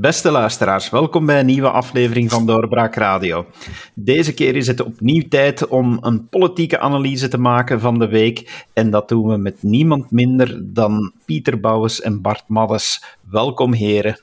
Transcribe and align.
Beste 0.00 0.30
luisteraars, 0.30 0.90
welkom 0.90 1.26
bij 1.26 1.40
een 1.40 1.46
nieuwe 1.46 1.70
aflevering 1.70 2.30
van 2.30 2.46
Doorbraak 2.46 2.94
Radio. 2.94 3.46
Deze 3.94 4.34
keer 4.34 4.56
is 4.56 4.66
het 4.66 4.80
opnieuw 4.82 5.28
tijd 5.28 5.66
om 5.68 5.98
een 6.00 6.28
politieke 6.28 6.78
analyse 6.78 7.28
te 7.28 7.38
maken 7.38 7.80
van 7.80 7.98
de 7.98 8.08
week. 8.08 8.66
En 8.72 8.90
dat 8.90 9.08
doen 9.08 9.28
we 9.28 9.36
met 9.36 9.62
niemand 9.62 10.10
minder 10.10 10.60
dan 10.62 11.12
Pieter 11.24 11.60
Bouwens 11.60 12.00
en 12.00 12.20
Bart 12.20 12.44
Maddes. 12.46 13.04
Welkom, 13.30 13.72
heren. 13.72 14.20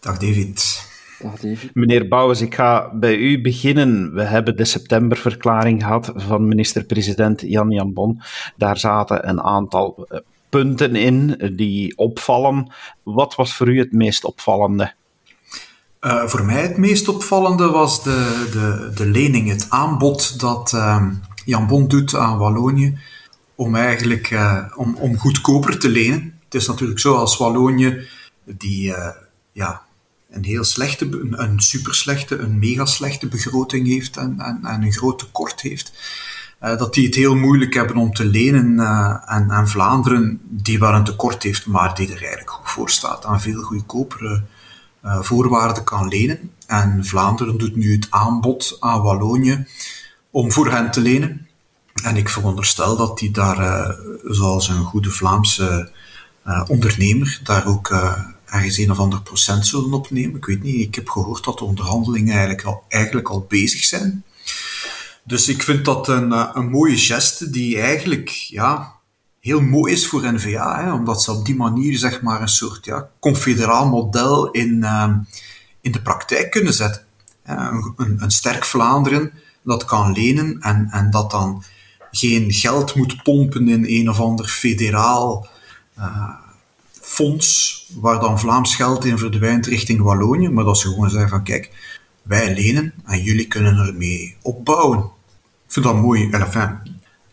Dag 0.00 0.18
David. 0.18 0.88
Dag 1.22 1.40
David. 1.40 1.74
Meneer 1.74 2.08
Bouwens, 2.08 2.40
ik 2.40 2.54
ga 2.54 2.90
bij 2.94 3.16
u 3.16 3.40
beginnen. 3.40 4.14
We 4.14 4.22
hebben 4.22 4.56
de 4.56 4.64
septemberverklaring 4.64 5.82
gehad 5.82 6.12
van 6.14 6.48
minister-president 6.48 7.40
Jan 7.40 7.70
Jan 7.70 7.92
Bon. 7.92 8.20
Daar 8.56 8.78
zaten 8.78 9.28
een 9.28 9.40
aantal 9.40 10.06
eh, 10.08 10.18
punten 10.48 10.96
in 10.96 11.52
die 11.56 11.96
opvallen. 11.96 12.72
Wat 13.02 13.34
was 13.34 13.54
voor 13.54 13.68
u 13.68 13.78
het 13.78 13.92
meest 13.92 14.24
opvallende? 14.24 14.96
Uh, 16.00 16.26
voor 16.26 16.44
mij 16.44 16.62
het 16.62 16.76
meest 16.76 17.08
opvallende 17.08 17.70
was 17.70 18.02
de, 18.02 18.48
de, 18.52 18.90
de 18.94 19.06
lening, 19.06 19.48
het 19.48 19.66
aanbod 19.68 20.40
dat 20.40 20.72
uh, 20.74 21.06
Jan 21.44 21.66
Bon 21.66 21.88
doet 21.88 22.14
aan 22.14 22.38
Wallonië 22.38 22.98
om 23.54 23.76
eigenlijk 23.76 24.30
uh, 24.30 24.64
om, 24.74 24.94
om 24.94 25.18
goedkoper 25.18 25.78
te 25.78 25.88
lenen. 25.88 26.38
Het 26.44 26.54
is 26.54 26.66
natuurlijk 26.66 27.00
zo 27.00 27.14
als 27.14 27.36
Wallonië 27.36 28.06
die 28.44 28.94
ja, 29.52 29.82
een 30.30 30.44
heel 30.44 30.64
slechte, 30.64 31.04
een, 31.04 31.42
een 31.42 31.60
super 31.60 31.94
slechte, 31.94 32.38
een 32.38 32.58
mega 32.58 32.84
slechte 32.84 33.26
begroting 33.26 33.86
heeft 33.86 34.16
en, 34.16 34.40
en, 34.40 34.60
en 34.62 34.82
een 34.82 34.92
groot 34.92 35.18
tekort 35.18 35.60
heeft. 35.60 35.92
dat 36.58 36.94
die 36.94 37.06
het 37.06 37.14
heel 37.14 37.34
moeilijk 37.34 37.74
hebben 37.74 37.96
om 37.96 38.12
te 38.12 38.24
lenen 38.24 38.78
en, 39.26 39.50
en 39.50 39.68
Vlaanderen, 39.68 40.40
die 40.42 40.78
wel 40.78 40.94
een 40.94 41.04
tekort 41.04 41.42
heeft, 41.42 41.66
maar 41.66 41.94
die 41.94 42.06
er 42.06 42.20
eigenlijk 42.20 42.50
goed 42.50 42.70
voor 42.70 42.90
staat 42.90 43.24
aan 43.24 43.40
veel 43.40 43.62
goedkopere 43.62 44.42
voorwaarden 45.20 45.84
kan 45.84 46.08
lenen. 46.08 46.50
En 46.66 47.04
Vlaanderen 47.04 47.58
doet 47.58 47.76
nu 47.76 47.92
het 47.92 48.06
aanbod 48.10 48.76
aan 48.80 49.02
Wallonië 49.02 49.66
om 50.30 50.52
voor 50.52 50.70
hen 50.70 50.90
te 50.90 51.00
lenen. 51.00 51.46
En 52.02 52.16
ik 52.16 52.28
veronderstel 52.28 52.96
dat 52.96 53.18
die 53.18 53.30
daar, 53.30 53.58
uh, 53.58 53.90
zoals 54.24 54.68
een 54.68 54.84
goede 54.84 55.10
Vlaamse 55.10 55.90
uh, 56.46 56.64
ondernemer, 56.68 57.40
daar 57.44 57.66
ook 57.66 57.94
ergens 58.44 58.78
een 58.78 58.90
of 58.90 58.98
ander 58.98 59.22
procent 59.22 59.66
zullen 59.66 59.92
opnemen. 59.92 60.36
Ik 60.36 60.44
weet 60.44 60.62
niet, 60.62 60.86
ik 60.86 60.94
heb 60.94 61.08
gehoord 61.08 61.44
dat 61.44 61.58
de 61.58 61.64
onderhandelingen 61.64 62.32
eigenlijk 62.32 62.64
al, 62.64 62.84
eigenlijk 62.88 63.28
al 63.28 63.46
bezig 63.48 63.84
zijn. 63.84 64.24
Dus 65.24 65.48
ik 65.48 65.62
vind 65.62 65.84
dat 65.84 66.08
een, 66.08 66.56
een 66.58 66.70
mooie 66.70 66.98
geste 66.98 67.50
die 67.50 67.80
eigenlijk, 67.80 68.28
ja, 68.28 68.97
heel 69.40 69.60
mooi 69.60 69.92
is 69.92 70.06
voor 70.06 70.32
NVA, 70.32 70.84
hè, 70.84 70.92
omdat 70.92 71.22
ze 71.22 71.32
op 71.32 71.44
die 71.44 71.56
manier 71.56 71.98
zeg 71.98 72.22
maar, 72.22 72.40
een 72.40 72.48
soort 72.48 72.84
ja, 72.84 73.08
confederaal 73.20 73.88
model 73.88 74.50
in, 74.50 74.76
uh, 74.82 75.14
in 75.80 75.92
de 75.92 76.02
praktijk 76.02 76.50
kunnen 76.50 76.74
zetten. 76.74 77.02
Een, 77.44 77.94
een, 77.96 78.30
sterk 78.30 78.64
Vlaanderen 78.64 79.32
dat 79.62 79.84
kan 79.84 80.12
lenen 80.12 80.60
en, 80.60 80.88
en 80.90 81.10
dat 81.10 81.30
dan 81.30 81.62
geen 82.10 82.52
geld 82.52 82.94
moet 82.94 83.22
pompen 83.22 83.68
in 83.68 83.84
een 83.86 84.10
of 84.10 84.20
ander 84.20 84.46
federaal 84.46 85.48
uh, 85.98 86.34
fonds, 86.92 87.86
waar 88.00 88.20
dan 88.20 88.38
Vlaams 88.38 88.74
geld 88.74 89.04
in 89.04 89.18
verdwijnt 89.18 89.66
richting 89.66 90.00
Wallonië, 90.00 90.48
maar 90.48 90.64
dat 90.64 90.78
ze 90.78 90.88
gewoon 90.88 91.10
zeggen 91.10 91.30
van 91.30 91.42
kijk, 91.42 91.70
wij 92.22 92.54
lenen 92.54 92.94
en 93.04 93.22
jullie 93.22 93.46
kunnen 93.46 93.86
ermee 93.86 94.36
opbouwen. 94.42 94.98
Ik 94.98 95.74
vind 95.74 95.86
dat 95.86 95.96
mooi. 95.96 96.30
Enfin, 96.30 96.78
ik 96.84 96.87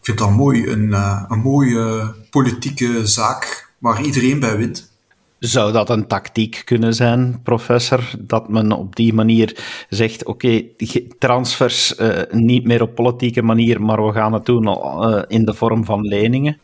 vind 0.06 0.17
dat 0.17 0.32
mooi, 0.32 0.67
een, 0.67 0.88
uh, 0.88 1.23
een 1.27 1.39
mooie 1.39 2.14
politieke 2.30 3.08
zaak 3.08 3.70
waar 3.77 4.04
iedereen 4.04 4.39
bij 4.39 4.58
wint. 4.58 4.93
Zou 5.39 5.71
dat 5.71 5.89
een 5.89 6.08
tactiek 6.08 6.61
kunnen 6.66 6.93
zijn, 6.93 7.39
professor, 7.43 8.04
dat 8.20 8.49
men 8.49 8.71
op 8.71 8.95
die 8.95 9.14
manier 9.14 9.58
zegt: 9.89 10.26
oké, 10.26 10.64
okay, 10.77 11.08
transfers 11.20 11.99
uh, 11.99 12.20
niet 12.32 12.65
meer 12.65 12.82
op 12.82 12.95
politieke 12.95 13.42
manier, 13.42 13.82
maar 13.82 14.05
we 14.05 14.11
gaan 14.11 14.33
het 14.33 14.45
doen 14.45 14.67
uh, 14.67 15.21
in 15.27 15.45
de 15.45 15.54
vorm 15.54 15.86
van 15.86 16.02
leningen? 16.02 16.58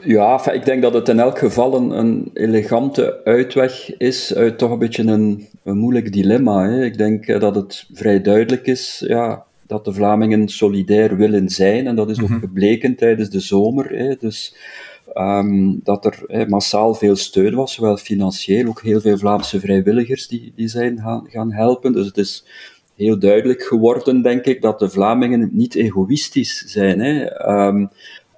Ja, 0.00 0.52
ik 0.52 0.64
denk 0.64 0.82
dat 0.82 0.94
het 0.94 1.08
in 1.08 1.20
elk 1.20 1.38
geval 1.38 1.74
een, 1.74 1.90
een 1.90 2.30
elegante 2.34 3.20
uitweg 3.24 3.96
is 3.96 4.34
uit 4.34 4.58
toch 4.58 4.70
een 4.70 4.78
beetje 4.78 5.02
een, 5.02 5.48
een 5.62 5.78
moeilijk 5.78 6.12
dilemma. 6.12 6.68
Hè. 6.68 6.84
Ik 6.84 6.98
denk 6.98 7.40
dat 7.40 7.54
het 7.54 7.86
vrij 7.92 8.20
duidelijk 8.20 8.66
is. 8.66 9.04
Ja, 9.06 9.44
dat 9.66 9.84
de 9.84 9.92
Vlamingen 9.92 10.48
solidair 10.48 11.16
willen 11.16 11.48
zijn. 11.48 11.86
En 11.86 11.96
dat 11.96 12.10
is 12.10 12.22
ook 12.22 12.28
mhm. 12.28 12.38
gebleken 12.38 12.96
tijdens 12.96 13.30
de 13.30 13.40
zomer. 13.40 13.90
Hè. 13.90 14.16
Dus 14.18 14.56
um, 15.14 15.80
dat 15.82 16.04
er 16.04 16.22
hè, 16.26 16.46
massaal 16.46 16.94
veel 16.94 17.16
steun 17.16 17.54
was, 17.54 17.74
zowel 17.74 17.96
financieel, 17.96 18.68
ook 18.68 18.82
heel 18.82 19.00
veel 19.00 19.18
Vlaamse 19.18 19.60
vrijwilligers 19.60 20.28
die, 20.28 20.52
die 20.56 20.68
zijn 20.68 21.00
gaan, 21.00 21.26
gaan 21.28 21.52
helpen. 21.52 21.92
Dus 21.92 22.06
het 22.06 22.16
is 22.16 22.44
heel 22.94 23.18
duidelijk 23.18 23.62
geworden, 23.62 24.22
denk 24.22 24.44
ik, 24.44 24.62
dat 24.62 24.78
de 24.78 24.90
Vlamingen 24.90 25.50
niet 25.52 25.74
egoïstisch 25.74 26.58
zijn. 26.58 27.00
Hè. 27.00 27.46
Um, 27.66 27.90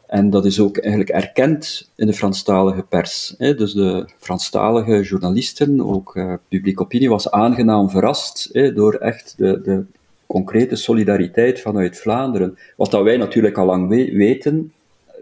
en 0.07 0.31
dat 0.31 0.45
is 0.45 0.61
ook 0.61 0.79
eigenlijk 0.79 1.11
erkend 1.11 1.91
in 1.97 2.07
de 2.07 2.13
Franstalige 2.13 2.83
pers. 2.83 3.35
Hè. 3.39 3.55
Dus 3.55 3.73
de 3.73 4.09
Franstalige 4.19 5.03
journalisten, 5.03 5.81
ook 5.81 6.17
uh, 6.17 6.35
publieke 6.49 6.83
opinie, 6.83 7.09
was 7.09 7.31
aangenaam 7.31 7.91
verrast 7.91 8.49
hè, 8.53 8.73
door 8.73 8.95
echt 8.95 9.35
de, 9.37 9.61
de 9.61 9.85
concrete 10.27 10.77
solidariteit 10.77 11.61
vanuit 11.61 11.99
Vlaanderen. 11.99 12.59
Wat 12.77 12.91
dat 12.91 13.03
wij 13.03 13.17
natuurlijk 13.17 13.59
al 13.59 13.67
lang 13.67 13.89
weten, 14.17 14.73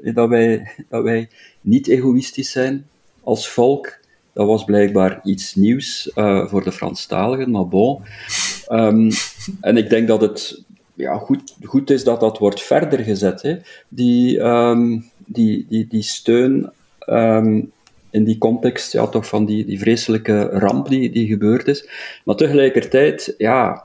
eh, 0.03 0.15
dat 0.15 0.29
wij, 0.29 0.71
dat 0.89 1.03
wij 1.03 1.29
niet 1.61 1.89
egoïstisch 1.89 2.51
zijn 2.51 2.87
als 3.23 3.49
volk. 3.49 3.99
Dat 4.33 4.47
was 4.47 4.65
blijkbaar 4.65 5.21
iets 5.25 5.55
nieuws 5.55 6.11
uh, 6.15 6.47
voor 6.47 6.65
de 6.65 6.73
Franstaligen, 6.73 7.51
maar 7.51 7.69
bon. 7.69 8.03
Um, 8.69 9.11
en 9.61 9.77
ik 9.77 9.91
denk 9.91 10.09
dat 10.09 10.21
het 10.21 10.65
ja, 10.95 11.19
goed, 11.19 11.55
goed 11.63 11.91
is 11.91 12.05
dat 12.05 12.21
dat 12.21 12.39
wordt 12.39 12.63
verder 12.63 12.99
gezet. 12.99 13.63
Die, 13.89 14.41
um, 14.41 15.11
die, 15.27 15.67
die, 15.69 15.87
die 15.87 16.03
steun 16.03 16.71
um, 17.09 17.73
in 18.11 18.25
die 18.25 18.39
context 18.39 18.93
ja, 18.93 19.07
toch 19.07 19.27
van 19.27 19.45
die, 19.45 19.65
die 19.65 19.79
vreselijke 19.79 20.43
ramp 20.43 20.89
die, 20.89 21.11
die 21.11 21.27
gebeurd 21.27 21.69
is. 21.69 21.89
Maar 22.25 22.37
tegelijkertijd, 22.37 23.35
ja, 23.39 23.85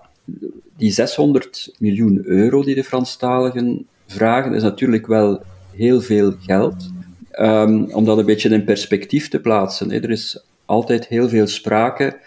die 0.77 0.91
600 0.91 1.75
miljoen 1.77 2.21
euro 2.23 2.63
die 2.63 2.75
de 2.75 2.83
Franstaligen 2.83 3.87
vragen, 4.07 4.53
is 4.53 4.63
natuurlijk 4.63 5.07
wel 5.07 5.41
heel 5.75 6.01
veel 6.01 6.33
geld. 6.45 6.91
Um, 7.39 7.91
om 7.91 8.05
dat 8.05 8.17
een 8.17 8.25
beetje 8.25 8.49
in 8.49 8.63
perspectief 8.63 9.29
te 9.29 9.39
plaatsen. 9.39 9.91
Er 9.91 10.09
is 10.09 10.43
altijd 10.65 11.07
heel 11.07 11.29
veel 11.29 11.47
sprake 11.47 12.19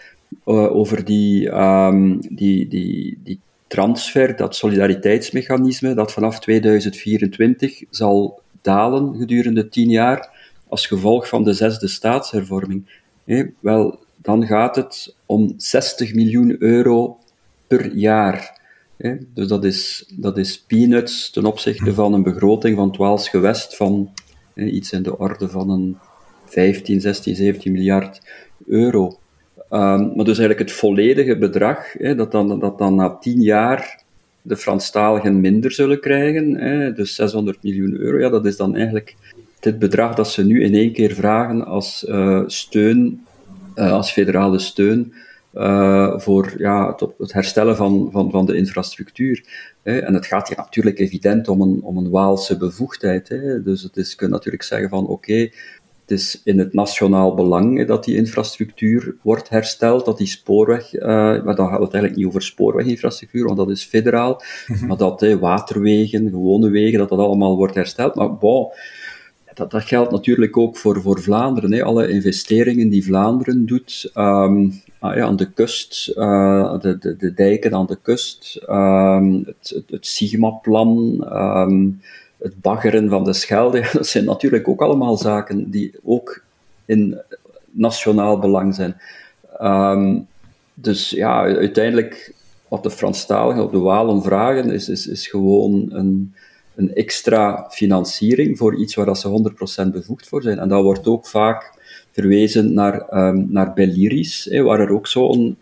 uh, 0.45 0.75
over 0.75 1.05
die, 1.05 1.49
um, 1.49 2.19
die, 2.19 2.67
die, 2.67 3.19
die 3.23 3.39
transfer, 3.67 4.35
dat 4.35 4.55
solidariteitsmechanisme, 4.55 5.93
dat 5.93 6.11
vanaf 6.11 6.39
2024 6.39 7.83
zal 7.89 8.41
dalen 8.61 9.15
gedurende 9.17 9.69
tien 9.69 9.89
jaar 9.89 10.29
als 10.67 10.87
gevolg 10.87 11.27
van 11.27 11.43
de 11.43 11.53
zesde 11.53 11.87
staatshervorming. 11.87 13.01
wel, 13.59 13.99
dan 14.17 14.45
gaat 14.45 14.75
het 14.75 15.15
om 15.25 15.53
60 15.57 16.13
miljoen 16.13 16.55
euro 16.59 17.17
per 17.67 17.95
jaar. 17.95 18.61
Dus 19.33 19.47
dat 19.47 19.63
is, 19.63 20.11
dat 20.15 20.37
is 20.37 20.59
peanuts 20.59 21.29
ten 21.29 21.45
opzichte 21.45 21.93
van 21.93 22.13
een 22.13 22.23
begroting 22.23 22.77
van 22.77 22.91
12 22.91 23.27
gewest 23.27 23.75
van 23.75 24.13
iets 24.55 24.91
in 24.91 25.03
de 25.03 25.17
orde 25.17 25.49
van 25.49 25.69
een 25.69 25.97
15, 26.45 27.01
16, 27.01 27.35
17 27.35 27.71
miljard 27.71 28.21
euro. 28.65 29.05
Um, 29.05 30.15
maar 30.15 30.25
dus 30.25 30.37
eigenlijk 30.37 30.59
het 30.59 30.71
volledige 30.71 31.37
bedrag, 31.37 31.97
dat, 32.15 32.31
dan, 32.31 32.59
dat 32.59 32.77
dan 32.77 32.95
na 32.95 33.09
10 33.09 33.41
jaar 33.41 34.03
de 34.41 34.57
Franstaligen 34.57 35.41
minder 35.41 35.71
zullen 35.71 35.99
krijgen, 35.99 36.95
dus 36.95 37.15
600 37.15 37.63
miljoen 37.63 37.95
euro, 37.95 38.19
ja, 38.19 38.29
dat 38.29 38.45
is 38.45 38.57
dan 38.57 38.75
eigenlijk 38.75 39.15
dit 39.63 39.79
bedrag 39.79 40.15
dat 40.15 40.29
ze 40.29 40.45
nu 40.45 40.63
in 40.63 40.73
één 40.73 40.91
keer 40.91 41.13
vragen 41.13 41.65
als 41.65 42.05
uh, 42.09 42.41
steun, 42.47 43.25
uh, 43.75 43.91
als 43.91 44.11
federale 44.11 44.59
steun 44.59 45.13
uh, 45.53 46.19
voor 46.19 46.53
ja, 46.57 46.91
het, 46.91 47.09
het, 47.17 47.33
herstellen 47.33 47.75
van, 47.75 48.09
van, 48.11 48.31
van 48.31 48.45
de 48.45 48.57
infrastructuur. 48.57 49.45
Hè. 49.83 49.99
En 49.99 50.13
het 50.13 50.25
gaat 50.25 50.47
hier 50.47 50.57
natuurlijk 50.57 50.99
evident 50.99 51.47
om 51.47 51.61
een, 51.61 51.81
om 51.83 51.97
een 51.97 52.09
Waalse 52.09 52.57
bevoegdheid. 52.57 53.29
Hè. 53.29 53.63
Dus 53.63 53.83
het 53.83 53.97
is, 53.97 54.09
je 54.09 54.15
kunt 54.15 54.31
natuurlijk 54.31 54.63
zeggen 54.63 54.89
van 54.89 55.07
oké, 55.07 55.49
het 56.03 56.11
is 56.11 56.41
in 56.43 56.59
het 56.59 56.73
nationaal 56.73 57.33
belang 57.33 57.77
hè, 57.77 57.85
dat 57.85 58.03
die 58.03 58.15
infrastructuur 58.15 59.15
wordt 59.21 59.49
hersteld, 59.49 60.05
dat 60.05 60.17
die 60.17 60.27
spoorweg, 60.27 60.93
uh, 60.93 61.03
maar 61.43 61.55
dan 61.55 61.67
gaat 61.67 61.79
het 61.79 61.93
eigenlijk 61.93 62.15
niet 62.15 62.25
over 62.25 62.41
spoorweginfrastructuur, 62.41 63.45
want 63.45 63.57
dat 63.57 63.69
is 63.69 63.83
federaal, 63.83 64.41
mhm. 64.67 64.85
maar 64.87 64.97
dat 64.97 65.37
waterwegen, 65.39 66.29
gewone 66.29 66.69
wegen, 66.69 66.99
dat 66.99 67.09
dat 67.09 67.19
allemaal 67.19 67.55
wordt 67.55 67.75
hersteld. 67.75 68.15
Maar 68.15 68.37
bon, 68.37 68.71
dat, 69.53 69.71
dat 69.71 69.83
geldt 69.83 70.11
natuurlijk 70.11 70.57
ook 70.57 70.77
voor, 70.77 71.01
voor 71.01 71.21
Vlaanderen. 71.21 71.73
Hè. 71.73 71.83
Alle 71.83 72.09
investeringen 72.09 72.89
die 72.89 73.05
Vlaanderen 73.05 73.65
doet, 73.65 74.11
um, 74.15 74.81
ah, 74.99 75.15
ja, 75.15 75.25
aan 75.25 75.35
de 75.35 75.51
kust, 75.51 76.13
uh, 76.15 76.79
de, 76.79 76.97
de, 76.97 77.17
de, 77.17 77.33
dijken 77.33 77.73
aan 77.73 77.85
de 77.85 77.97
kust, 78.01 78.61
um, 78.69 79.43
het, 79.45 79.71
het, 79.75 79.83
het 79.89 80.05
Sigma-plan, 80.05 81.23
um, 81.31 82.01
het 82.37 82.61
baggeren 82.61 83.09
van 83.09 83.23
de 83.23 83.33
Schelde, 83.33 83.89
dat 83.93 84.07
zijn 84.07 84.25
natuurlijk 84.25 84.67
ook 84.67 84.81
allemaal 84.81 85.17
zaken 85.17 85.71
die 85.71 85.93
ook 86.03 86.43
in 86.85 87.17
nationaal 87.71 88.39
belang 88.39 88.75
zijn. 88.75 88.95
dus 90.73 91.09
ja, 91.09 91.41
uiteindelijk 91.41 92.33
wat 92.67 92.83
de 92.83 92.91
Franstaligen 92.91 93.63
op 93.63 93.71
de 93.71 93.79
Walen 93.79 94.23
vragen, 94.23 94.71
is, 94.71 94.89
is, 94.89 95.07
is 95.07 95.27
gewoon 95.27 95.87
een, 95.91 96.33
een 96.75 96.93
extra 96.93 97.67
financiering 97.69 98.57
voor 98.57 98.75
iets 98.75 98.95
waar 98.95 99.17
ze 99.17 99.51
100% 99.87 99.91
bevoegd 99.91 100.27
voor 100.27 100.41
zijn. 100.41 100.59
En 100.59 100.69
dat 100.69 100.83
wordt 100.83 101.07
ook 101.07 101.27
vaak 101.27 101.71
verwezen 102.11 102.73
naar, 102.73 103.27
um, 103.27 103.47
naar 103.49 103.73
Beliris, 103.73 104.47
waar 104.51 104.79
er 104.79 104.89
ook 104.89 105.07
zo'n 105.07 105.57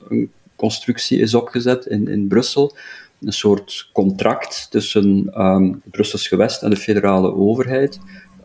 constructie 0.56 1.20
is 1.20 1.34
opgezet 1.34 1.86
in, 1.86 2.08
in 2.08 2.28
Brussel. 2.28 2.76
Een 3.22 3.34
soort 3.34 3.90
contract 3.94 4.68
tussen 4.70 5.32
um, 5.42 5.72
het 5.72 5.92
Brussels 5.92 6.28
gewest 6.28 6.64
en 6.64 6.70
de 6.70 6.76
federale 6.76 7.34
overheid. 7.34 8.00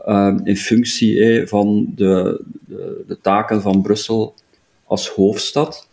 Um, 0.08 0.40
in 0.44 0.56
functie 0.56 1.46
van 1.46 1.92
de, 1.94 2.44
de, 2.66 3.04
de, 3.06 3.18
taken 3.20 3.62
van 3.62 3.82
Brussel 3.82 4.34
als 4.84 5.08
hoofdstad. 5.08 5.85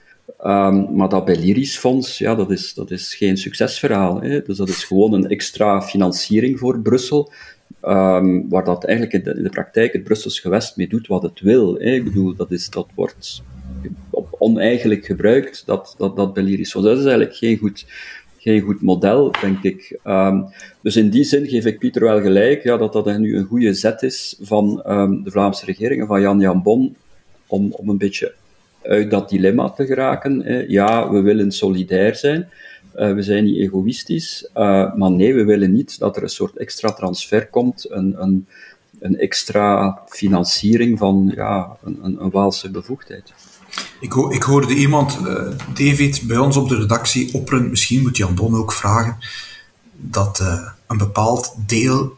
Um, 0.45 0.95
maar 0.95 1.09
dat 1.09 1.25
Beliris-fonds, 1.25 2.17
ja, 2.17 2.35
dat 2.35 2.51
is, 2.51 2.73
dat 2.73 2.91
is 2.91 3.15
geen 3.15 3.37
succesverhaal. 3.37 4.21
Hè. 4.21 4.41
Dus 4.41 4.57
dat 4.57 4.69
is 4.69 4.83
gewoon 4.83 5.13
een 5.13 5.29
extra 5.29 5.81
financiering 5.81 6.59
voor 6.59 6.79
Brussel, 6.79 7.31
um, 7.83 8.49
waar 8.49 8.63
dat 8.63 8.83
eigenlijk 8.83 9.25
in 9.25 9.43
de, 9.43 9.49
praktijk 9.49 9.93
het 9.93 10.03
Brussels 10.03 10.39
gewest 10.39 10.77
mee 10.77 10.87
doet 10.87 11.07
wat 11.07 11.23
het 11.23 11.39
wil. 11.39 11.73
Hè. 11.73 11.91
Ik 11.91 12.03
bedoel, 12.03 12.35
dat, 12.35 12.51
is, 12.51 12.69
dat 12.69 12.87
wordt 12.95 13.43
op 14.09 14.35
oneigenlijk 14.39 15.05
gebruikt, 15.05 15.63
dat, 15.65 15.95
dat, 15.97 16.15
dat 16.15 16.33
Beliris-fonds. 16.33 16.87
Dat 16.87 16.97
is 16.97 17.05
eigenlijk 17.05 17.35
geen 17.35 17.57
goed, 17.57 17.85
geen 18.37 18.61
goed 18.61 18.81
model, 18.81 19.31
denk 19.41 19.63
ik. 19.63 19.99
Um, 20.03 20.45
dus 20.81 20.95
in 20.95 21.09
die 21.09 21.23
zin 21.23 21.47
geef 21.47 21.65
ik 21.65 21.79
Pieter 21.79 22.03
wel 22.03 22.21
gelijk, 22.21 22.63
ja, 22.63 22.77
dat 22.77 22.93
dat 22.93 23.17
nu 23.17 23.37
een 23.37 23.45
goede 23.45 23.73
zet 23.73 24.01
is 24.01 24.37
van 24.41 24.75
de 25.23 25.31
Vlaamse 25.31 25.65
regering 25.65 26.01
en 26.01 26.07
van 26.07 26.21
Jan 26.21 26.39
Jan 26.39 26.61
Bon, 26.61 26.95
om, 27.47 27.71
om 27.71 27.89
een 27.89 27.97
beetje 27.97 28.33
uit 28.83 29.11
dat 29.11 29.29
dilemma 29.29 29.69
te 29.69 29.85
geraken. 29.85 30.65
Ja, 30.69 31.11
we 31.11 31.21
willen 31.21 31.51
solidair 31.51 32.15
zijn, 32.15 32.49
uh, 32.95 33.13
we 33.13 33.21
zijn 33.21 33.43
niet 33.43 33.57
egoïstisch, 33.57 34.49
uh, 34.55 34.93
maar 34.95 35.11
nee, 35.11 35.33
we 35.33 35.43
willen 35.43 35.71
niet 35.71 35.99
dat 35.99 36.15
er 36.17 36.23
een 36.23 36.29
soort 36.29 36.57
extra 36.57 36.91
transfer 36.91 37.47
komt, 37.47 37.91
een, 37.91 38.21
een, 38.21 38.47
een 38.99 39.17
extra 39.17 39.99
financiering 40.07 40.99
van 40.99 41.31
ja, 41.35 41.77
een, 41.83 41.99
een, 42.19 42.29
Waalse 42.31 42.71
bevoegdheid. 42.71 43.33
Ik, 43.99 44.13
ik, 44.13 44.43
hoorde 44.43 44.73
iemand, 44.73 45.19
uh, 45.25 45.47
David, 45.73 46.23
bij 46.27 46.37
ons 46.37 46.57
op 46.57 46.69
de 46.69 46.77
redactie 46.77 47.33
opperen, 47.33 47.69
misschien 47.69 48.01
moet 48.01 48.17
Jan 48.17 48.35
Bon 48.35 48.55
ook 48.55 48.73
vragen, 48.73 49.17
dat 49.95 50.43
een 50.87 50.97
bepaald 50.97 51.55
deel 51.67 52.17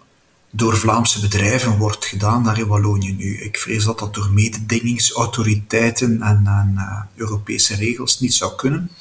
door 0.55 0.77
Vlaamse 0.77 1.19
bedrijven 1.19 1.77
wordt 1.77 2.05
gedaan 2.05 2.43
daar 2.43 2.59
in 2.59 2.67
Wallonië 2.67 3.13
nu. 3.13 3.37
Ik 3.37 3.57
vrees 3.57 3.83
dat 3.83 3.99
dat 3.99 4.13
door 4.13 4.29
mededingingsautoriteiten 4.31 6.21
en, 6.21 6.73
uh, 6.75 7.01
Europese 7.15 7.75
regels 7.75 8.19
niet 8.19 8.33
zou 8.33 8.55
kunnen. 8.55 8.91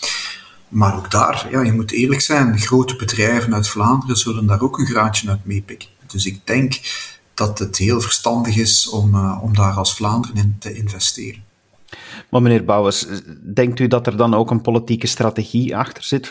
Maar 0.69 0.97
ook 0.97 1.11
daar, 1.11 1.47
ja, 1.51 1.61
je 1.61 1.73
moet 1.73 1.91
eerlijk 1.91 2.21
zijn, 2.21 2.59
grote 2.59 2.97
bedrijven 2.97 3.55
uit 3.55 3.69
Vlaanderen 3.69 4.17
zullen 4.17 4.47
daar 4.47 4.61
ook 4.61 4.79
een 4.79 4.87
graantje 4.87 5.29
uit 5.29 5.45
meepikken. 5.45 5.89
Dus 6.06 6.27
ik 6.27 6.41
denk 6.45 6.81
dat 7.35 7.59
het 7.59 7.77
heel 7.77 8.01
verstandig 8.01 8.56
is 8.56 8.89
om, 8.89 9.15
uh, 9.15 9.39
om 9.43 9.55
daar 9.55 9.75
als 9.75 9.95
Vlaanderen 9.95 10.37
in 10.37 10.56
te 10.59 10.75
investeren. 10.75 11.44
Meneer 12.43 12.65
Bouwens, 12.65 13.07
denkt 13.55 13.81
u 13.81 13.87
dat 13.87 14.07
er 14.07 14.17
dan 14.17 14.35
ook 14.35 14.51
een 14.51 14.61
politieke 14.61 15.07
strategie 15.07 15.77
achter 15.77 16.03
zit, 16.03 16.31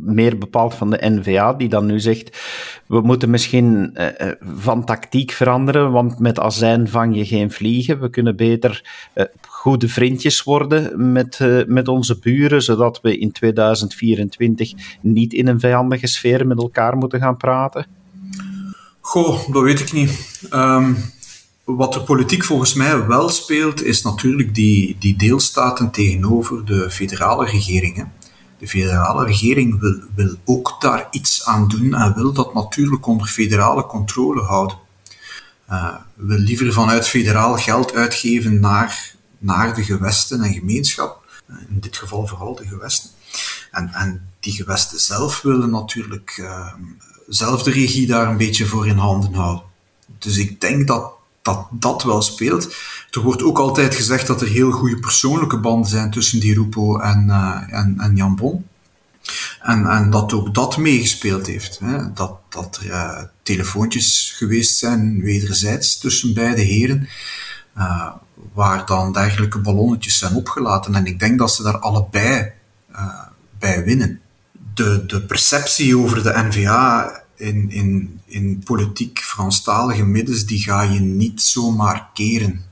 meer 0.00 0.38
bepaald 0.38 0.74
van 0.74 0.90
de 0.90 0.98
NVA, 1.00 1.52
die 1.52 1.68
dan 1.68 1.86
nu 1.86 2.00
zegt, 2.00 2.38
we 2.86 3.00
moeten 3.00 3.30
misschien 3.30 3.94
uh, 3.94 4.06
van 4.40 4.84
tactiek 4.84 5.30
veranderen, 5.30 5.92
want 5.92 6.18
met 6.18 6.38
azijn 6.38 6.88
vang 6.88 7.16
je 7.16 7.24
geen 7.24 7.50
vliegen. 7.50 8.00
We 8.00 8.10
kunnen 8.10 8.36
beter 8.36 8.84
goede 9.48 9.88
vriendjes 9.88 10.42
worden 10.42 11.12
met, 11.12 11.38
met 11.66 11.88
onze 11.88 12.18
buren, 12.18 12.62
zodat 12.62 13.00
we 13.02 13.18
in 13.18 13.32
2024 13.32 14.72
niet 15.00 15.32
in 15.32 15.48
een 15.48 15.60
vijandige 15.60 16.06
sfeer 16.06 16.46
met 16.46 16.58
elkaar 16.58 16.96
moeten 16.96 17.20
gaan 17.20 17.36
praten? 17.36 17.86
Goh, 19.00 19.48
dat 19.52 19.62
weet 19.62 19.80
ik 19.80 19.92
niet. 19.92 20.40
Um 20.54 20.96
wat 21.76 21.92
de 21.92 22.02
politiek 22.02 22.44
volgens 22.44 22.74
mij 22.74 23.06
wel 23.06 23.28
speelt, 23.28 23.82
is 23.82 24.02
natuurlijk 24.02 24.54
die, 24.54 24.96
die 24.98 25.16
deelstaten 25.16 25.90
tegenover 25.90 26.64
de 26.64 26.90
federale 26.90 27.46
regeringen. 27.46 28.12
De 28.58 28.68
federale 28.68 29.24
regering 29.24 29.80
wil, 29.80 30.00
wil 30.14 30.34
ook 30.44 30.76
daar 30.80 31.08
iets 31.10 31.44
aan 31.44 31.68
doen 31.68 31.94
en 31.94 32.14
wil 32.14 32.32
dat 32.32 32.54
natuurlijk 32.54 33.06
onder 33.06 33.26
federale 33.26 33.86
controle 33.86 34.42
houden. 34.42 34.76
Uh, 35.70 35.94
wil 36.14 36.38
liever 36.38 36.72
vanuit 36.72 37.08
federaal 37.08 37.56
geld 37.56 37.94
uitgeven 37.94 38.60
naar, 38.60 39.14
naar 39.38 39.74
de 39.74 39.84
gewesten 39.84 40.42
en 40.42 40.52
gemeenschap. 40.52 41.24
In 41.48 41.80
dit 41.80 41.96
geval 41.96 42.26
vooral 42.26 42.54
de 42.54 42.66
gewesten. 42.66 43.10
En, 43.70 43.92
en 43.92 44.28
die 44.40 44.52
gewesten 44.52 45.00
zelf 45.00 45.42
willen 45.42 45.70
natuurlijk 45.70 46.36
uh, 46.40 46.72
zelf 47.28 47.62
de 47.62 47.70
regie 47.70 48.06
daar 48.06 48.28
een 48.28 48.36
beetje 48.36 48.66
voor 48.66 48.86
in 48.86 48.96
handen 48.96 49.34
houden. 49.34 49.64
Dus 50.18 50.36
ik 50.36 50.60
denk 50.60 50.86
dat 50.86 51.12
dat 51.50 51.66
dat 51.70 52.02
wel 52.02 52.22
speelt. 52.22 52.74
Er 53.10 53.20
wordt 53.20 53.42
ook 53.42 53.58
altijd 53.58 53.94
gezegd 53.94 54.26
dat 54.26 54.40
er 54.40 54.48
heel 54.48 54.70
goede 54.70 54.98
persoonlijke 54.98 55.58
banden 55.58 55.90
zijn 55.90 56.10
tussen 56.10 56.40
Di 56.40 56.54
Rupo 56.54 56.98
en, 56.98 57.26
uh, 57.28 57.62
en, 57.68 57.94
en 57.98 58.16
Jan 58.16 58.36
Bon. 58.36 58.66
En, 59.62 59.86
en 59.86 60.10
dat 60.10 60.32
ook 60.32 60.54
dat 60.54 60.76
meegespeeld 60.76 61.46
heeft. 61.46 61.78
Hè? 61.78 62.12
Dat, 62.12 62.32
dat 62.48 62.78
er 62.82 62.86
uh, 62.86 63.22
telefoontjes 63.42 64.34
geweest 64.36 64.78
zijn, 64.78 65.20
wederzijds, 65.22 65.98
tussen 65.98 66.34
beide 66.34 66.60
heren, 66.60 67.08
uh, 67.78 68.12
waar 68.52 68.86
dan 68.86 69.12
dergelijke 69.12 69.58
ballonnetjes 69.58 70.18
zijn 70.18 70.34
opgelaten. 70.34 70.94
En 70.94 71.06
ik 71.06 71.18
denk 71.18 71.38
dat 71.38 71.52
ze 71.52 71.62
daar 71.62 71.78
allebei 71.78 72.52
bij 73.58 73.84
winnen. 73.84 74.20
De, 74.74 75.06
de 75.06 75.22
perceptie 75.22 75.98
over 75.98 76.22
de 76.22 76.42
NVA 76.48 77.19
in, 77.40 77.70
in, 77.70 78.20
in 78.24 78.62
politiek 78.64 79.18
Franstalige 79.18 80.04
middens, 80.04 80.46
die 80.46 80.62
ga 80.62 80.82
je 80.82 81.00
niet 81.00 81.42
zomaar 81.42 82.08
keren. 82.14 82.64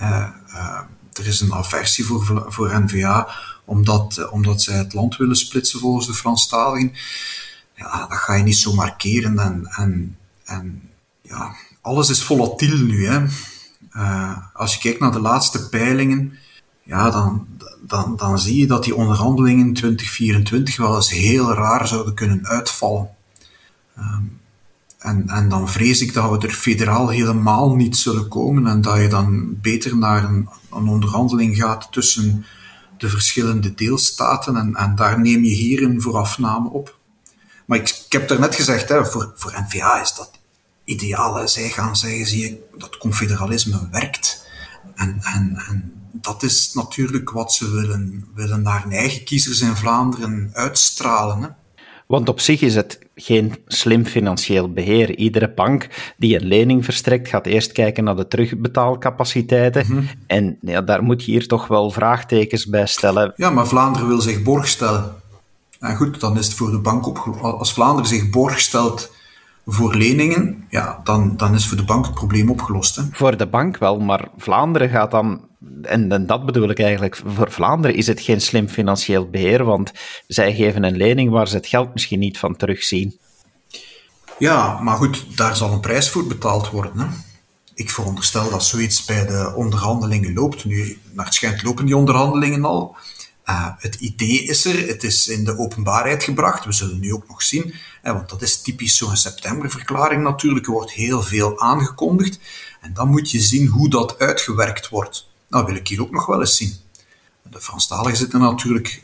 Uh, 0.00 0.26
uh, 0.48 0.80
er 1.12 1.26
is 1.26 1.40
een 1.40 1.54
aversie 1.54 2.04
voor, 2.04 2.44
voor 2.48 2.82
NVA, 2.82 3.28
omdat, 3.64 4.16
uh, 4.20 4.32
omdat 4.32 4.62
zij 4.62 4.76
het 4.76 4.94
land 4.94 5.16
willen 5.16 5.36
splitsen 5.36 5.80
volgens 5.80 6.06
de 6.06 6.14
Franstaligen. 6.14 6.92
Ja, 7.74 8.06
dat 8.06 8.18
ga 8.18 8.34
je 8.34 8.42
niet 8.42 8.56
zomaar 8.56 8.96
keren. 8.96 9.38
En, 9.38 10.16
en, 10.44 10.82
ja, 11.22 11.54
alles 11.80 12.10
is 12.10 12.22
volatiel 12.22 12.76
nu. 12.76 13.06
Hè. 13.06 13.24
als 14.52 14.74
je 14.74 14.80
kijkt 14.80 15.00
naar 15.00 15.12
de 15.12 15.20
laatste 15.20 15.68
peilingen, 15.68 16.38
ja, 16.82 17.10
dan, 17.10 17.46
dan, 17.86 18.16
dan 18.16 18.38
zie 18.38 18.56
je 18.56 18.66
dat 18.66 18.84
die 18.84 18.94
onderhandelingen 18.94 19.66
in 19.66 19.74
2024 19.74 20.76
wel 20.76 20.96
eens 20.96 21.10
heel 21.10 21.54
raar 21.54 21.88
zouden 21.88 22.14
kunnen 22.14 22.46
uitvallen. 22.46 23.10
Um, 24.00 24.40
en, 24.98 25.28
en 25.28 25.48
dan 25.48 25.68
vrees 25.68 26.00
ik 26.00 26.12
dat 26.12 26.30
we 26.30 26.46
er 26.46 26.54
federaal 26.54 27.08
helemaal 27.08 27.74
niet 27.74 27.96
zullen 27.96 28.28
komen 28.28 28.66
en 28.66 28.80
dat 28.80 29.00
je 29.00 29.08
dan 29.08 29.60
beter 29.60 29.96
naar 29.96 30.24
een, 30.24 30.48
een 30.72 30.88
onderhandeling 30.88 31.56
gaat 31.56 31.92
tussen 31.92 32.46
de 32.98 33.08
verschillende 33.08 33.74
deelstaten 33.74 34.56
en, 34.56 34.74
en 34.74 34.94
daar 34.94 35.20
neem 35.20 35.44
je 35.44 35.54
hier 35.54 35.82
een 35.82 36.02
voorafname 36.02 36.68
op. 36.68 36.98
Maar 37.64 37.78
ik, 37.78 37.88
ik 38.06 38.12
heb 38.12 38.28
daarnet 38.28 38.54
gezegd, 38.54 38.88
hè, 38.88 39.06
voor, 39.06 39.32
voor 39.34 39.64
NVA 39.68 40.00
is 40.00 40.14
dat 40.14 40.30
ideaal. 40.84 41.48
Zij 41.48 41.68
gaan 41.68 41.96
zeggen, 41.96 42.26
zie 42.26 42.40
je, 42.40 42.68
dat 42.78 42.98
confederalisme 42.98 43.88
werkt. 43.90 44.46
En, 44.94 45.20
en, 45.22 45.62
en 45.68 45.92
dat 46.12 46.42
is 46.42 46.72
natuurlijk 46.72 47.30
wat 47.30 47.52
ze 47.52 47.70
willen, 47.70 48.28
willen 48.34 48.62
naar 48.62 48.82
hun 48.82 48.92
eigen 48.92 49.24
kiezers 49.24 49.60
in 49.60 49.76
Vlaanderen 49.76 50.50
uitstralen. 50.52 51.42
Hè. 51.42 51.48
Want 52.06 52.28
op 52.28 52.40
zich 52.40 52.60
is 52.60 52.74
het 52.74 52.98
geen 53.14 53.54
slim 53.66 54.04
financieel 54.06 54.72
beheer. 54.72 55.16
Iedere 55.16 55.52
bank 55.52 55.88
die 56.16 56.40
een 56.40 56.46
lening 56.46 56.84
verstrekt, 56.84 57.28
gaat 57.28 57.46
eerst 57.46 57.72
kijken 57.72 58.04
naar 58.04 58.16
de 58.16 58.28
terugbetaalcapaciteiten. 58.28 59.84
Mhm. 59.88 60.02
En 60.26 60.58
ja, 60.60 60.80
daar 60.82 61.02
moet 61.02 61.24
je 61.24 61.30
hier 61.30 61.46
toch 61.46 61.66
wel 61.66 61.90
vraagtekens 61.90 62.66
bij 62.66 62.86
stellen. 62.86 63.32
Ja, 63.36 63.50
maar 63.50 63.66
Vlaanderen 63.66 64.08
wil 64.08 64.20
zich 64.20 64.42
borg 64.42 64.68
stellen. 64.68 65.14
En 65.80 65.96
goed, 65.96 66.20
dan 66.20 66.38
is 66.38 66.46
het 66.46 66.54
voor 66.54 66.70
de 66.70 66.78
bank 66.78 67.06
opgelost. 67.06 67.42
Als 67.42 67.72
Vlaanderen 67.72 68.08
zich 68.08 68.30
borg 68.30 68.60
stelt 68.60 69.12
voor 69.66 69.94
leningen, 69.94 70.64
ja, 70.68 71.00
dan, 71.04 71.36
dan 71.36 71.54
is 71.54 71.66
voor 71.66 71.76
de 71.76 71.84
bank 71.84 72.04
het 72.04 72.14
probleem 72.14 72.50
opgelost. 72.50 72.96
Hè? 72.96 73.02
Voor 73.12 73.36
de 73.36 73.46
bank 73.46 73.78
wel, 73.78 73.98
maar 73.98 74.28
Vlaanderen 74.36 74.88
gaat 74.88 75.10
dan, 75.10 75.48
en, 75.82 76.12
en, 76.12 76.26
dat 76.26 76.46
bedoel 76.46 76.70
ik 76.70 76.78
eigenlijk, 76.78 77.20
voor 77.26 77.50
Vlaanderen 77.52 77.96
is 77.96 78.06
het 78.06 78.20
geen 78.20 78.40
slim 78.40 78.68
financieel 78.68 79.30
beheer, 79.30 79.64
want 79.64 79.92
zij 80.26 80.54
geven 80.54 80.82
een 80.82 80.96
lening 80.96 81.30
waar 81.30 81.48
ze 81.48 81.56
het 81.56 81.66
geld 81.66 81.92
misschien 81.92 82.18
niet 82.18 82.38
van 82.38 82.56
terugzien. 82.56 83.18
Ja, 84.38 84.80
maar 84.80 84.96
goed, 84.96 85.36
daar 85.36 85.56
zal 85.56 85.72
een 85.72 85.80
prijs 85.80 86.10
voor 86.10 86.26
betaald 86.26 86.70
worden. 86.70 86.98
Hè? 86.98 87.06
Ik 87.74 87.90
veronderstel 87.90 88.50
dat 88.50 88.64
zoiets 88.64 89.04
bij 89.04 89.26
de 89.26 89.52
onderhandelingen 89.56 90.34
loopt. 90.34 90.64
Nu, 90.64 90.98
naar 91.12 91.24
het 91.24 91.34
schijnt 91.34 91.62
lopen 91.62 91.86
die 91.86 91.96
onderhandelingen 91.96 92.64
al. 92.64 92.96
Uh, 93.46 93.66
het 93.78 93.94
idee 93.94 94.42
is 94.42 94.64
er, 94.64 94.86
het 94.88 95.02
is 95.02 95.28
in 95.28 95.44
de 95.44 95.58
openbaarheid 95.58 96.24
gebracht. 96.24 96.64
We 96.64 96.72
zullen 96.72 97.00
nu 97.00 97.12
ook 97.12 97.28
nog 97.28 97.42
zien, 97.42 97.74
want 98.02 98.28
dat 98.28 98.42
is 98.42 98.62
typisch 98.62 98.96
zo'n 98.96 99.16
septemberverklaring 99.16 100.22
natuurlijk. 100.22 100.66
Er 100.66 100.72
wordt 100.72 100.92
heel 100.92 101.22
veel 101.22 101.60
aangekondigd. 101.60 102.38
En 102.80 102.94
dan 102.94 103.08
moet 103.08 103.30
je 103.30 103.40
zien 103.40 103.66
hoe 103.66 103.88
dat 103.88 104.18
uitgewerkt 104.18 104.88
wordt. 104.88 105.29
Nou 105.50 105.66
wil 105.66 105.74
ik 105.74 105.88
hier 105.88 106.02
ook 106.02 106.10
nog 106.10 106.26
wel 106.26 106.40
eens 106.40 106.56
zien. 106.56 106.74
de 107.42 107.60
Franstaligen 107.60 108.18
zitten 108.18 108.40
natuurlijk 108.40 109.00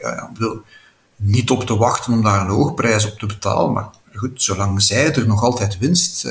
niet 1.17 1.51
op 1.51 1.67
te 1.67 1.77
wachten 1.77 2.13
om 2.13 2.23
daar 2.23 2.41
een 2.41 2.55
hoogprijs 2.55 3.07
op 3.07 3.19
te 3.19 3.27
betalen, 3.27 3.73
maar 3.73 3.91
goed, 4.15 4.43
zolang 4.43 4.83
zij 4.83 5.15
er 5.15 5.27
nog 5.27 5.43
altijd 5.43 5.79
winst 5.79 6.27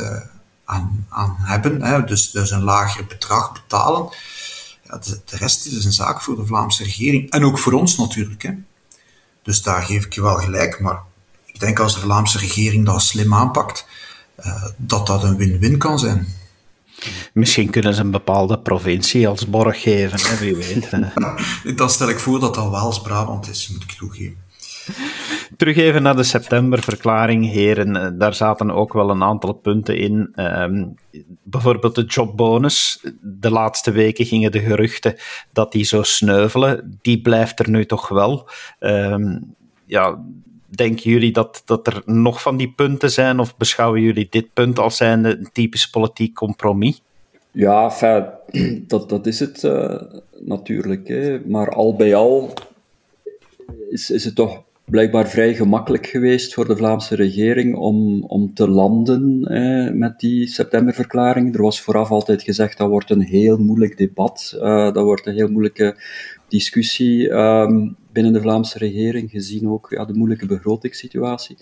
aan, 0.66 1.06
aan 1.10 1.36
hebben, 1.40 1.82
hè, 1.82 2.04
dus, 2.04 2.32
dus 2.32 2.52
een 2.52 2.64
lager 2.64 3.06
bedrag 3.06 3.54
betalen, 3.54 4.10
ja, 4.90 4.98
de, 4.98 5.22
de, 5.26 5.38
rest 5.38 5.66
is 5.66 5.86
een 5.86 5.94
zaak 5.94 6.22
voor 6.22 6.36
de 6.36 6.46
Vlaamse 6.46 6.84
regering. 6.84 7.32
En 7.32 7.46
ook 7.46 7.60
voor 7.60 7.74
ons 7.74 7.98
natuurlijk. 7.98 8.42
Hè. 8.44 8.52
Dus 9.44 9.62
daar 9.62 9.82
geef 9.82 10.06
ik 10.06 10.14
je 10.14 10.22
wel 10.22 10.36
gelijk. 10.36 10.80
Maar 10.80 11.00
ik 11.46 11.60
denk 11.60 11.80
als 11.80 11.94
de 11.94 12.00
Vlaamse 12.00 12.38
regering 12.38 12.86
dat 12.86 13.02
slim 13.02 13.34
aanpakt, 13.34 13.86
uh, 14.46 14.66
dat 14.78 15.08
dat 15.08 15.24
een 15.24 15.38
win-win 15.38 15.78
kan 15.78 16.00
zijn. 16.00 16.28
Misschien 17.34 17.70
kunnen 17.70 17.94
ze 17.94 18.02
een 18.02 18.12
bepaalde 18.12 18.60
provincie 18.60 19.28
als 19.28 19.50
borg 19.50 19.82
geven, 19.82 20.20
hè, 20.20 20.38
wie 20.38 20.56
weet. 20.56 20.90
Dan 21.78 21.90
stel 21.90 22.10
ik 22.10 22.20
voor 22.20 22.40
dat 22.40 22.56
dat 22.56 22.70
Waals-Brabant 22.70 23.50
is, 23.50 23.70
moet 23.70 23.84
ik 23.84 23.92
toegeven. 23.92 24.44
Terug 25.58 25.78
even 25.78 26.04
naar 26.04 26.16
de 26.16 26.24
septemberverklaring, 26.24 27.52
heren. 27.52 27.96
Eh, 27.96 28.12
daar 28.14 28.34
zaten 28.34 28.72
ook 28.72 28.94
wel 28.94 29.10
een 29.10 29.24
aantal 29.24 29.54
punten 29.54 29.98
in. 29.98 30.34
Um, 30.36 30.94
bijvoorbeeld 31.44 31.96
de 31.96 32.04
jobbonus. 32.06 33.06
De 33.22 33.52
laatste 33.52 33.92
weken 33.92 34.26
gingen 34.26 34.52
de 34.52 34.60
geruchten 34.60 35.16
dat 35.54 35.72
die 35.72 35.84
zou 35.84 36.04
sneuvelen. 36.04 37.00
Die 37.02 37.22
blijft 37.22 37.60
er 37.60 37.70
nu 37.70 37.86
toch 37.86 38.08
wel. 38.08 38.50
Um, 38.80 39.56
ja, 39.86 40.24
denken 40.76 41.12
jullie 41.12 41.32
dat, 41.32 41.62
dat 41.66 41.88
er 41.88 42.02
nog 42.06 42.42
van 42.42 42.58
die 42.58 42.74
punten 42.76 43.12
zijn? 43.12 43.40
Of 43.40 43.58
beschouwen 43.58 44.02
jullie 44.02 44.28
dit 44.30 44.54
punt 44.54 44.80
als 44.80 44.98
zijn 44.98 45.26
een 45.26 45.50
typisch 45.52 45.90
politiek 45.90 46.34
compromis? 46.34 47.02
Ja, 47.52 47.92
dat, 48.88 49.10
dat 49.10 49.28
is 49.28 49.40
het 49.40 49.64
uh, 49.64 50.02
natuurlijk. 50.40 51.08
Hè. 51.08 51.40
Maar 51.46 51.70
al 51.70 51.96
bij 51.96 52.16
al 52.16 52.54
is, 53.90 54.10
is 54.10 54.26
het 54.26 54.36
toch 54.36 54.64
blijkbaar 54.86 55.30
vrij 55.30 55.54
gemakkelijk 55.54 56.06
geweest 56.06 56.54
voor 56.54 56.68
de 56.68 56.78
Vlaamse 56.78 57.16
regering 57.16 57.76
om, 57.76 58.24
om 58.24 58.54
te 58.54 58.70
landen 58.70 59.44
eh, 59.44 59.94
met 59.94 60.20
die 60.20 60.48
septemberverklaring. 60.48 61.56
Er 61.56 61.62
was 61.62 61.82
vooraf 61.82 62.12
altijd 62.12 62.44
gezegd 62.44 62.78
dat 62.78 62.90
wordt 62.90 63.10
een 63.10 63.22
heel 63.22 63.58
moeilijk 63.58 63.98
debat, 63.98 64.54
uh, 64.56 64.94
dat 64.94 65.04
wordt 65.04 65.26
een 65.26 65.34
heel 65.34 65.52
moeilijke 65.52 65.96
discussie 66.48 67.32
um, 67.32 67.96
binnen 68.16 68.34
de 68.34 68.42
Vlaamse 68.42 68.78
regering, 68.78 69.32
gezien 69.32 69.70
ook 69.70 69.88
ja, 69.90 70.06
de 70.06 70.14
moeilijke 70.14 70.46
begrotingssituatie. 70.46 71.58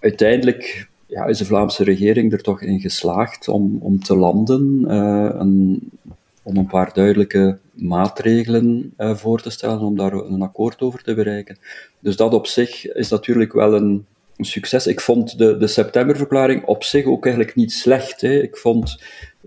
Uiteindelijk 0.00 0.88
ja, 1.06 1.24
is 1.24 1.38
de 1.38 1.44
Vlaamse 1.44 1.84
regering 1.84 2.32
er 2.32 2.42
toch 2.42 2.62
in 2.62 2.80
geslaagd 2.80 3.48
om, 3.48 3.78
om 3.80 4.02
te 4.02 4.16
landen, 4.16 4.84
een, 5.40 5.90
om 6.42 6.56
een 6.56 6.66
paar 6.66 6.90
duidelijke 6.94 7.58
maatregelen 7.72 8.94
uh, 8.98 9.14
voor 9.14 9.40
te 9.42 9.50
stellen, 9.50 9.80
om 9.80 9.96
daar 9.96 10.12
een 10.12 10.42
akkoord 10.42 10.80
over 10.80 11.02
te 11.02 11.14
bereiken. 11.14 11.58
Dus 12.00 12.16
dat 12.16 12.34
op 12.34 12.46
zich 12.46 12.92
is 12.92 13.08
natuurlijk 13.08 13.52
wel 13.52 13.74
een, 13.74 14.06
een 14.36 14.44
succes. 14.44 14.86
Ik 14.86 15.00
vond 15.00 15.38
de, 15.38 15.56
de 15.56 15.66
septemberverklaring 15.66 16.64
op 16.64 16.84
zich 16.84 17.04
ook 17.04 17.24
eigenlijk 17.24 17.56
niet 17.56 17.72
slecht. 17.72 18.20
Hè. 18.20 18.42
Ik 18.42 18.56
vond 18.56 19.02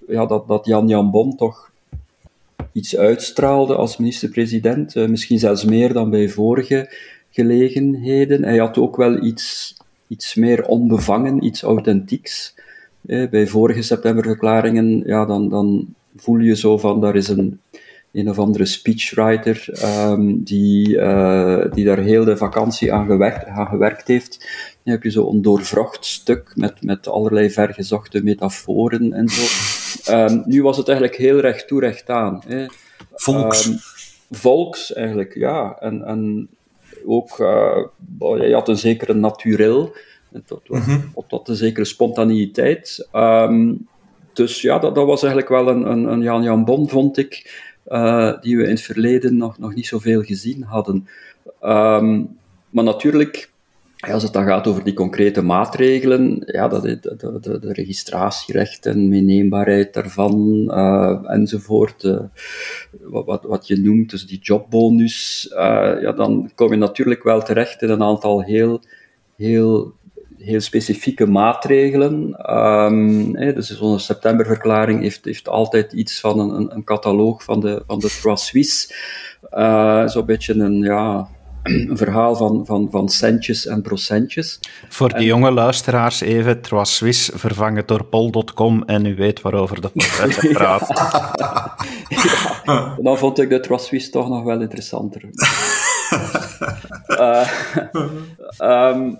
ja, 0.08 0.26
dat, 0.26 0.48
dat 0.48 0.66
Jan 0.66 0.88
Jan 0.88 1.12
Bon 1.12 1.36
toch 1.36 1.71
iets 2.72 2.98
uitstraalde 2.98 3.76
als 3.76 3.98
minister-president, 3.98 4.96
uh, 4.96 5.08
misschien 5.08 5.40
zelfs 5.40 5.66
meer 5.66 5.94
dan 5.94 6.10
bij 6.10 6.30
vorige 6.30 6.94
gelegenheden. 7.30 8.44
Hij 8.44 8.58
had 8.58 8.78
ook 8.78 8.96
wel 8.96 9.24
iets, 9.24 9.78
iets 10.08 10.36
meer 10.36 10.66
onbevangen, 10.66 11.46
iets 11.46 11.62
authentieks. 11.62 12.56
bij 13.02 13.48
vorige 13.48 13.82
septemberverklaringen, 13.82 15.04
ja, 15.06 15.26
dan, 15.26 15.50
dan 15.50 15.96
voel 16.16 16.38
je 16.38 16.56
zo 16.56 16.78
van, 16.78 17.02
daar 17.02 17.16
is 17.16 17.28
een, 17.28 17.60
een 18.12 18.30
of 18.30 18.40
andere 18.40 18.66
speechwriter 18.66 19.68
um, 20.10 20.44
die, 20.44 20.88
uh, 20.96 21.66
die 21.72 21.86
daar 21.86 22.00
heel 22.00 22.26
de 22.26 22.38
vakantie 22.38 22.94
aan 22.94 23.06
gewerkt, 23.06 23.46
aan 23.46 23.68
gewerkt 23.68 24.08
heeft. 24.08 24.48
Dan 24.84 24.94
heb 24.94 25.04
je 25.04 25.12
zo 25.12 25.30
een 25.30 25.42
doorvrocht 25.42 26.06
stuk 26.06 26.52
met, 26.56 26.84
met 26.84 27.08
allerlei 27.08 27.52
vergezochte 27.52 28.24
metaforen 28.24 29.14
en 29.14 29.28
zo. 29.28 29.42
Um, 30.14 30.44
nu 30.46 30.64
was 30.64 30.78
het 30.78 30.88
eigenlijk 30.88 31.18
heel 31.18 31.40
recht 31.40 31.68
toe, 31.68 31.80
recht 31.80 32.10
aan. 32.10 32.42
Hè. 32.48 32.66
Volks. 33.14 33.66
Um, 33.66 33.78
volks, 34.32 34.94
eigenlijk, 34.94 35.36
ja. 35.36 35.78
En, 35.80 36.04
en 36.04 36.50
ook, 37.06 37.40
uh, 37.40 37.78
je 38.20 38.54
had 38.54 38.68
een 38.68 38.78
zekere 38.78 39.14
naturel, 39.14 39.96
tot, 40.46 40.70
mm 40.70 40.80
-hmm. 40.80 41.14
tot 41.28 41.48
een 41.48 41.56
zekere 41.56 41.86
spontaneïteit. 41.86 43.08
Um, 43.16 43.88
dus 44.34 44.62
ja, 44.62 44.80
dat, 44.80 44.96
dat 44.96 45.06
was 45.06 45.24
eigenlijk 45.24 45.52
wel 45.52 45.68
een, 45.68 45.92
een, 45.92 46.04
een 46.04 46.22
Jan 46.22 46.44
Jan 46.44 46.66
Bon, 46.66 46.90
vond 46.90 47.18
ik, 47.18 47.52
uh, 47.88 48.42
die 48.42 48.58
we 48.58 48.64
in 48.64 48.70
het 48.70 48.82
verleden 48.82 49.38
nog, 49.38 49.58
nog 49.58 49.76
niet 49.76 49.88
zoveel 49.88 50.22
gezien 50.22 50.64
hadden. 50.64 51.08
Um, 51.64 52.38
maar 52.70 52.84
natuurlijk, 52.84 53.52
als 54.02 54.24
het 54.24 54.34
dan 54.34 54.46
gaat 54.46 54.68
over 54.68 54.84
die 54.84 54.94
concrete 54.94 55.42
maatregelen, 55.42 56.42
ja, 56.46 56.68
dat, 56.68 56.82
de, 56.82 57.00
de, 57.00 57.38
de, 57.42 57.60
de 57.60 57.74
registratierecht 57.74 58.86
en 58.86 59.10
meeneembaarheid 59.10 59.94
daarvan, 59.94 60.68
uh, 60.68 61.20
enzovoort, 61.28 62.04
uh, 62.04 62.20
wat, 63.02 63.26
wat, 63.26 63.44
wat, 63.44 63.68
je 63.68 63.80
noemt, 63.80 64.10
dus 64.10 64.28
die 64.28 64.40
jobbonus, 64.42 65.48
ja, 66.02 66.12
dan 66.12 66.52
kom 66.56 66.72
je 66.72 66.78
natuurlijk 66.78 67.24
wel 67.24 67.42
terecht 67.42 67.82
in 67.82 67.90
een 67.90 68.04
aantal 68.04 68.44
heel, 68.44 68.82
heel 69.36 69.94
heel 70.38 70.60
specifieke 70.60 71.26
maatregelen. 71.26 72.36
Um, 72.56 73.34
dus 73.34 73.78
zo'n 73.78 74.00
septemberverklaring 74.00 75.02
heeft, 75.02 75.26
heeft 75.26 75.48
altijd 75.48 75.94
iets 75.94 76.20
van 76.20 76.40
een, 76.40 76.50
een, 76.50 76.76
een 76.76 76.84
cataloog 76.84 77.44
van 77.44 77.60
de, 77.60 77.84
van 77.88 78.00
de 78.00 78.08
Trois 78.08 78.46
Suisse. 78.46 78.94
Zo'n 80.06 80.26
beetje 80.26 80.54
een, 80.54 80.82
ja, 80.82 81.28
een 81.64 81.98
verhaal 81.98 82.36
van, 82.36 82.66
van, 82.66 82.88
van 82.92 83.10
centjes 83.10 83.66
en 83.66 83.82
procentjes. 83.82 84.60
Voor 84.90 85.14
de 85.14 85.24
jonge 85.24 85.52
luisteraars 85.52 86.22
even, 86.22 86.62
Trois 86.62 86.96
Suisse 86.96 87.38
vervangen 87.38 87.84
door 87.86 88.04
pol.com 88.04 88.84
en 88.86 89.06
u 89.06 89.16
weet 89.16 89.42
waarover 89.42 89.82
de 89.82 89.90
podcast 89.90 90.52
praat. 90.54 90.88
ja, 92.66 92.98
dan 93.02 93.18
vond 93.18 93.40
ik 93.40 93.50
de 93.50 93.60
Trois 93.60 93.86
Suisse 93.86 94.10
toch 94.10 94.30
nog 94.30 94.44
wel 94.44 94.62
interessanter. 94.62 95.22
uh, 97.08 97.48
um, 98.60 99.18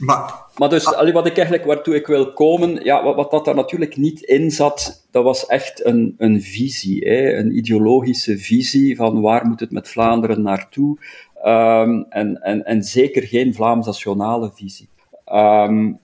maar, 0.00 0.34
maar 0.56 0.68
dus, 0.68 0.86
allee, 0.94 1.12
wat 1.12 1.26
ik 1.26 1.36
eigenlijk, 1.36 1.66
waartoe 1.66 1.94
ik 1.94 2.06
wil 2.06 2.32
komen, 2.32 2.84
ja, 2.84 3.02
wat, 3.02 3.14
wat 3.14 3.30
dat 3.30 3.44
daar 3.44 3.54
natuurlijk 3.54 3.96
niet 3.96 4.20
in 4.20 4.50
zat, 4.50 5.06
dat 5.10 5.24
was 5.24 5.46
echt 5.46 5.84
een, 5.84 6.14
een 6.18 6.42
visie, 6.42 7.08
hè, 7.08 7.36
een 7.36 7.56
ideologische 7.56 8.38
visie 8.38 8.96
van 8.96 9.20
waar 9.20 9.46
moet 9.46 9.60
het 9.60 9.70
met 9.70 9.88
Vlaanderen 9.88 10.42
naartoe, 10.42 10.98
um, 11.44 12.06
en, 12.08 12.42
en, 12.42 12.64
en 12.64 12.82
zeker 12.82 13.22
geen 13.22 13.54
Vlaams-nationale 13.54 14.50
visie. 14.54 14.88
Um, 15.32 15.98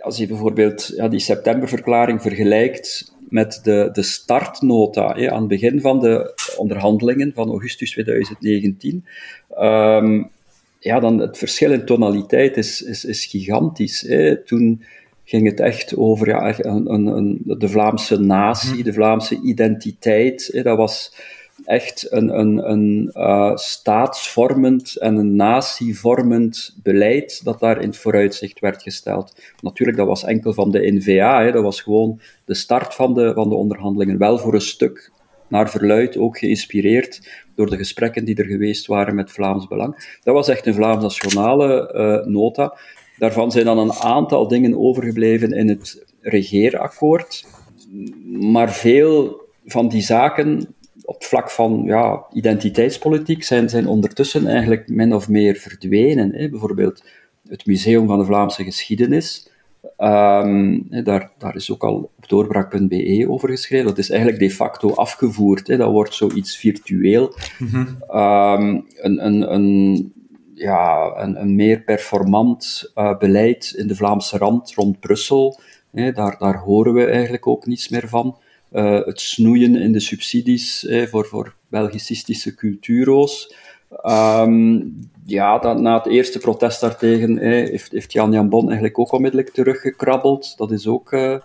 als 0.00 0.16
je 0.16 0.26
bijvoorbeeld 0.26 0.92
ja, 0.96 1.08
die 1.08 1.20
septemberverklaring 1.20 2.22
vergelijkt 2.22 3.12
met 3.28 3.60
de, 3.62 3.88
de 3.92 4.02
startnota 4.02 5.14
hè, 5.14 5.30
aan 5.30 5.38
het 5.38 5.48
begin 5.48 5.80
van 5.80 6.00
de 6.00 6.34
onderhandelingen 6.56 7.32
van 7.34 7.48
augustus 7.48 7.90
2019, 7.90 9.04
um, 9.58 10.30
ja, 10.80 11.00
dan 11.00 11.18
het 11.18 11.38
verschil 11.38 11.72
in 11.72 11.84
tonaliteit 11.84 12.56
is, 12.56 12.82
is, 12.82 13.04
is 13.04 13.24
gigantisch. 13.24 14.00
Hè. 14.00 14.42
Toen 14.44 14.82
ging 15.24 15.46
het 15.46 15.60
echt 15.60 15.96
over 15.96 16.28
ja, 16.28 16.58
een, 16.58 16.92
een, 16.92 17.06
een, 17.06 17.40
de 17.44 17.68
Vlaamse 17.68 18.20
natie, 18.20 18.74
mhm. 18.74 18.82
de 18.82 18.92
Vlaamse 18.92 19.40
identiteit. 19.42 20.48
Hè. 20.52 20.62
Dat 20.62 20.76
was 20.76 21.14
echt 21.68 22.12
een, 22.12 22.38
een, 22.38 22.70
een 22.70 23.10
uh, 23.14 23.56
staatsvormend 23.56 24.96
en 24.96 25.16
een 25.16 25.36
natievormend 25.36 26.76
beleid 26.82 27.44
dat 27.44 27.60
daar 27.60 27.80
in 27.80 27.88
het 27.88 27.96
vooruitzicht 27.96 28.60
werd 28.60 28.82
gesteld. 28.82 29.34
Natuurlijk, 29.60 29.98
dat 29.98 30.06
was 30.06 30.24
enkel 30.24 30.52
van 30.52 30.70
de 30.70 30.92
NVA, 30.92 31.42
hè. 31.42 31.52
dat 31.52 31.62
was 31.62 31.80
gewoon 31.80 32.20
de 32.44 32.54
start 32.54 32.94
van 32.94 33.14
de, 33.14 33.32
van 33.34 33.48
de 33.48 33.54
onderhandelingen. 33.54 34.18
Wel 34.18 34.38
voor 34.38 34.54
een 34.54 34.60
stuk 34.60 35.12
naar 35.48 35.70
verluid 35.70 36.16
ook 36.16 36.38
geïnspireerd 36.38 37.44
door 37.54 37.70
de 37.70 37.76
gesprekken 37.76 38.24
die 38.24 38.36
er 38.36 38.46
geweest 38.46 38.86
waren 38.86 39.14
met 39.14 39.30
Vlaams 39.30 39.66
Belang. 39.66 40.18
Dat 40.22 40.34
was 40.34 40.48
echt 40.48 40.66
een 40.66 40.74
Vlaams-nationale 40.74 41.94
uh, 41.94 42.32
nota. 42.32 42.78
Daarvan 43.18 43.50
zijn 43.50 43.64
dan 43.64 43.78
een 43.78 43.92
aantal 43.92 44.48
dingen 44.48 44.78
overgebleven 44.78 45.52
in 45.52 45.68
het 45.68 46.04
regeerakkoord. 46.20 47.46
Maar 48.40 48.72
veel 48.72 49.40
van 49.64 49.88
die 49.88 50.02
zaken 50.02 50.76
op 51.08 51.14
het 51.14 51.26
vlak 51.26 51.50
van 51.50 51.82
ja, 51.84 52.26
identiteitspolitiek 52.32 53.44
zijn, 53.44 53.68
zijn 53.68 53.86
ondertussen 53.86 54.46
eigenlijk 54.46 54.88
min 54.88 55.14
of 55.14 55.28
meer 55.28 55.54
verdwenen. 55.54 56.32
Hè. 56.34 56.48
Bijvoorbeeld 56.48 57.04
het 57.48 57.66
Museum 57.66 58.06
van 58.06 58.18
de 58.18 58.24
Vlaamse 58.24 58.64
Geschiedenis 58.64 59.50
Um, 59.98 60.86
daar, 61.04 61.30
daar 61.38 61.54
is 61.54 61.72
ook 61.72 61.84
al 61.84 62.10
op 62.16 62.28
doorbraak.be 62.28 63.26
over 63.28 63.48
geschreven. 63.48 63.86
Dat 63.86 63.98
is 63.98 64.10
eigenlijk 64.10 64.40
de 64.40 64.50
facto 64.50 64.94
afgevoerd. 64.94 65.66
Hè. 65.66 65.76
Dat 65.76 65.90
wordt 65.90 66.14
zoiets 66.14 66.56
virtueel. 66.56 67.34
Mm 67.58 67.96
um, 68.10 68.86
een, 68.96 69.26
een, 69.26 69.54
een, 69.54 70.12
ja, 70.54 71.12
een, 71.16 71.40
een 71.40 71.54
meer 71.54 71.80
performant 71.80 72.92
uh, 72.94 73.18
beleid 73.18 73.74
in 73.76 73.86
de 73.86 73.94
Vlaamse 73.94 74.38
rand 74.38 74.74
rond 74.74 75.00
Brussel. 75.00 75.60
Hè. 75.92 76.12
Daar, 76.12 76.38
daar 76.38 76.58
horen 76.58 76.94
we 76.94 77.04
eigenlijk 77.04 77.46
ook 77.46 77.66
niets 77.66 77.88
meer 77.88 78.08
van. 78.08 78.36
Uh, 78.72 79.04
het 79.04 79.20
snoeien 79.20 79.76
in 79.76 79.92
de 79.92 80.00
subsidies 80.00 80.86
voor, 81.10 81.26
voor 81.26 81.54
Belgicistische 81.68 82.54
culturo's. 82.54 83.54
Ehm, 84.02 84.80
ja, 85.24 85.58
dat, 85.58 85.80
na 85.80 85.96
het 85.96 86.06
eerste 86.06 86.38
protest 86.38 86.80
daartegen 86.80 87.38
heeft, 87.38 87.92
heeft 87.92 88.12
Jan 88.12 88.32
Jan 88.32 88.48
Bon 88.48 88.64
eigenlijk 88.64 88.98
ook 88.98 89.12
onmiddellijk 89.12 89.50
teruggekrabbeld. 89.50 90.56
Dat 90.56 90.70
is 90.70 90.86
ook 90.86 91.12
uh, 91.12 91.36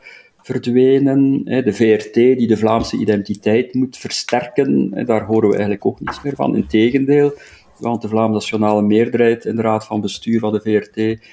verdwenen. 0.42 1.44
De 1.46 1.74
VRT, 1.74 2.14
die 2.14 2.48
de 2.48 2.58
Vlaamse 2.58 2.98
identiteit 2.98 3.74
moet 3.74 3.98
versterken, 3.98 5.06
daar 5.06 5.26
horen 5.26 5.48
we 5.48 5.54
eigenlijk 5.54 5.86
ook 5.86 6.00
niets 6.00 6.22
meer 6.22 6.36
van. 6.36 6.56
Integendeel, 6.56 7.34
want 7.80 8.02
de 8.02 8.08
Vlaamse 8.08 8.34
nationale 8.34 8.82
meerderheid 8.82 9.46
in 9.46 9.56
de 9.56 9.62
raad 9.62 9.86
van 9.86 10.02
bestuur 10.02 10.40
van 10.40 10.54
de 10.54 10.62
VRT, 10.62 11.26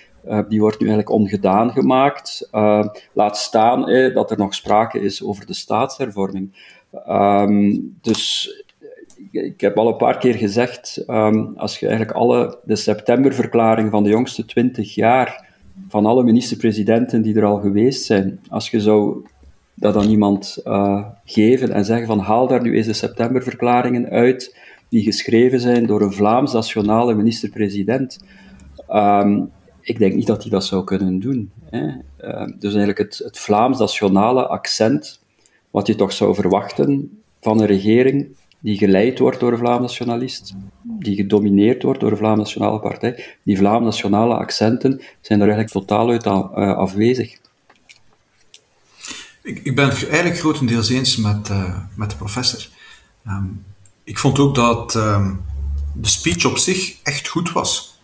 die 0.49 0.61
wordt 0.61 0.81
nu 0.81 0.87
eigenlijk 0.87 1.11
ongedaan 1.11 1.71
gemaakt. 1.71 2.49
Uh, 2.53 2.85
laat 3.13 3.37
staan 3.37 4.13
dat 4.15 4.31
er 4.31 4.39
nog 4.39 4.55
sprake 4.55 5.01
is 5.01 5.23
over 5.23 5.47
de 5.47 5.55
staatshervorming. 5.55 6.53
Um, 7.09 7.99
dus 8.01 8.51
ik 9.31 9.61
heb 9.61 9.79
al 9.79 9.89
een 9.89 9.97
paar 9.97 10.19
keer 10.19 10.35
gezegd, 10.35 11.05
um, 11.07 11.53
als 11.57 11.79
je 11.79 11.87
eigenlijk 11.87 12.17
alle, 12.17 12.59
de 12.65 12.77
septemberverklaring 12.77 13.91
van 13.91 14.03
de 14.03 14.09
jongste 14.09 14.45
twintig 14.45 14.95
jaar, 14.95 15.49
van 15.89 16.07
alle 16.07 16.25
minister-presidenten 16.25 17.23
die 17.23 17.37
er 17.37 17.45
al 17.45 17.61
geweest 17.61 18.05
zijn, 18.05 18.41
als 18.49 18.71
je 18.71 18.81
zou 18.81 19.27
dat 19.75 19.97
aan 19.97 20.09
iemand 20.09 20.59
uh, 20.65 21.05
geven 21.25 21.73
en 21.73 21.85
zeggen 21.85 22.07
van 22.07 22.19
haal 22.19 22.47
daar 22.47 22.63
nu 22.63 22.77
eens 22.77 22.87
de 22.87 22.93
septemberverklaringen 22.93 24.09
uit, 24.09 24.57
die 24.89 25.03
geschreven 25.03 25.61
zijn 25.61 25.87
door 25.87 26.03
een 26.03 26.13
Vlaams 26.13 26.53
nationale 26.53 27.15
minister-president. 27.15 28.19
Um, 28.93 29.51
ik 29.91 29.99
denk 29.99 30.15
niet 30.15 30.27
dat 30.27 30.43
hij 30.43 30.51
dat 30.51 30.65
zou 30.65 30.85
kunnen 30.85 31.21
doen. 31.21 31.51
Hè. 31.71 31.87
Uh, 31.87 32.47
dus 32.59 32.75
eigenlijk 32.75 32.99
het, 32.99 33.21
het 33.25 33.39
Vlaams 33.39 33.79
nationale 33.79 34.47
accent, 34.47 35.21
wat 35.71 35.87
je 35.87 35.95
toch 35.95 36.13
zou 36.13 36.35
verwachten 36.35 37.21
van 37.41 37.61
een 37.61 37.67
regering 37.67 38.29
die 38.61 38.79
geleid 38.79 39.19
wordt 39.19 39.41
door 39.41 39.53
een 39.53 39.59
Vlaams 39.59 39.81
nationalist, 39.81 40.53
die 40.83 41.17
gedomineerd 41.17 41.83
wordt 41.83 42.01
door 42.01 42.11
een 42.11 42.17
Vlaams 42.17 42.39
Nationale 42.39 42.81
Partij, 42.81 43.37
die 43.43 43.57
Vlaams 43.57 43.85
nationale 43.85 44.35
accenten 44.35 45.01
zijn 45.21 45.41
er 45.41 45.49
eigenlijk 45.49 45.87
totaal 45.87 46.11
uit 46.11 46.27
uh, 46.27 46.77
afwezig. 46.77 47.39
Ik, 49.43 49.61
ik, 49.63 49.75
ben 49.75 49.89
het 49.89 50.09
eigenlijk 50.09 50.39
grotendeels 50.39 50.91
eens 50.91 51.17
met, 51.17 51.49
uh, 51.49 51.79
met 51.97 52.11
de 52.11 52.17
professor. 52.17 52.69
Um, 53.27 53.65
ik 54.05 54.19
vond 54.19 54.39
ook 54.39 54.55
dat 54.55 54.95
um, 54.95 55.41
de 55.95 56.09
speech 56.09 56.45
op 56.45 56.59
zich 56.59 56.97
echt 57.03 57.29
goed 57.29 57.53
was. 57.53 57.99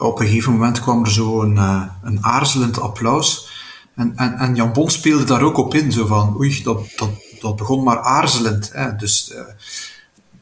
Op 0.00 0.20
een 0.20 0.26
gegeven 0.26 0.52
moment 0.52 0.80
kwam 0.80 1.04
er 1.04 1.12
zo 1.12 1.42
een, 1.42 1.54
uh, 1.54 1.82
een 2.02 2.24
aarzelend 2.24 2.80
applaus. 2.80 3.48
En, 3.94 4.12
en, 4.16 4.38
en 4.38 4.54
Jan 4.54 4.72
Bon 4.72 4.90
speelde 4.90 5.24
daar 5.24 5.42
ook 5.42 5.56
op 5.56 5.74
in, 5.74 5.92
zo 5.92 6.06
van, 6.06 6.36
oei, 6.36 6.62
dat, 6.62 6.82
dat, 6.96 7.10
dat 7.40 7.56
begon 7.56 7.82
maar 7.82 8.00
aarzelend. 8.00 8.70
Hè. 8.72 8.96
Dus 8.96 9.30
uh, 9.32 9.38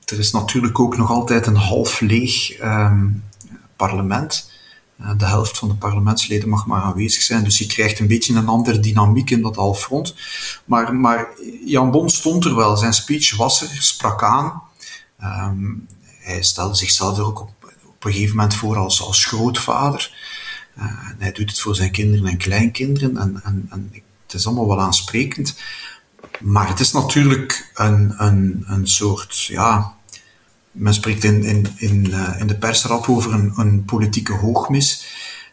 er 0.05 0.19
is 0.19 0.33
natuurlijk 0.33 0.81
ook 0.81 0.97
nog 0.97 1.11
altijd 1.11 1.47
een 1.47 1.57
half 1.57 2.01
leeg 2.01 2.61
um, 2.63 3.25
parlement. 3.77 4.51
Uh, 5.01 5.11
de 5.17 5.27
helft 5.27 5.59
van 5.59 5.69
de 5.69 5.75
parlementsleden 5.75 6.49
mag 6.49 6.67
maar 6.67 6.83
aanwezig 6.83 7.23
zijn, 7.23 7.45
dus 7.45 7.59
je 7.59 7.67
krijgt 7.67 7.99
een 7.99 8.07
beetje 8.07 8.35
een 8.35 8.49
andere 8.49 8.81
dynamiek 8.81 9.31
in 9.31 9.43
dat 9.43 9.57
halfrond. 9.57 10.15
Maar, 10.65 10.95
maar 10.95 11.29
Jan 11.65 11.91
Bon 11.91 12.11
stond 12.11 12.45
er 12.45 12.55
wel, 12.55 12.77
zijn 12.77 12.93
speech 12.93 13.37
was 13.37 13.63
er, 13.63 13.69
sprak 13.83 14.23
aan. 14.23 14.63
Um, 15.23 15.87
hij 16.19 16.43
stelde 16.43 16.75
zichzelf 16.75 17.19
er 17.19 17.25
ook 17.25 17.41
op, 17.41 17.51
op 17.99 18.05
een 18.05 18.13
gegeven 18.13 18.37
moment 18.37 18.55
voor 18.55 18.77
als, 18.77 19.03
als 19.03 19.25
grootvader. 19.25 20.11
En 20.75 21.17
hij 21.19 21.33
doet 21.33 21.51
het 21.51 21.61
voor 21.61 21.75
zijn 21.75 21.91
kinderen 21.91 22.27
en 22.27 22.37
kleinkinderen. 22.37 23.17
En, 23.17 23.41
en, 23.45 23.67
en 23.71 23.93
het 24.23 24.35
is 24.35 24.47
allemaal 24.47 24.69
wel 24.69 24.81
aansprekend. 24.81 25.57
Maar 26.41 26.69
het 26.69 26.81
is 26.81 26.93
natuurlijk 26.93 27.71
een, 27.75 28.15
een, 28.17 28.65
een 28.67 28.89
soort, 28.89 29.45
ja, 29.45 29.93
men 30.71 30.95
spreekt 30.95 31.25
in, 31.25 31.45
in, 31.45 31.67
in, 31.77 32.07
uh, 32.11 32.41
in 32.41 32.47
de 32.47 32.57
persrap 32.57 33.09
over 33.09 33.33
een, 33.33 33.53
een 33.57 33.85
politieke 33.85 34.33
hoogmis 34.33 35.05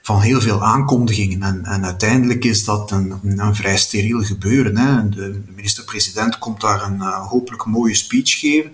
van 0.02 0.22
heel 0.22 0.42
veel 0.42 0.64
aankondigingen. 0.64 1.44
En, 1.44 1.66
en 1.66 1.86
uiteindelijk 1.86 2.44
is 2.44 2.64
dat 2.64 2.92
een, 2.92 3.20
een, 3.24 3.56
vrij 3.56 3.78
steriel 3.78 4.24
gebeuren. 4.24 4.78
Hè. 4.78 5.10
De, 5.10 5.42
minister-president 5.56 6.38
komt 6.40 6.62
daar 6.62 6.84
een 6.84 6.96
uh, 6.96 7.28
hopelijk 7.28 7.66
mooie 7.66 7.96
speech 7.96 8.40
geven. 8.40 8.72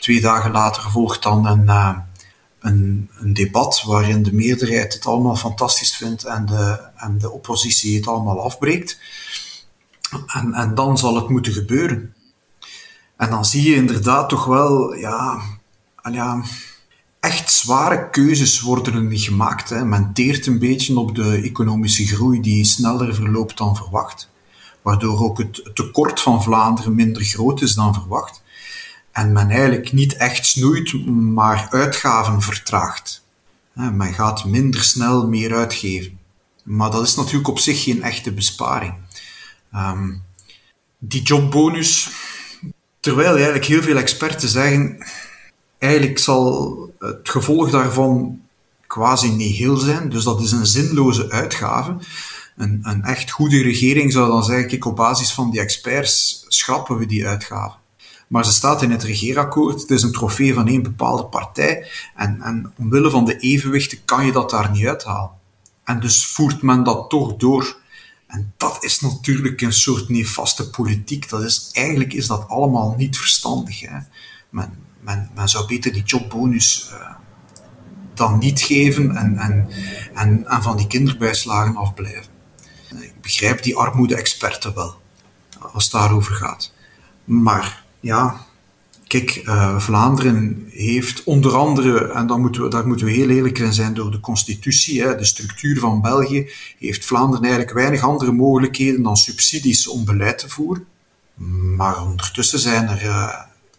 Twee 0.00 0.20
dagen 0.20 0.50
later 0.50 0.90
volgt 0.90 1.22
dan 1.22 1.46
een, 1.46 1.68
een, 2.60 3.10
een, 3.18 3.34
debat 3.34 3.82
waarin 3.86 4.22
de 4.22 4.34
meerderheid 4.34 4.94
het 4.94 5.06
allemaal 5.06 5.36
fantastisch 5.36 5.96
vindt 5.96 6.24
en 6.24 6.46
de, 6.46 6.80
en 6.96 7.18
de 7.18 7.30
oppositie 7.30 7.96
het 7.96 8.06
allemaal 8.06 8.42
afbreekt. 8.42 8.98
En, 10.26 10.52
en 10.54 10.74
dan 10.74 10.98
zal 10.98 11.14
het 11.14 11.28
moeten 11.28 11.52
gebeuren. 11.52 12.14
En 13.16 13.30
dan 13.30 13.44
zie 13.44 13.70
je 13.70 13.74
inderdaad 13.74 14.28
toch 14.28 14.44
wel, 14.44 14.94
ja, 14.94 15.40
ja 16.12 16.42
echt 17.20 17.52
zware 17.52 18.10
keuzes 18.10 18.60
worden 18.60 19.18
gemaakt. 19.18 19.68
Hè. 19.68 19.84
Men 19.84 20.12
teert 20.12 20.46
een 20.46 20.58
beetje 20.58 20.98
op 20.98 21.14
de 21.14 21.40
economische 21.42 22.06
groei 22.06 22.40
die 22.40 22.64
sneller 22.64 23.14
verloopt 23.14 23.58
dan 23.58 23.76
verwacht. 23.76 24.30
Waardoor 24.82 25.20
ook 25.20 25.38
het 25.38 25.70
tekort 25.74 26.20
van 26.20 26.42
Vlaanderen 26.42 26.94
minder 26.94 27.22
groot 27.22 27.62
is 27.62 27.74
dan 27.74 27.94
verwacht. 27.94 28.42
En 29.18 29.32
men 29.32 29.50
eigenlijk 29.50 29.92
niet 29.92 30.16
echt 30.16 30.46
snoeit, 30.46 31.06
maar 31.06 31.66
uitgaven 31.70 32.42
vertraagt. 32.42 33.24
Men 33.72 34.14
gaat 34.14 34.44
minder 34.44 34.82
snel 34.82 35.28
meer 35.28 35.54
uitgeven. 35.54 36.18
Maar 36.62 36.90
dat 36.90 37.06
is 37.06 37.14
natuurlijk 37.14 37.48
op 37.48 37.58
zich 37.58 37.82
geen 37.82 38.02
echte 38.02 38.32
besparing. 38.32 38.94
Um, 39.74 40.22
die 40.98 41.22
jobbonus, 41.22 42.10
terwijl 43.00 43.34
eigenlijk 43.34 43.64
heel 43.64 43.82
veel 43.82 43.96
experten 43.96 44.48
zeggen, 44.48 45.06
eigenlijk 45.78 46.18
zal 46.18 46.78
het 46.98 47.28
gevolg 47.28 47.70
daarvan 47.70 48.40
quasi 48.86 49.30
niet 49.30 49.56
heel 49.56 49.76
zijn, 49.76 50.08
dus 50.08 50.24
dat 50.24 50.40
is 50.40 50.52
een 50.52 50.66
zinloze 50.66 51.30
uitgave. 51.30 51.96
Een, 52.56 52.80
een 52.82 53.02
echt 53.02 53.30
goede 53.30 53.62
regering 53.62 54.12
zou 54.12 54.28
dan 54.28 54.44
zeggen, 54.44 54.68
kijk, 54.68 54.84
op 54.84 54.96
basis 54.96 55.32
van 55.32 55.50
die 55.50 55.60
experts 55.60 56.44
schrappen 56.48 56.98
we 56.98 57.06
die 57.06 57.26
uitgave. 57.26 57.76
Maar 58.28 58.44
ze 58.44 58.52
staat 58.52 58.82
in 58.82 58.90
het 58.90 59.02
regeerakkoord, 59.02 59.80
het 59.80 59.90
is 59.90 60.02
een 60.02 60.12
trofee 60.12 60.54
van 60.54 60.68
één 60.68 60.82
bepaalde 60.82 61.24
partij, 61.24 61.86
en, 62.14 62.42
en 62.42 62.72
omwille 62.78 63.10
van 63.10 63.24
de 63.24 63.38
evenwichten 63.38 64.04
kan 64.04 64.26
je 64.26 64.32
dat 64.32 64.50
daar 64.50 64.70
niet 64.70 64.86
uithalen. 64.86 65.30
En 65.84 66.00
dus 66.00 66.26
voert 66.26 66.62
men 66.62 66.82
dat 66.82 67.10
toch 67.10 67.36
door. 67.36 67.76
En 68.26 68.52
dat 68.56 68.84
is 68.84 69.00
natuurlijk 69.00 69.60
een 69.60 69.72
soort 69.72 70.08
nefaste 70.08 70.70
politiek. 70.70 71.28
Dat 71.28 71.42
is, 71.42 71.68
eigenlijk 71.72 72.12
is 72.12 72.26
dat 72.26 72.48
allemaal 72.48 72.94
niet 72.96 73.16
verstandig. 73.18 73.80
Hè. 73.80 73.98
Men, 74.50 74.72
men, 75.00 75.30
men 75.34 75.48
zou 75.48 75.66
beter 75.66 75.92
die 75.92 76.02
jobbonus 76.02 76.90
uh, 76.92 77.10
dan 78.14 78.38
niet 78.38 78.60
geven 78.60 79.16
en, 79.16 79.36
en, 79.36 79.68
en, 80.14 80.46
en 80.46 80.62
van 80.62 80.76
die 80.76 80.86
kinderbijslagen 80.86 81.76
afblijven. 81.76 82.32
Ik 83.00 83.20
begrijp 83.20 83.62
die 83.62 83.76
armoede-experten 83.76 84.74
wel, 84.74 84.94
als 85.72 85.84
het 85.84 85.92
daarover 85.92 86.34
gaat. 86.34 86.72
Maar 87.24 87.84
ja, 88.00 88.46
Kijk, 89.08 89.42
uh, 89.44 89.78
Vlaanderen 89.78 90.66
heeft 90.70 91.24
onder 91.24 91.56
andere, 91.56 92.12
en 92.12 92.26
dan 92.26 92.40
moeten 92.40 92.62
we, 92.62 92.68
daar 92.68 92.86
moeten 92.86 93.06
we 93.06 93.12
heel 93.12 93.28
eerlijk 93.28 93.58
in 93.58 93.72
zijn, 93.72 93.94
door 93.94 94.10
de 94.10 94.20
constitutie, 94.20 95.02
hè, 95.02 95.16
de 95.16 95.24
structuur 95.24 95.78
van 95.78 96.00
België, 96.00 96.50
heeft 96.78 97.04
Vlaanderen 97.04 97.44
eigenlijk 97.44 97.74
weinig 97.74 98.02
andere 98.02 98.32
mogelijkheden 98.32 99.02
dan 99.02 99.16
subsidies 99.16 99.88
om 99.88 100.04
beleid 100.04 100.38
te 100.38 100.48
voeren. 100.48 100.86
Maar 101.76 102.02
ondertussen 102.02 102.58
zijn 102.58 102.88
er, 102.88 103.04
uh, 103.04 103.34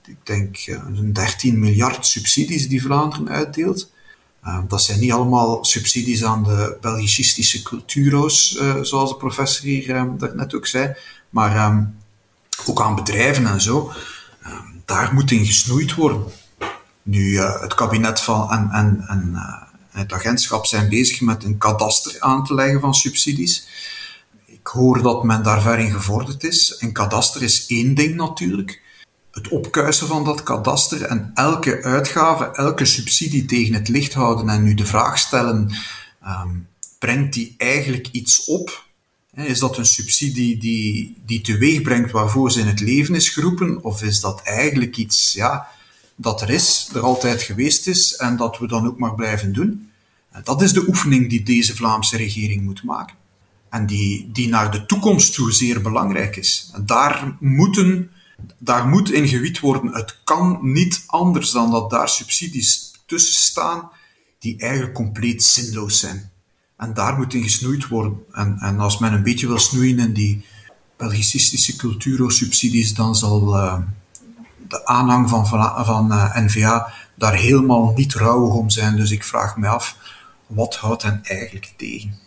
ik 0.08 0.18
denk, 0.24 0.58
een 0.68 1.14
13 1.14 1.60
miljard 1.60 2.06
subsidies 2.06 2.68
die 2.68 2.82
Vlaanderen 2.82 3.30
uitdeelt. 3.30 3.92
Dat 4.68 4.82
zijn 4.82 5.00
niet 5.00 5.12
allemaal 5.12 5.66
subsidies 5.66 6.24
aan 6.24 6.44
de 6.44 6.78
Belgicistische 6.82 7.64
culturo's, 7.64 8.62
zoals 8.82 9.10
de 9.10 9.18
professor 9.18 9.66
hier 9.66 10.16
daarnet 10.18 10.56
ook 10.56 10.68
zei, 10.68 10.94
maar 11.30 11.72
um, 11.72 11.99
ook 12.66 12.82
aan 12.82 12.96
bedrijven 12.96 13.48
en 13.48 13.62
zo 13.62 13.92
daar 14.90 15.14
moet 15.14 15.32
in 15.32 15.46
gesnoeid 15.46 15.96
worden. 15.96 16.24
Nu, 17.04 17.20
uh, 17.20 17.62
het 17.62 17.74
kabinet 17.74 18.22
van, 18.22 18.52
en, 18.52 18.70
en, 18.72 19.04
en 19.08 19.32
uh, 19.34 19.62
het 19.92 20.14
agentschap 20.14 20.66
zijn 20.66 20.90
bezig 20.90 21.22
met 21.22 21.44
een 21.44 21.58
kadaster 21.58 22.16
aan 22.20 22.46
te 22.46 22.54
leggen 22.54 22.80
van 22.80 22.94
subsidies. 22.94 23.68
Ik 24.46 24.68
hoor 24.68 25.02
dat 25.02 25.24
men 25.24 25.44
daar 25.44 25.62
ver 25.62 25.80
in 25.80 25.92
gevorderd 25.92 26.44
is. 26.44 26.76
Een 26.80 26.94
kadaster 26.94 27.42
is 27.42 27.66
één 27.68 27.96
ding 27.96 28.16
natuurlijk. 28.16 28.82
Het 29.32 29.48
opkuisen 29.48 30.08
van 30.08 30.24
dat 30.24 30.44
kadaster 30.44 31.02
en 31.02 31.32
elke 31.34 31.84
uitgave, 31.84 32.52
elke 32.52 32.86
subsidie 32.86 33.46
tegen 33.46 33.74
het 33.74 33.88
licht 33.88 34.14
houden 34.14 34.50
en 34.50 34.64
nu 34.64 34.74
de 34.74 34.86
vraag 34.86 35.18
stellen, 35.18 35.72
um, 36.26 36.68
brengt 37.00 37.34
die 37.34 37.56
eigenlijk 37.58 38.08
iets 38.12 38.46
op? 38.46 38.88
Is 39.46 39.60
dat 39.60 39.78
een 39.78 39.86
subsidie 39.86 40.58
die, 40.58 41.18
die 41.26 41.42
teweeg 41.42 41.82
brengt 41.82 42.12
waarvoor 42.12 42.52
ze 42.52 42.60
in 42.60 42.68
het 42.68 42.80
leven 42.80 43.16
is 43.16 43.30
geroepen? 43.30 43.84
Of 43.84 44.04
is 44.04 44.20
dat 44.20 44.42
eigenlijk 44.44 44.98
iets 44.98 45.34
ja, 45.34 45.68
dat 46.16 46.42
er 46.42 46.50
is, 46.50 46.90
er 46.94 47.02
altijd 47.02 47.42
geweest 47.42 47.88
is 47.88 48.16
en 48.16 48.38
dat 48.38 48.60
we 48.60 48.68
dan 48.68 48.88
ook 48.88 48.98
maar 48.98 49.16
blijven 49.16 49.54
doen? 49.54 49.92
En 50.32 50.42
dat 50.44 50.62
is 50.62 50.74
de 50.74 50.88
oefening 50.88 51.30
die 51.30 51.44
deze 51.44 51.76
Vlaamse 51.76 52.18
regering 52.18 52.62
moet 52.62 52.84
maken. 52.84 53.16
En 53.70 53.86
die, 53.86 54.30
die 54.32 54.48
naar 54.48 54.72
de 54.72 54.86
toekomst 54.86 55.34
toe 55.34 55.52
zeer 55.52 55.82
belangrijk 55.82 56.36
is. 56.36 56.72
En 56.74 56.86
daar 56.86 57.38
moeten 57.40 58.12
Daar 58.58 58.88
moet 58.88 59.12
in 59.12 59.28
gewiet 59.28 59.60
worden. 59.60 59.94
Het 59.94 60.18
kan 60.24 60.60
niet 60.62 61.04
anders 61.08 61.52
dan 61.52 61.72
dat 61.72 61.90
daar 61.90 62.10
subsidies 62.10 62.92
tussen 63.06 63.42
staan 63.42 63.90
die 64.40 64.58
eigenlijk 64.58 64.94
compleet 64.94 65.44
zinloos 65.44 66.00
zijn. 66.00 66.32
En 66.80 66.94
daar 66.94 67.18
moet 67.18 67.34
in 67.34 67.44
gesnoeid 67.44 67.88
worden. 67.88 68.24
En, 68.32 68.58
en 68.60 68.80
als 68.80 68.98
men 68.98 69.14
een 69.14 69.24
beetje 69.24 69.48
wil 69.48 69.60
snoeien 69.60 70.00
in 70.00 70.14
die 70.14 70.46
Belgicistische 70.98 71.76
culturo-subsidies, 71.76 72.94
dan 72.94 73.16
zal 73.16 73.56
uh, 73.56 73.78
de 74.68 74.86
aanhang 74.86 75.30
van, 75.30 75.48
van, 75.48 75.86
van 75.86 76.12
uh, 76.12 76.38
N-VA 76.38 76.92
daar 77.16 77.36
helemaal 77.36 77.94
niet 77.96 78.14
rouwig 78.14 78.54
om 78.54 78.70
zijn. 78.70 78.96
Dus 78.96 79.12
ik 79.12 79.24
vraag 79.24 79.58
me 79.58 79.68
af, 79.68 79.98
wat 80.48 80.76
houdt 80.76 81.04
hen 81.04 81.20
eigenlijk 81.24 81.74
tegen? 81.78 82.18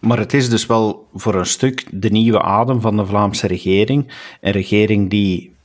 Maar 0.00 0.18
het 0.18 0.34
is 0.34 0.48
dus 0.48 0.66
wel 0.66 1.08
voor 1.14 1.34
een 1.34 1.46
stuk 1.46 1.86
de 1.90 2.10
nieuwe 2.10 2.42
adem 2.42 2.80
van 2.80 2.96
de 2.96 3.06
Vlaamse 3.06 3.46
regering. 3.46 4.12
Een 4.40 4.52
regering 4.52 5.10
die 5.10 5.55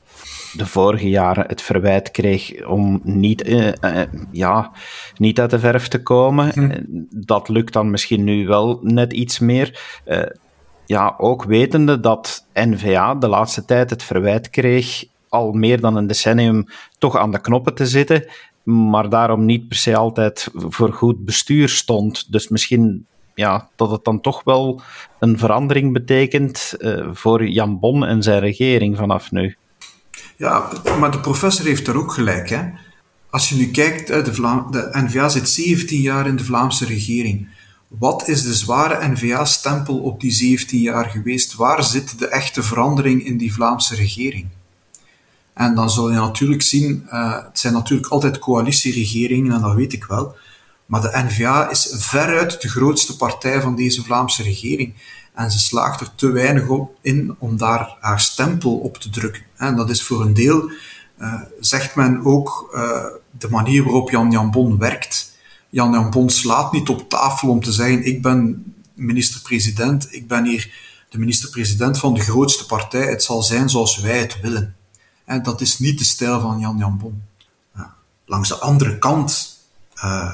de 0.56 0.66
vorige 0.66 1.08
jaren 1.08 1.44
het 1.46 1.62
verwijt 1.62 2.10
kreeg 2.10 2.66
om 2.66 3.00
niet, 3.02 3.48
uh, 3.48 3.66
uh, 3.66 4.02
ja, 4.30 4.72
niet 5.16 5.40
uit 5.40 5.50
de 5.50 5.58
verf 5.58 5.88
te 5.88 6.02
komen. 6.02 6.50
Hm. 6.52 6.80
Dat 7.10 7.48
lukt 7.48 7.72
dan 7.72 7.90
misschien 7.90 8.24
nu 8.24 8.46
wel 8.46 8.78
net 8.82 9.12
iets 9.12 9.38
meer. 9.38 10.00
Uh, 10.06 10.22
ja, 10.86 11.14
ook 11.18 11.44
wetende 11.44 12.00
dat 12.00 12.46
NVA 12.54 13.14
de 13.14 13.28
laatste 13.28 13.64
tijd 13.64 13.90
het 13.90 14.02
verwijt 14.02 14.50
kreeg 14.50 15.04
al 15.28 15.52
meer 15.52 15.80
dan 15.80 15.96
een 15.96 16.06
decennium 16.06 16.66
toch 16.98 17.16
aan 17.16 17.30
de 17.30 17.40
knoppen 17.40 17.74
te 17.74 17.86
zitten, 17.86 18.24
maar 18.62 19.08
daarom 19.08 19.44
niet 19.44 19.68
per 19.68 19.76
se 19.76 19.96
altijd 19.96 20.48
voor 20.54 20.92
goed 20.92 21.24
bestuur 21.24 21.68
stond. 21.68 22.32
Dus 22.32 22.48
misschien 22.48 23.06
ja, 23.34 23.68
dat 23.76 23.90
het 23.90 24.04
dan 24.04 24.20
toch 24.20 24.44
wel 24.44 24.80
een 25.18 25.38
verandering 25.38 25.92
betekent 25.92 26.74
uh, 26.78 27.08
voor 27.12 27.46
Jan 27.46 27.78
Bon 27.78 28.04
en 28.04 28.22
zijn 28.22 28.40
regering 28.40 28.96
vanaf 28.96 29.30
nu. 29.30 29.56
Ja, 30.42 30.68
maar 30.98 31.10
de 31.10 31.20
professor 31.20 31.66
heeft 31.66 31.86
er 31.86 31.96
ook 31.96 32.12
gelijk. 32.12 32.50
Hè? 32.50 32.62
Als 33.30 33.48
je 33.48 33.54
nu 33.54 33.70
kijkt, 33.70 34.06
de, 34.06 34.34
Vla 34.34 34.66
de 34.70 34.88
NVA 34.92 35.28
zit 35.28 35.48
17 35.48 36.00
jaar 36.00 36.26
in 36.26 36.36
de 36.36 36.44
Vlaamse 36.44 36.84
regering. 36.84 37.48
Wat 37.88 38.28
is 38.28 38.42
de 38.42 38.54
zware 38.54 39.08
NVA-stempel 39.08 39.98
op 39.98 40.20
die 40.20 40.30
17 40.30 40.80
jaar 40.80 41.04
geweest? 41.10 41.54
Waar 41.54 41.84
zit 41.84 42.18
de 42.18 42.28
echte 42.28 42.62
verandering 42.62 43.26
in 43.26 43.36
die 43.36 43.52
Vlaamse 43.52 43.94
regering? 43.94 44.48
En 45.54 45.74
dan 45.74 45.90
zul 45.90 46.10
je 46.10 46.16
natuurlijk 46.16 46.62
zien, 46.62 47.06
uh, 47.06 47.44
het 47.44 47.58
zijn 47.58 47.72
natuurlijk 47.72 48.10
altijd 48.10 48.38
coalitieregeringen, 48.38 49.52
en 49.52 49.60
dat 49.60 49.74
weet 49.74 49.92
ik 49.92 50.04
wel. 50.04 50.36
Maar 50.86 51.00
de 51.00 51.24
NVA 51.28 51.70
is 51.70 51.94
veruit 51.98 52.62
de 52.62 52.68
grootste 52.68 53.16
partij 53.16 53.60
van 53.60 53.76
deze 53.76 54.04
Vlaamse 54.04 54.42
regering. 54.42 54.94
En 55.34 55.50
ze 55.50 55.58
slaagt 55.58 56.00
er 56.00 56.14
te 56.14 56.30
weinig 56.30 56.68
op 56.68 56.96
in 57.00 57.36
om 57.38 57.56
daar 57.56 57.96
haar 58.00 58.20
stempel 58.20 58.76
op 58.76 58.96
te 58.96 59.10
drukken. 59.10 59.42
En 59.56 59.76
dat 59.76 59.90
is 59.90 60.02
voor 60.02 60.20
een 60.20 60.34
deel, 60.34 60.70
uh, 61.18 61.40
zegt 61.60 61.94
men 61.94 62.24
ook, 62.24 62.70
uh, 62.74 63.04
de 63.38 63.48
manier 63.48 63.84
waarop 63.84 64.10
Jan 64.10 64.30
Jan 64.30 64.50
Bon 64.50 64.78
werkt. 64.78 65.36
Jan 65.68 65.92
Jan 65.92 66.10
Bon 66.10 66.30
slaat 66.30 66.72
niet 66.72 66.88
op 66.88 67.08
tafel 67.08 67.48
om 67.48 67.62
te 67.62 67.72
zeggen: 67.72 68.06
Ik 68.06 68.22
ben 68.22 68.64
minister-president, 68.94 70.08
ik 70.10 70.28
ben 70.28 70.44
hier 70.44 70.72
de 71.08 71.18
minister-president 71.18 71.98
van 71.98 72.14
de 72.14 72.20
grootste 72.20 72.66
partij, 72.66 73.06
het 73.06 73.22
zal 73.22 73.42
zijn 73.42 73.68
zoals 73.70 73.98
wij 74.00 74.18
het 74.18 74.40
willen. 74.40 74.76
En 75.24 75.42
dat 75.42 75.60
is 75.60 75.78
niet 75.78 75.98
de 75.98 76.04
stijl 76.04 76.40
van 76.40 76.58
Jan 76.58 76.78
Jan 76.78 76.98
Bon. 76.98 77.22
langs 78.26 78.48
de 78.48 78.58
andere 78.58 78.98
kant 78.98 79.58
uh, 80.04 80.32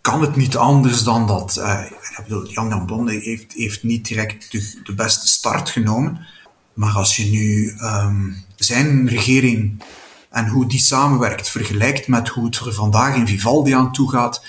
kan 0.00 0.20
het 0.20 0.36
niet 0.36 0.56
anders 0.56 1.02
dan 1.02 1.26
dat. 1.26 1.56
Ik 2.20 2.26
bedoel, 2.28 2.50
Jan 2.50 2.68
Jan 2.68 2.86
Bon 2.86 3.08
heeft, 3.08 3.52
heeft 3.52 3.82
niet 3.82 4.06
direct 4.06 4.52
de, 4.84 4.94
beste 4.94 5.28
start 5.28 5.68
genomen. 5.68 6.26
Maar 6.74 6.92
als 6.92 7.16
je 7.16 7.24
nu 7.24 7.74
um, 7.80 8.44
zijn 8.56 9.08
regering 9.08 9.82
en 10.30 10.48
hoe 10.48 10.66
die 10.66 10.78
samenwerkt 10.78 11.48
vergelijkt 11.48 12.08
met 12.08 12.28
hoe 12.28 12.44
het 12.44 12.56
er 12.56 12.74
vandaag 12.74 13.16
in 13.16 13.26
Vivaldi 13.26 13.72
aan 13.72 13.92
toe 13.92 14.10
gaat, 14.10 14.44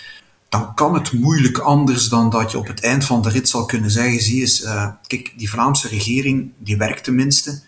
dan 0.49 0.73
kan 0.73 0.93
het 0.93 1.13
moeilijk 1.13 1.57
anders 1.57 2.09
dan 2.09 2.29
dat 2.29 2.51
je 2.51 2.57
op 2.57 2.67
het 2.67 2.81
eind 2.81 3.05
van 3.05 3.21
de 3.21 3.29
rit 3.29 3.49
zal 3.49 3.65
kunnen 3.65 3.91
zeggen, 3.91 4.21
zie 4.21 4.41
eens, 4.41 4.61
uh, 4.61 4.87
kijk, 5.07 5.33
die 5.37 5.49
Vlaamse 5.49 5.87
regering, 5.87 6.51
die 6.57 6.77
werkt 6.77 7.03
tenminste, 7.03 7.61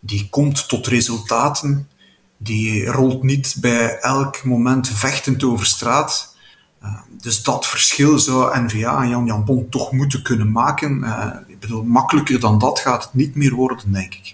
die 0.00 0.28
komt 0.30 0.68
tot 0.68 0.86
resultaten, 0.86 1.88
die 2.36 2.84
rolt 2.84 3.22
niet 3.22 3.56
bij 3.60 3.98
elk 3.98 4.44
moment 4.44 4.88
vechtend 4.88 5.42
over 5.42 5.66
straat. 5.66 6.34
Uh, 6.82 7.00
dus 7.22 7.42
dat 7.42 7.66
verschil 7.66 8.18
zou 8.18 8.60
NVA 8.60 9.02
en 9.02 9.08
Jan 9.08 9.26
Jan 9.26 9.44
Bon 9.44 9.68
toch 9.68 9.92
moeten 9.92 10.22
kunnen 10.22 10.52
maken. 10.52 10.98
Uh, 10.98 11.26
ik 11.46 11.60
bedoel, 11.60 11.82
makkelijker 11.82 12.40
dan 12.40 12.58
dat 12.58 12.78
gaat 12.78 13.02
het 13.02 13.14
niet 13.14 13.34
meer 13.34 13.54
worden, 13.54 13.92
denk 13.92 14.14
ik. 14.14 14.32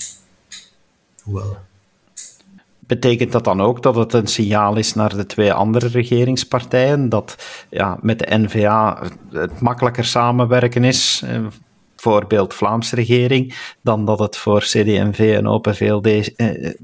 Hoewel. 1.23 1.57
Betekent 2.79 3.33
dat 3.33 3.45
dan 3.45 3.61
ook 3.61 3.83
dat 3.83 3.95
het 3.95 4.13
een 4.13 4.27
signaal 4.27 4.77
is 4.77 4.95
naar 4.95 5.17
de 5.17 5.27
twee 5.27 5.53
andere 5.53 5.87
regeringspartijen? 5.87 7.09
Dat 7.09 7.37
ja, 7.71 7.99
met 8.01 8.19
de 8.19 8.39
NVA 8.39 9.03
het 9.31 9.61
makkelijker 9.61 10.05
samenwerken 10.05 10.85
is, 10.85 11.25
voorbeeld 11.97 12.55
Vlaamse 12.55 12.95
regering, 12.95 13.55
dan 13.81 14.05
dat 14.05 14.19
het 14.19 14.37
voor 14.37 14.61
CD&V 14.61 15.35
en 15.37 15.47
Open 15.47 15.77
VLD 15.77 16.35
eh, 16.35 16.75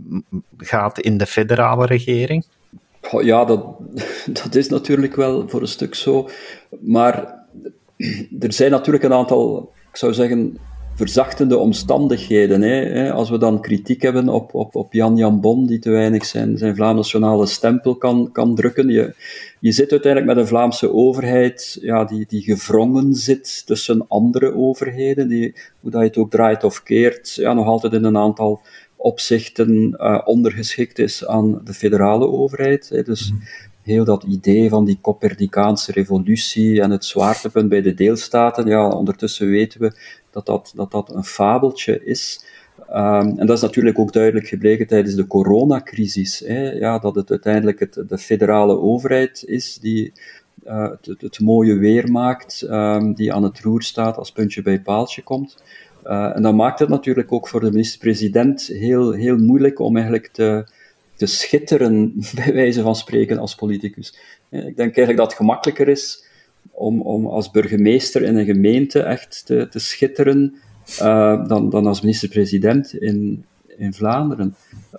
gaat 0.56 0.98
in 0.98 1.18
de 1.18 1.26
federale 1.26 1.86
regering? 1.86 2.44
Ja, 3.20 3.44
dat, 3.44 3.64
dat 4.42 4.54
is 4.54 4.68
natuurlijk 4.68 5.16
wel 5.16 5.48
voor 5.48 5.60
een 5.60 5.66
stuk 5.66 5.94
zo. 5.94 6.28
Maar 6.80 7.44
er 8.40 8.52
zijn 8.52 8.70
natuurlijk 8.70 9.04
een 9.04 9.12
aantal, 9.12 9.72
ik 9.90 9.96
zou 9.96 10.14
zeggen, 10.14 10.58
verzachtende 10.94 11.56
omstandigheden. 11.56 12.62
Hè. 12.62 13.12
Als 13.12 13.30
we 13.30 13.38
dan 13.38 13.60
kritiek 13.60 14.02
hebben 14.02 14.28
op, 14.28 14.54
op, 14.54 14.74
op 14.74 14.92
Jan 14.92 15.16
Jan 15.16 15.40
Bon, 15.40 15.66
die 15.66 15.78
te 15.78 15.90
weinig 15.90 16.24
zijn, 16.24 16.58
zijn 16.58 16.74
Vlaams 16.74 16.96
nationale 16.96 17.46
stempel 17.46 17.96
kan, 17.96 18.28
kan 18.32 18.54
drukken. 18.54 18.88
Je, 18.88 19.14
je 19.60 19.72
zit 19.72 19.90
uiteindelijk 19.90 20.34
met 20.34 20.42
een 20.42 20.48
Vlaamse 20.48 20.92
overheid 20.92 21.78
ja, 21.80 22.04
die, 22.04 22.24
die 22.28 22.42
gevrongen 22.42 23.14
zit 23.14 23.66
tussen 23.66 24.04
andere 24.08 24.54
overheden, 24.54 25.28
die, 25.28 25.54
hoe 25.80 25.90
dat 25.90 26.00
je 26.00 26.06
het 26.06 26.16
ook 26.16 26.30
draait 26.30 26.64
of 26.64 26.82
keert, 26.82 27.34
ja, 27.34 27.52
nog 27.52 27.66
altijd 27.66 27.92
in 27.92 28.04
een 28.04 28.16
aantal 28.16 28.60
opzichten 29.02 29.94
uh, 29.96 30.20
ondergeschikt 30.24 30.98
is 30.98 31.26
aan 31.26 31.60
de 31.64 31.74
federale 31.74 32.26
overheid. 32.26 32.88
Hè. 32.88 33.02
Dus 33.02 33.32
mhm. 33.32 33.42
heel 33.82 34.04
dat 34.04 34.22
idee 34.22 34.68
van 34.68 34.84
die 34.84 34.98
Copernicaanse 35.00 35.92
revolutie 35.92 36.80
en 36.80 36.90
het 36.90 37.04
zwaartepunt 37.04 37.68
bij 37.68 37.82
de 37.82 37.94
deelstaten, 37.94 38.66
ja, 38.66 38.88
ondertussen 38.88 39.48
weten 39.50 39.80
we 39.80 39.92
dat 40.30 40.46
dat, 40.46 40.72
dat, 40.74 40.90
dat 40.90 41.14
een 41.14 41.24
fabeltje 41.24 42.04
is. 42.04 42.44
Um, 42.90 43.38
en 43.38 43.46
dat 43.46 43.56
is 43.56 43.62
natuurlijk 43.62 43.98
ook 43.98 44.12
duidelijk 44.12 44.46
gebleken 44.46 44.86
tijdens 44.86 45.14
de 45.14 45.26
coronacrisis. 45.26 46.38
Hè, 46.38 46.70
ja, 46.70 46.98
dat 46.98 47.14
het 47.14 47.30
uiteindelijk 47.30 47.80
het, 47.80 48.04
de 48.08 48.18
federale 48.18 48.78
overheid 48.78 49.44
is 49.46 49.78
die 49.80 50.12
uh, 50.66 50.90
het, 50.90 51.20
het, 51.20 51.40
mooie 51.40 51.74
weer 51.74 52.10
maakt, 52.10 52.66
um, 52.70 53.14
die 53.14 53.32
aan 53.32 53.42
het 53.42 53.60
roer 53.60 53.82
staat 53.82 54.16
als 54.16 54.32
puntje 54.32 54.62
bij 54.62 54.80
paaltje 54.80 55.22
komt. 55.22 55.62
Uh, 56.04 56.36
en 56.36 56.42
dat 56.42 56.54
maakt 56.54 56.78
het 56.78 56.88
natuurlijk 56.88 57.32
ook 57.32 57.48
voor 57.48 57.60
de 57.60 57.70
minister-president 57.70 58.66
heel, 58.66 59.12
heel 59.12 59.36
moeilijk 59.36 59.78
om 59.78 59.96
eigenlijk 59.96 60.28
te, 60.32 60.66
te 61.16 61.26
schitteren, 61.26 62.14
bij 62.44 62.52
wijze 62.54 62.82
van 62.82 62.96
spreken, 62.96 63.38
als 63.38 63.54
politicus. 63.54 64.18
Ik 64.50 64.76
denk 64.76 64.78
eigenlijk 64.78 65.16
dat 65.16 65.26
het 65.26 65.36
gemakkelijker 65.36 65.88
is 65.88 66.24
om, 66.70 67.00
om 67.00 67.26
als 67.26 67.50
burgemeester 67.50 68.22
in 68.22 68.36
een 68.36 68.44
gemeente 68.44 69.00
echt 69.00 69.42
te, 69.46 69.68
te 69.70 69.78
schitteren 69.78 70.54
uh, 71.00 71.48
dan, 71.48 71.70
dan 71.70 71.86
als 71.86 72.00
minister-president 72.00 72.94
in, 72.94 73.44
in 73.76 73.94
Vlaanderen. 73.94 74.54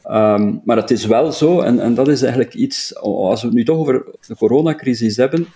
Um, 0.09 0.61
maar 0.63 0.77
het 0.77 0.91
is 0.91 1.05
wel 1.05 1.31
zo, 1.31 1.61
en, 1.61 1.79
en 1.79 1.93
dat 1.93 2.07
is 2.07 2.21
eigenlijk 2.21 2.53
iets, 2.53 2.95
als 2.95 3.41
we 3.41 3.47
het 3.47 3.55
nu 3.55 3.63
toch 3.63 3.77
over 3.77 4.05
de 4.27 4.35
coronacrisis 4.35 5.17
hebben, 5.17 5.47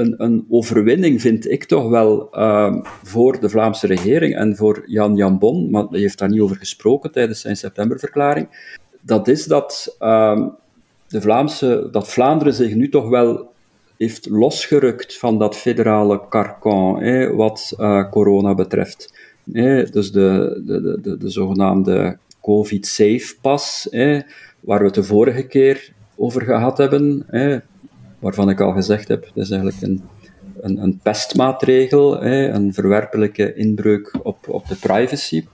een, 0.00 0.14
een 0.16 0.46
overwinning 0.50 1.20
vind 1.20 1.50
ik 1.50 1.64
toch 1.64 1.88
wel 1.88 2.38
um, 2.38 2.82
voor 2.84 3.40
de 3.40 3.48
Vlaamse 3.48 3.86
regering 3.86 4.36
en 4.36 4.56
voor 4.56 4.82
Jan 4.86 5.16
Jan 5.16 5.38
Bon, 5.38 5.70
maar 5.70 5.84
hij 5.90 6.00
heeft 6.00 6.18
daar 6.18 6.28
niet 6.28 6.40
over 6.40 6.56
gesproken 6.56 7.12
tijdens 7.12 7.40
zijn 7.40 7.56
septemberverklaring. 7.56 8.76
Dat 9.00 9.28
is 9.28 9.44
dat, 9.44 9.96
um, 10.00 10.52
de 11.08 11.20
Vlaamse, 11.20 11.88
dat 11.90 12.08
Vlaanderen 12.08 12.54
zich 12.54 12.74
nu 12.74 12.88
toch 12.88 13.08
wel 13.08 13.48
heeft 13.96 14.28
losgerukt 14.28 15.18
van 15.18 15.38
dat 15.38 15.56
federale 15.56 16.20
carcan, 16.28 17.36
wat 17.36 17.74
uh, 17.78 18.10
corona 18.10 18.54
betreft. 18.54 19.14
Dus 19.44 20.12
de, 20.12 20.62
de, 20.66 20.98
de, 21.02 21.16
de, 21.16 21.30
zogenaamde 21.30 22.18
COVID-safe-pas, 22.42 23.88
waar 24.60 24.78
we 24.78 24.84
het 24.84 24.94
de 24.94 25.02
vorige 25.02 25.42
keer 25.42 25.92
over 26.16 26.42
gehad 26.42 26.78
hebben, 26.78 27.26
waarvan 28.20 28.50
ik 28.50 28.60
al 28.60 28.72
gezegd 28.72 29.08
heb, 29.08 29.30
dat 29.34 29.44
is 29.44 29.50
eigenlijk 29.50 29.82
een, 29.82 30.02
een, 30.60 30.82
een 30.82 31.00
pestmaatregel, 31.02 32.20
hè, 32.20 32.48
een 32.48 32.74
verwerpelijke 32.74 33.54
inbreuk 33.54 34.14
op, 34.22 34.48
op 34.48 34.68
de 34.68 34.76
privacy. 34.76 35.44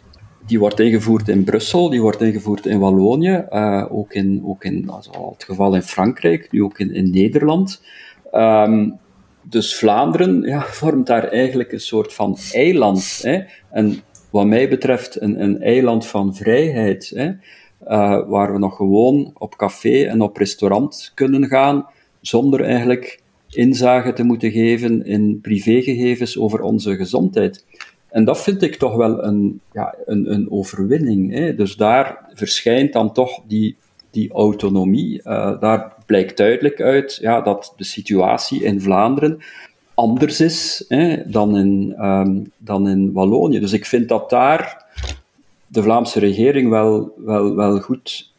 Die 0.46 0.58
wordt 0.58 0.80
ingevoerd 0.80 1.28
in 1.28 1.44
Brussel, 1.44 1.90
die 1.90 2.00
wordt 2.00 2.20
ingevoerd 2.20 2.66
in 2.66 2.78
Wallonië, 2.78 3.44
uh, 3.50 3.84
ook 3.88 4.12
in, 4.12 4.42
ook 4.44 4.64
in 4.64 4.90
also 4.90 5.30
het 5.32 5.44
geval 5.44 5.74
in 5.74 5.82
Frankrijk, 5.82 6.48
nu 6.50 6.62
ook 6.62 6.78
in, 6.78 6.94
in 6.94 7.10
Nederland. 7.10 7.82
Um, 8.32 8.98
dus 9.42 9.76
Vlaanderen 9.76 10.42
ja, 10.42 10.60
vormt 10.80 11.06
daar 11.06 11.28
eigenlijk 11.28 11.72
een 11.72 11.80
soort 11.80 12.14
van 12.14 12.36
eiland. 12.52 13.18
Hè? 13.22 13.42
En 13.70 14.00
wat 14.30 14.46
mij 14.46 14.68
betreft 14.68 15.20
een, 15.20 15.42
een 15.42 15.62
eiland 15.62 16.06
van 16.06 16.34
vrijheid. 16.34 17.12
Hè? 17.14 17.32
waar 18.26 18.52
we 18.52 18.58
nog 18.58 18.76
gewoon 18.76 19.30
op 19.34 19.56
café 19.56 20.04
en 20.04 20.20
op 20.20 20.36
restaurant 20.36 21.12
kunnen 21.14 21.46
gaan, 21.46 21.86
zonder 22.26 22.60
eigenlijk 22.60 23.20
inzage 23.50 24.12
te 24.12 24.24
moeten 24.24 24.50
geven 24.50 25.04
in 25.04 25.40
privégegevens 25.40 26.38
over 26.38 26.60
onze 26.60 26.96
gezondheid. 26.96 27.64
En 28.08 28.24
dat 28.24 28.42
vind 28.42 28.62
ik 28.62 28.74
toch 28.74 28.96
wel 28.96 29.24
een, 29.24 29.60
ja, 29.72 29.94
een, 30.06 30.32
een 30.32 30.50
overwinning. 30.50 31.32
Hè? 31.32 31.54
Dus 31.54 31.76
daar 31.76 32.28
verschijnt 32.34 32.92
dan 32.92 33.12
toch 33.12 33.40
die, 33.46 33.76
die 34.10 34.32
autonomie. 34.32 35.20
Uh, 35.24 35.60
daar 35.60 35.92
blijkt 36.06 36.36
duidelijk 36.36 36.80
uit 36.80 37.18
ja, 37.20 37.40
dat 37.40 37.74
de 37.76 37.84
situatie 37.84 38.62
in 38.62 38.80
Vlaanderen 38.80 39.38
anders 39.96 40.40
is 40.40 40.84
hè, 40.88 41.30
dan, 41.30 41.56
in, 41.56 41.94
um, 42.04 42.52
dan 42.58 42.88
in 42.88 43.12
Wallonië. 43.12 43.60
Dus 43.60 43.72
ik 43.72 43.86
vind 43.86 44.08
dat 44.08 44.30
daar 44.30 44.84
de 45.66 45.82
Vlaamse 45.82 46.18
regering 46.18 46.70
wel, 46.70 47.12
wel, 47.16 47.54
wel 47.54 47.80
goed 47.80 48.32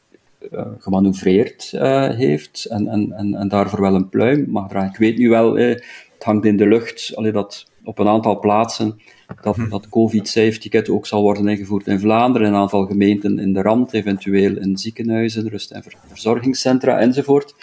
gemanoeuvreerd 0.79 1.71
uh, 1.75 2.09
heeft 2.09 2.65
en, 2.65 2.87
en, 2.87 3.11
en, 3.11 3.35
en, 3.35 3.47
daarvoor 3.47 3.81
wel 3.81 3.95
een 3.95 4.09
pluim 4.09 4.45
mag 4.49 4.67
dragen. 4.69 4.89
Ik 4.89 4.97
weet 4.97 5.17
nu 5.17 5.29
wel, 5.29 5.55
het 5.55 5.83
hangt 6.19 6.45
in 6.45 6.57
de 6.57 6.67
lucht, 6.67 7.11
allee, 7.15 7.31
dat 7.31 7.65
op 7.83 7.99
een 7.99 8.07
aantal 8.07 8.39
plaatsen 8.39 8.99
dat, 9.41 9.55
hm. 9.55 9.69
dat 9.69 9.89
COVID-safe-ticket 9.89 10.89
ook 10.89 11.07
zal 11.07 11.21
worden 11.21 11.47
ingevoerd 11.47 11.87
in 11.87 11.99
Vlaanderen, 11.99 12.47
in 12.47 12.53
een 12.53 12.59
aantal 12.59 12.85
gemeenten 12.85 13.39
in 13.39 13.53
de 13.53 13.61
rand, 13.61 13.93
eventueel 13.93 14.57
in 14.57 14.77
ziekenhuizen, 14.77 15.49
rust- 15.49 15.71
en 15.71 15.83
verzorgingscentra 16.07 16.99
enzovoort. 16.99 17.55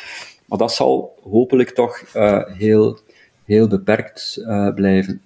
Maar 0.47 0.59
dat 0.59 0.73
zal 0.73 1.19
hopelijk 1.31 1.71
toch 1.71 2.03
uh, 2.17 2.43
heel, 2.47 2.99
heel 3.45 3.69
beperkt 3.69 4.37
uh, 4.41 4.75
blijven. 4.75 5.21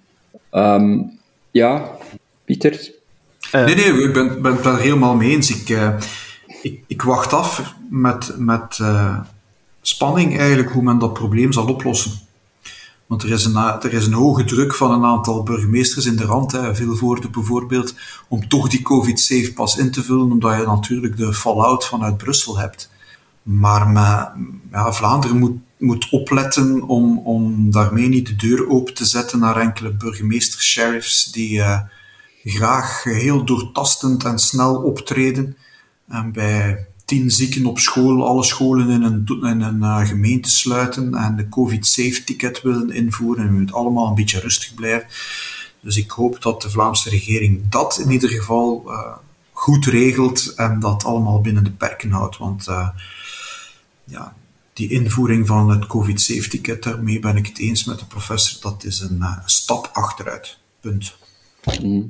Um, 0.51 1.19
ja, 1.51 1.91
Pieter? 2.45 2.91
Uh, 3.55 3.65
nee, 3.65 3.75
nee, 3.75 4.03
ik 4.03 4.13
ben, 4.13 4.41
ben 4.41 4.55
het 4.55 4.65
er 4.65 4.79
helemaal 4.79 5.15
mee 5.15 5.29
eens. 5.29 5.61
Ik, 5.61 5.77
ik, 6.87 7.01
wacht 7.01 7.33
af 7.33 7.73
met, 7.89 8.33
met 8.37 8.79
spanning 9.81 10.37
eigenlijk 10.37 10.71
hoe 10.71 10.83
men 10.83 10.99
dat 10.99 11.13
probleem 11.13 11.51
zal 11.53 11.67
oplossen. 11.67 12.11
Want 13.05 13.23
er 13.23 13.31
is, 13.31 13.45
een, 13.45 13.55
er 13.55 13.93
is 13.93 14.05
een 14.05 14.13
hoge 14.13 14.43
druk 14.43 14.75
van 14.75 14.91
een 14.91 15.05
aantal 15.05 15.43
burgemeesters 15.43 16.05
in 16.05 16.15
de 16.15 16.25
rand, 16.25 16.57
veel 16.71 16.97
woorden 16.97 17.31
bijvoorbeeld, 17.31 17.95
om 18.27 18.47
toch 18.47 18.69
die 18.69 18.81
COVID-safe 18.81 19.53
pas 19.53 19.77
in 19.77 19.91
te 19.91 20.03
vullen, 20.03 20.31
omdat 20.31 20.59
je 20.59 20.65
natuurlijk 20.65 21.17
de 21.17 21.33
fallout 21.33 21.85
vanuit 21.85 22.17
Brussel 22.17 22.57
hebt. 22.57 22.89
Maar 23.43 24.33
Vlaanderen 24.71 25.37
moet, 25.37 25.57
moet 25.77 26.09
opletten 26.09 26.81
om, 26.81 27.17
om 27.17 27.71
daarmee 27.71 28.07
niet 28.07 28.25
de 28.25 28.35
deur 28.35 28.69
open 28.69 28.93
te 28.93 29.05
zetten 29.05 29.39
naar 29.39 29.57
enkele 29.57 29.89
burgemeesters, 29.89 30.65
sheriffs, 30.65 31.31
die 31.31 31.57
uh, 31.57 31.79
graag 32.43 33.03
heel 33.03 33.45
doortastend 33.45 34.23
en 34.23 34.39
snel 34.39 34.75
optreden. 34.75 35.57
En 36.09 36.31
bij 36.31 36.87
tien 37.05 37.31
zieken 37.31 37.65
op 37.65 37.79
school, 37.79 38.27
alle 38.27 38.43
scholen 38.43 38.89
in 38.89 39.03
een, 39.03 39.23
een 39.61 39.75
uh, 39.75 40.07
gemeente 40.07 40.49
sluiten 40.49 41.13
en 41.15 41.35
de 41.35 41.49
COVID-safe-ticket 41.49 42.61
willen 42.61 42.91
invoeren. 42.91 43.47
En 43.47 43.65
we 43.65 43.71
allemaal 43.71 44.07
een 44.07 44.15
beetje 44.15 44.39
rustig 44.39 44.73
blijven. 44.73 45.07
Dus 45.79 45.97
ik 45.97 46.11
hoop 46.11 46.41
dat 46.41 46.61
de 46.61 46.69
Vlaamse 46.69 47.09
regering 47.09 47.69
dat 47.69 47.99
in 47.99 48.11
ieder 48.11 48.29
geval 48.29 48.83
uh, 48.87 49.15
goed 49.51 49.85
regelt 49.85 50.53
en 50.55 50.79
dat 50.79 51.03
allemaal 51.03 51.41
binnen 51.41 51.63
de 51.63 51.71
perken 51.71 52.11
houdt. 52.11 52.37
Want 52.37 52.67
uh, 52.67 52.89
ja, 54.03 54.35
die 54.73 54.89
invoering 54.89 55.47
van 55.47 55.69
het 55.69 55.87
COVID-safe-ticket, 55.87 56.83
daarmee 56.83 57.19
ben 57.19 57.37
ik 57.37 57.47
het 57.47 57.59
eens 57.59 57.83
met 57.83 57.99
de 57.99 58.05
professor, 58.05 58.61
dat 58.61 58.83
is 58.83 58.99
een 58.99 59.23
stap 59.45 59.89
achteruit. 59.93 60.57
Punt. 60.79 61.15
Mm 61.81 62.09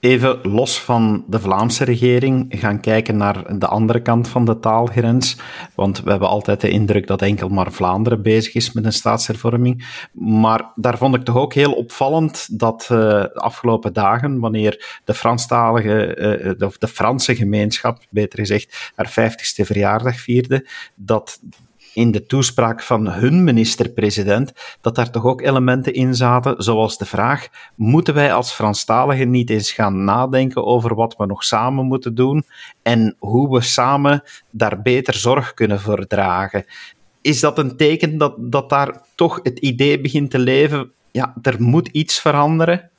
even 0.00 0.38
los 0.42 0.80
van 0.80 1.24
de 1.26 1.40
Vlaamse 1.40 1.84
regering 1.84 2.46
gaan 2.48 2.80
kijken 2.80 3.16
naar 3.16 3.58
de 3.58 3.66
andere 3.66 4.02
kant 4.02 4.28
van 4.28 4.44
de 4.44 4.58
taalgrens. 4.58 5.36
Want 5.74 6.02
we 6.02 6.10
hebben 6.10 6.28
altijd 6.28 6.60
de 6.60 6.68
indruk 6.68 7.06
dat 7.06 7.22
enkel 7.22 7.48
maar 7.48 7.72
Vlaanderen 7.72 8.22
bezig 8.22 8.54
is 8.54 8.72
met 8.72 8.84
een 8.84 8.92
staatshervorming. 8.92 10.08
Maar 10.12 10.72
daar 10.74 10.98
vond 10.98 11.14
ik 11.14 11.24
toch 11.24 11.36
ook 11.36 11.54
heel 11.54 11.72
opvallend 11.72 12.58
dat 12.58 12.82
uh, 12.82 12.98
de 12.98 13.34
afgelopen 13.34 13.92
dagen, 13.92 14.38
wanneer 14.38 15.00
de 15.04 15.14
Franstalige, 15.14 16.16
uh, 16.60 16.66
of 16.66 16.78
de 16.78 16.88
Franse 16.88 17.36
gemeenschap, 17.36 17.98
beter 18.10 18.38
gezegd, 18.38 18.92
haar 18.94 19.10
50ste 19.10 19.64
verjaardag 19.64 20.20
vierde, 20.20 20.66
dat 20.94 21.40
in 22.00 22.10
de 22.10 22.26
toespraak 22.26 22.82
van 22.82 23.08
hun 23.08 23.44
minister-president, 23.44 24.52
dat 24.80 24.94
daar 24.94 25.10
toch 25.10 25.24
ook 25.24 25.42
elementen 25.42 25.94
in 25.94 26.14
zaten, 26.14 26.62
zoals 26.62 26.98
de 26.98 27.04
vraag: 27.04 27.48
moeten 27.74 28.14
wij 28.14 28.32
als 28.32 28.52
Franstaligen 28.52 29.30
niet 29.30 29.50
eens 29.50 29.72
gaan 29.72 30.04
nadenken 30.04 30.64
over 30.64 30.94
wat 30.94 31.16
we 31.16 31.26
nog 31.26 31.44
samen 31.44 31.86
moeten 31.86 32.14
doen 32.14 32.44
en 32.82 33.16
hoe 33.18 33.50
we 33.50 33.60
samen 33.60 34.22
daar 34.50 34.82
beter 34.82 35.14
zorg 35.14 35.54
kunnen 35.54 35.80
voor 35.80 36.06
dragen? 36.06 36.64
Is 37.20 37.40
dat 37.40 37.58
een 37.58 37.76
teken 37.76 38.18
dat, 38.18 38.34
dat 38.38 38.68
daar 38.68 39.00
toch 39.14 39.40
het 39.42 39.58
idee 39.58 40.00
begint 40.00 40.30
te 40.30 40.38
leven? 40.38 40.90
Ja, 41.10 41.34
er 41.42 41.62
moet 41.62 41.88
iets 41.88 42.20
veranderen? 42.20 42.90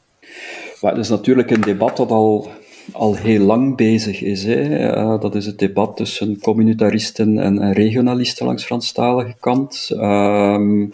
Maar 0.82 0.92
dat 0.96 1.04
is 1.04 1.10
natuurlijk 1.10 1.52
een 1.52 1.62
debat 1.62 1.98
dat 1.98 2.12
al 2.12 2.52
al 2.92 3.16
heel 3.16 3.40
lang 3.46 3.76
bezig 3.76 4.22
is. 4.22 4.44
Hè. 4.44 4.70
dat 5.18 5.36
is 5.36 5.46
het 5.46 5.60
debat 5.60 5.98
tussen 5.98 6.40
communitaristen 6.40 7.40
en, 7.40 7.74
regionalisten 7.74 8.46
langs 8.46 8.64
Franstalige 8.64 9.36
kant. 9.40 9.90
Um, 9.94 10.90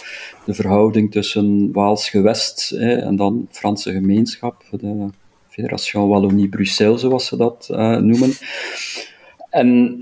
de 0.45 0.53
verhouding 0.53 1.12
tussen 1.12 1.71
Waals 1.71 2.10
gewest 2.10 2.69
hè, 2.69 2.95
en 2.95 3.15
dan 3.15 3.47
Franse 3.51 3.91
gemeenschap, 3.91 4.63
de 4.71 5.10
Fédération 5.49 6.07
Wallonie-Bruxelles, 6.07 7.01
zoals 7.01 7.25
ze 7.25 7.38
dat 7.38 7.67
uh, 7.71 7.97
noemen. 7.97 8.31
En 9.49 9.99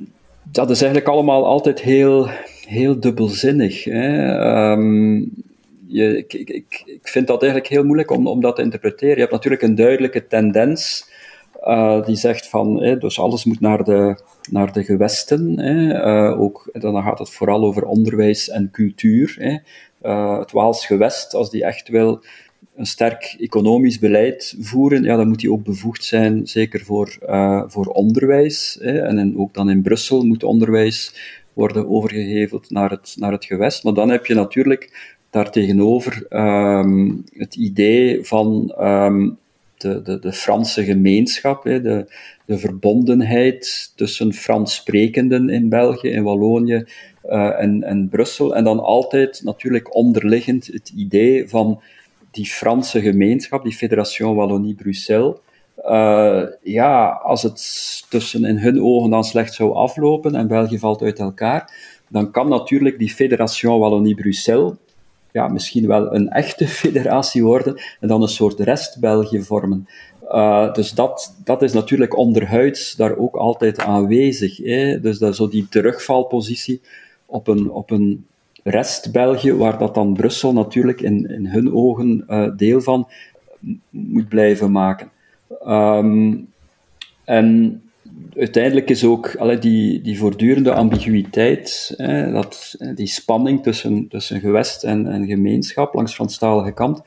dat 0.51 0.69
is 0.69 0.81
eigenlijk 0.81 1.12
allemaal 1.12 1.45
altijd 1.45 1.81
heel, 1.81 2.29
heel 2.67 2.99
dubbelzinnig. 2.99 3.84
Hè. 3.84 4.71
Um, 4.71 5.34
je, 5.88 6.17
ik, 6.17 6.34
ik, 6.34 6.84
ik 6.86 7.08
vind 7.08 7.27
dat 7.27 7.41
eigenlijk 7.41 7.71
heel 7.71 7.84
moeilijk 7.84 8.12
om, 8.12 8.27
om 8.27 8.41
dat 8.41 8.55
te 8.55 8.62
interpreteren. 8.62 9.13
Je 9.13 9.19
hebt 9.19 9.31
natuurlijk 9.31 9.62
een 9.62 9.75
duidelijke 9.75 10.27
tendens 10.27 11.10
uh, 11.65 12.06
die 12.06 12.15
zegt 12.15 12.49
van, 12.49 12.75
dus 12.99 13.19
alles 13.19 13.45
moet 13.45 13.60
naar 13.60 13.84
de, 13.84 14.19
naar 14.51 14.73
de 14.73 14.84
gewesten. 14.84 15.60
Uh, 15.60 16.41
ook, 16.41 16.69
dan 16.73 17.04
gaat 17.04 17.19
het 17.19 17.30
vooral 17.30 17.63
over 17.63 17.86
onderwijs 17.86 18.49
en 18.49 18.69
cultuur. 18.71 19.62
Uh, 20.01 20.39
het 20.39 20.51
Waals 20.51 20.86
gewest, 20.86 21.34
als 21.34 21.49
die 21.49 21.63
echt 21.63 21.89
wil 21.89 22.23
een 22.75 22.86
sterk 22.86 23.36
economisch 23.39 23.99
beleid 23.99 24.56
voeren, 24.60 25.04
ja, 25.04 25.15
dan 25.15 25.28
moet 25.28 25.39
die 25.39 25.51
ook 25.51 25.63
bevoegd 25.63 26.04
zijn, 26.04 26.47
zeker 26.47 26.80
voor, 26.80 27.17
voor 27.67 27.86
onderwijs. 27.86 28.80
En 28.80 29.38
ook 29.38 29.54
dan 29.54 29.69
in 29.69 29.82
Brussel 29.82 30.23
moet 30.23 30.43
onderwijs 30.43 31.13
worden 31.54 31.89
overgeheveld 31.89 32.69
naar 32.69 32.89
het, 32.89 33.15
naar 33.19 33.32
het 33.32 33.45
gewest. 33.45 33.84
Maar 33.84 33.93
dan 33.93 34.10
heb 34.10 34.25
je 34.25 34.34
natuurlijk 34.34 35.15
daartegenover 35.30 36.25
um, 36.30 37.23
het 37.34 37.56
idee 37.56 38.23
van 38.23 38.75
um, 38.80 39.38
de, 39.78 40.02
de, 40.02 40.20
de 40.20 40.34
Franse 40.34 40.84
gemeenschap, 40.84 41.64
de, 41.64 42.06
de 42.46 42.58
verbondenheid 42.58 43.92
tussen 43.96 44.34
Frans 44.34 44.76
sprekenden 44.76 45.50
in 45.50 45.70
België, 45.70 46.10
in 46.10 46.24
Wallonië 46.24 46.86
uh, 47.26 47.62
en, 47.62 47.84
en 47.84 48.10
Brussel. 48.10 48.56
En 48.56 48.64
dan 48.64 48.80
altijd 48.80 49.42
natuurlijk 49.44 49.96
onderliggend 49.96 50.68
het 50.68 50.92
idee 50.96 51.50
van 51.50 51.82
die 52.32 52.46
Franse 52.46 53.02
gemeenschap, 53.02 53.64
die 53.64 53.74
Fédération 53.74 54.36
Wallonie-Bruxelles. 54.36 55.36
Uh, 55.78 56.44
ja, 56.64 57.08
als 57.08 57.44
het 57.44 58.06
tussen 58.10 58.46
in 58.46 58.58
hun 58.58 58.82
ogen 58.82 59.10
dan 59.10 59.24
slecht 59.24 59.54
zou 59.54 59.74
aflopen 59.74 60.36
en 60.36 60.48
België 60.48 60.80
valt 60.80 61.02
uit 61.02 61.20
elkaar, 61.20 61.74
dan 62.10 62.32
kan 62.32 62.50
natuurlijk 62.50 63.00
die 63.00 63.10
Fédération 63.10 63.80
Wallonie-Bruxelles 63.80 64.74
ja, 65.36 65.48
misschien 65.48 65.88
wel 65.88 66.15
een 66.15 66.30
echte 66.30 66.67
federatie 66.82 67.43
worden 67.43 67.82
en 68.00 68.08
dan 68.08 68.21
een 68.21 68.28
soort 68.28 68.60
rest-België 68.60 69.41
vormen. 69.41 69.88
Uh, 70.24 70.74
dus 70.74 70.91
dat, 70.91 71.36
dat 71.43 71.62
is 71.62 71.74
natuurlijk 71.74 72.17
onderhuids 72.17 72.95
daar 72.95 73.17
ook 73.17 73.36
altijd 73.36 73.80
aanwezig. 73.80 74.58
Hè? 74.58 75.00
Dus 75.00 75.17
dat, 75.17 75.36
zo 75.36 75.48
die 75.48 75.67
terugvalpositie 75.69 76.82
op 77.26 77.48
een, 77.48 77.71
op 77.71 77.91
een 77.91 78.26
rest-België, 78.63 79.54
waar 79.54 79.78
dat 79.78 79.95
dan 79.95 80.13
Brussel 80.13 80.54
natuurlijk 80.54 81.02
in, 81.02 81.30
in 81.30 81.48
hun 81.48 81.74
ogen 81.74 82.26
uh, 82.30 82.50
deel 82.58 82.82
van 82.82 83.08
moet 83.89 84.28
blijven 84.28 84.71
maken. 84.71 85.12
Um, 85.67 86.48
en 87.24 87.82
uiteindelijk 88.38 88.90
is 88.90 89.04
ook 89.04 89.36
allee, 89.36 89.58
die, 89.58 90.02
die 90.02 90.18
voortdurende 90.18 90.74
ambiguïteit, 90.74 91.94
hè, 91.98 92.32
dat, 92.32 92.76
die 92.96 93.08
spanning 93.08 93.64
tussen, 93.64 94.08
tussen 94.08 94.40
gewest 94.40 94.84
en, 94.84 95.08
en 95.08 95.28
gemeenschap 95.28 95.94
langs 95.94 96.14
Franstalige 96.14 96.74
kant, 96.74 97.02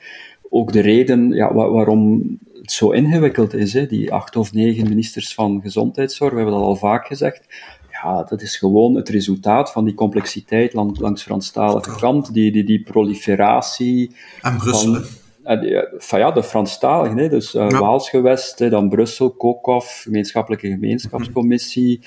ook 0.49 0.71
de 0.71 0.79
reden 0.79 1.31
ja, 1.31 1.53
waarom 1.53 2.37
het 2.61 2.71
zo 2.71 2.91
ingewikkeld 2.91 3.53
is. 3.53 3.73
Hè. 3.73 3.85
Die 3.85 4.13
acht 4.13 4.35
of 4.35 4.53
negen 4.53 4.89
ministers 4.89 5.33
van 5.33 5.61
gezondheidszorg, 5.61 6.31
we 6.31 6.35
hebben 6.37 6.55
dat 6.55 6.63
al 6.63 6.75
vaak 6.75 7.07
gezegd, 7.07 7.47
ja, 7.91 8.23
dat 8.23 8.41
is 8.41 8.57
gewoon 8.57 8.95
het 8.95 9.09
resultaat 9.09 9.71
van 9.71 9.85
die 9.85 9.93
complexiteit 9.93 10.73
langs, 10.73 10.99
langs 10.99 11.23
Franstalige 11.23 11.95
kant, 11.99 12.33
die, 12.33 12.51
die, 12.51 12.63
die 12.63 12.83
proliferatie. 12.83 14.15
En 14.41 14.57
Brussel. 14.57 15.01
En, 15.49 15.87
van 15.97 16.19
ja, 16.19 16.31
de 16.31 16.43
Franstaligen, 16.43 17.17
hè, 17.17 17.29
dus 17.29 17.55
uh, 17.55 17.69
ja. 17.69 17.79
Waalsgewest, 17.79 18.69
dan 18.69 18.89
Brussel, 18.89 19.35
COCOF, 19.35 20.01
Gemeenschappelijke 20.03 20.67
Gemeenschapscommissie, 20.67 22.01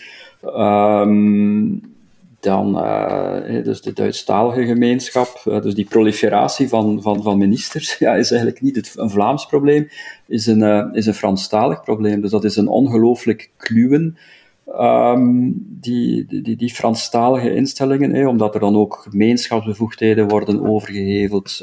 um, 0.45 1.81
dan 2.41 2.77
uh, 2.77 3.65
dus 3.65 3.83
de 3.83 3.93
Duitsstalige 3.93 4.67
gemeenschap, 4.67 5.43
uh, 5.45 5.61
dus 5.61 5.75
die 5.75 5.85
proliferatie 5.85 6.69
van, 6.69 7.03
van, 7.03 7.23
van 7.23 7.39
ministers, 7.39 7.99
ja, 7.99 8.15
is 8.15 8.31
eigenlijk 8.31 8.61
niet 8.61 8.77
het, 8.77 8.93
een 8.97 9.11
Vlaams 9.11 9.47
probleem, 9.47 9.89
is 10.27 10.47
een, 10.47 10.61
uh, 10.61 10.87
is 10.93 11.07
een 11.07 11.15
Franstalig 11.15 11.83
probleem. 11.83 12.21
Dus 12.21 12.31
dat 12.31 12.45
is 12.45 12.57
een 12.57 12.69
ongelooflijk 12.69 13.51
kluwen, 13.57 14.17
um, 14.67 15.55
die, 15.81 16.27
die, 16.43 16.57
die 16.57 16.75
Franstalige 16.75 17.55
instellingen, 17.55 18.27
omdat 18.27 18.55
er 18.55 18.61
dan 18.61 18.77
ook 18.77 19.07
gemeenschapsbevoegdheden 19.11 20.29
worden 20.29 20.69
overgeheveld, 20.69 21.61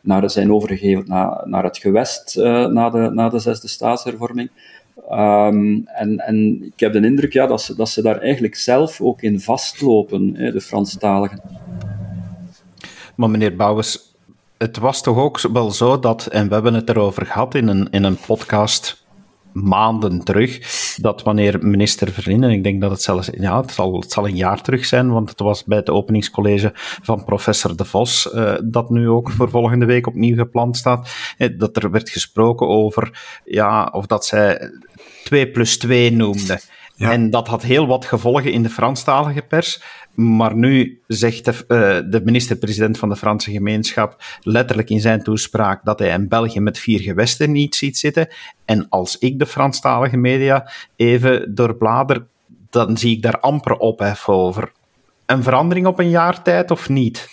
naar, 0.00 0.30
zijn 0.30 0.52
overgeheveld 0.52 1.08
naar, 1.08 1.42
naar 1.44 1.64
het 1.64 1.78
gewest 1.78 2.36
na, 2.36 2.90
de, 2.90 3.10
na 3.12 3.28
de 3.28 3.38
zesde 3.38 3.68
staatshervorming. 3.68 4.50
Um, 5.10 5.86
en, 5.86 6.18
en 6.18 6.62
ik 6.62 6.80
heb 6.80 6.92
de 6.92 7.06
indruk 7.06 7.32
ja, 7.32 7.46
dat, 7.46 7.62
ze, 7.62 7.74
dat 7.74 7.88
ze 7.88 8.02
daar 8.02 8.20
eigenlijk 8.20 8.54
zelf 8.54 9.00
ook 9.00 9.22
in 9.22 9.40
vastlopen, 9.40 10.34
hè, 10.36 10.52
de 10.52 10.60
Franstaligen. 10.60 11.40
Maar 13.14 13.30
meneer 13.30 13.56
Bouwens, 13.56 14.14
het 14.58 14.78
was 14.78 15.02
toch 15.02 15.18
ook 15.18 15.40
wel 15.40 15.70
zo 15.70 15.98
dat, 15.98 16.26
en 16.26 16.48
we 16.48 16.54
hebben 16.54 16.74
het 16.74 16.88
erover 16.88 17.26
gehad 17.26 17.54
in 17.54 17.68
een, 17.68 17.88
in 17.90 18.04
een 18.04 18.18
podcast 18.26 19.03
maanden 19.54 20.24
terug, 20.24 20.58
dat 20.96 21.22
wanneer 21.22 21.66
minister 21.66 22.12
Verlinden, 22.12 22.50
ik 22.50 22.62
denk 22.62 22.80
dat 22.80 22.90
het 22.90 23.02
zelfs, 23.02 23.30
ja, 23.32 23.60
het 23.60 23.72
zal, 23.72 24.00
het 24.00 24.12
zal 24.12 24.28
een 24.28 24.36
jaar 24.36 24.62
terug 24.62 24.84
zijn, 24.84 25.12
want 25.12 25.28
het 25.30 25.40
was 25.40 25.64
bij 25.64 25.78
het 25.78 25.90
openingscollege 25.90 26.70
van 26.74 27.24
professor 27.24 27.76
De 27.76 27.84
Vos, 27.84 28.30
uh, 28.34 28.54
dat 28.64 28.90
nu 28.90 29.08
ook 29.08 29.30
voor 29.30 29.50
volgende 29.50 29.86
week 29.86 30.06
opnieuw 30.06 30.36
gepland 30.36 30.76
staat, 30.76 31.08
eh, 31.38 31.48
dat 31.58 31.76
er 31.76 31.90
werd 31.90 32.10
gesproken 32.10 32.68
over, 32.68 33.22
ja, 33.44 33.88
of 33.92 34.06
dat 34.06 34.26
zij 34.26 34.70
2 35.24 35.50
plus 35.50 35.78
2 35.78 36.12
noemde. 36.12 36.60
Ja. 36.96 37.10
En 37.10 37.30
dat 37.30 37.48
had 37.48 37.62
heel 37.62 37.86
wat 37.86 38.04
gevolgen 38.04 38.52
in 38.52 38.62
de 38.62 38.70
Franstalige 38.70 39.42
pers. 39.42 39.82
Maar 40.14 40.56
nu 40.56 41.00
zegt 41.06 41.44
de, 41.44 41.52
uh, 41.52 42.10
de 42.10 42.20
minister-president 42.24 42.98
van 42.98 43.08
de 43.08 43.16
Franse 43.16 43.50
gemeenschap 43.50 44.22
letterlijk 44.42 44.90
in 44.90 45.00
zijn 45.00 45.22
toespraak 45.22 45.84
dat 45.84 45.98
hij 45.98 46.08
in 46.08 46.28
België 46.28 46.60
met 46.60 46.78
vier 46.78 47.00
gewesten 47.00 47.52
niet 47.52 47.74
ziet 47.74 47.98
zitten. 47.98 48.28
En 48.64 48.86
als 48.88 49.18
ik 49.18 49.38
de 49.38 49.46
Franstalige 49.46 50.16
media 50.16 50.70
even 50.96 51.54
doorblader, 51.54 52.26
dan 52.70 52.96
zie 52.96 53.16
ik 53.16 53.22
daar 53.22 53.40
amper 53.40 53.76
ophef 53.76 54.28
over. 54.28 54.72
Een 55.26 55.42
verandering 55.42 55.86
op 55.86 55.98
een 55.98 56.10
jaar 56.10 56.42
tijd 56.42 56.70
of 56.70 56.88
niet? 56.88 57.28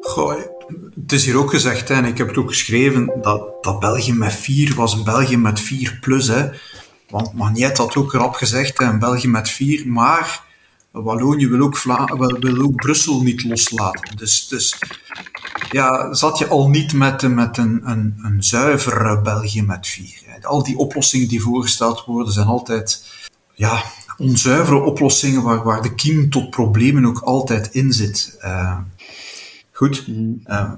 Goh, 0.00 0.36
het 1.00 1.12
is 1.12 1.24
hier 1.24 1.36
ook 1.36 1.50
gezegd, 1.50 1.88
hè, 1.88 1.94
en 1.94 2.04
ik 2.04 2.18
heb 2.18 2.28
het 2.28 2.36
ook 2.36 2.48
geschreven, 2.48 3.12
dat, 3.20 3.62
dat 3.64 3.80
België 3.80 4.12
met 4.12 4.32
vier 4.32 4.74
was 4.74 4.94
een 4.94 5.04
België 5.04 5.36
met 5.36 5.60
vier 5.60 5.98
plus. 6.00 6.28
Hè. 6.28 6.48
Want 7.12 7.34
Magnet 7.34 7.76
had 7.76 7.96
ook 7.96 8.14
erop 8.14 8.34
gezegd, 8.34 8.78
hè, 8.78 8.84
een 8.84 8.98
België 8.98 9.28
met 9.28 9.48
vier, 9.48 9.88
maar 9.88 10.42
Wallonië 10.90 11.48
wil 11.48 11.60
ook, 11.60 11.76
Vla 11.76 12.04
wil, 12.04 12.38
wil 12.40 12.62
ook 12.62 12.74
Brussel 12.74 13.22
niet 13.22 13.44
loslaten. 13.44 14.16
Dus, 14.16 14.48
dus 14.48 14.78
ja, 15.70 16.14
zat 16.14 16.38
je 16.38 16.48
al 16.48 16.68
niet 16.68 16.92
met, 16.92 17.22
met 17.28 17.56
een, 17.56 17.80
een, 17.90 18.18
een 18.22 18.42
zuiver 18.42 19.22
België 19.22 19.62
met 19.62 19.86
vier. 19.86 20.20
Al 20.42 20.62
die 20.62 20.76
oplossingen 20.76 21.28
die 21.28 21.42
voorgesteld 21.42 22.04
worden 22.04 22.32
zijn 22.32 22.46
altijd 22.46 23.04
ja, 23.54 23.82
onzuivere 24.16 24.80
oplossingen 24.80 25.42
waar, 25.42 25.62
waar 25.62 25.82
de 25.82 25.94
kiem 25.94 26.30
tot 26.30 26.50
problemen 26.50 27.06
ook 27.06 27.18
altijd 27.18 27.74
in 27.74 27.92
zit. 27.92 28.38
Uh, 28.44 28.78
goed, 29.72 30.06
uh, 30.46 30.72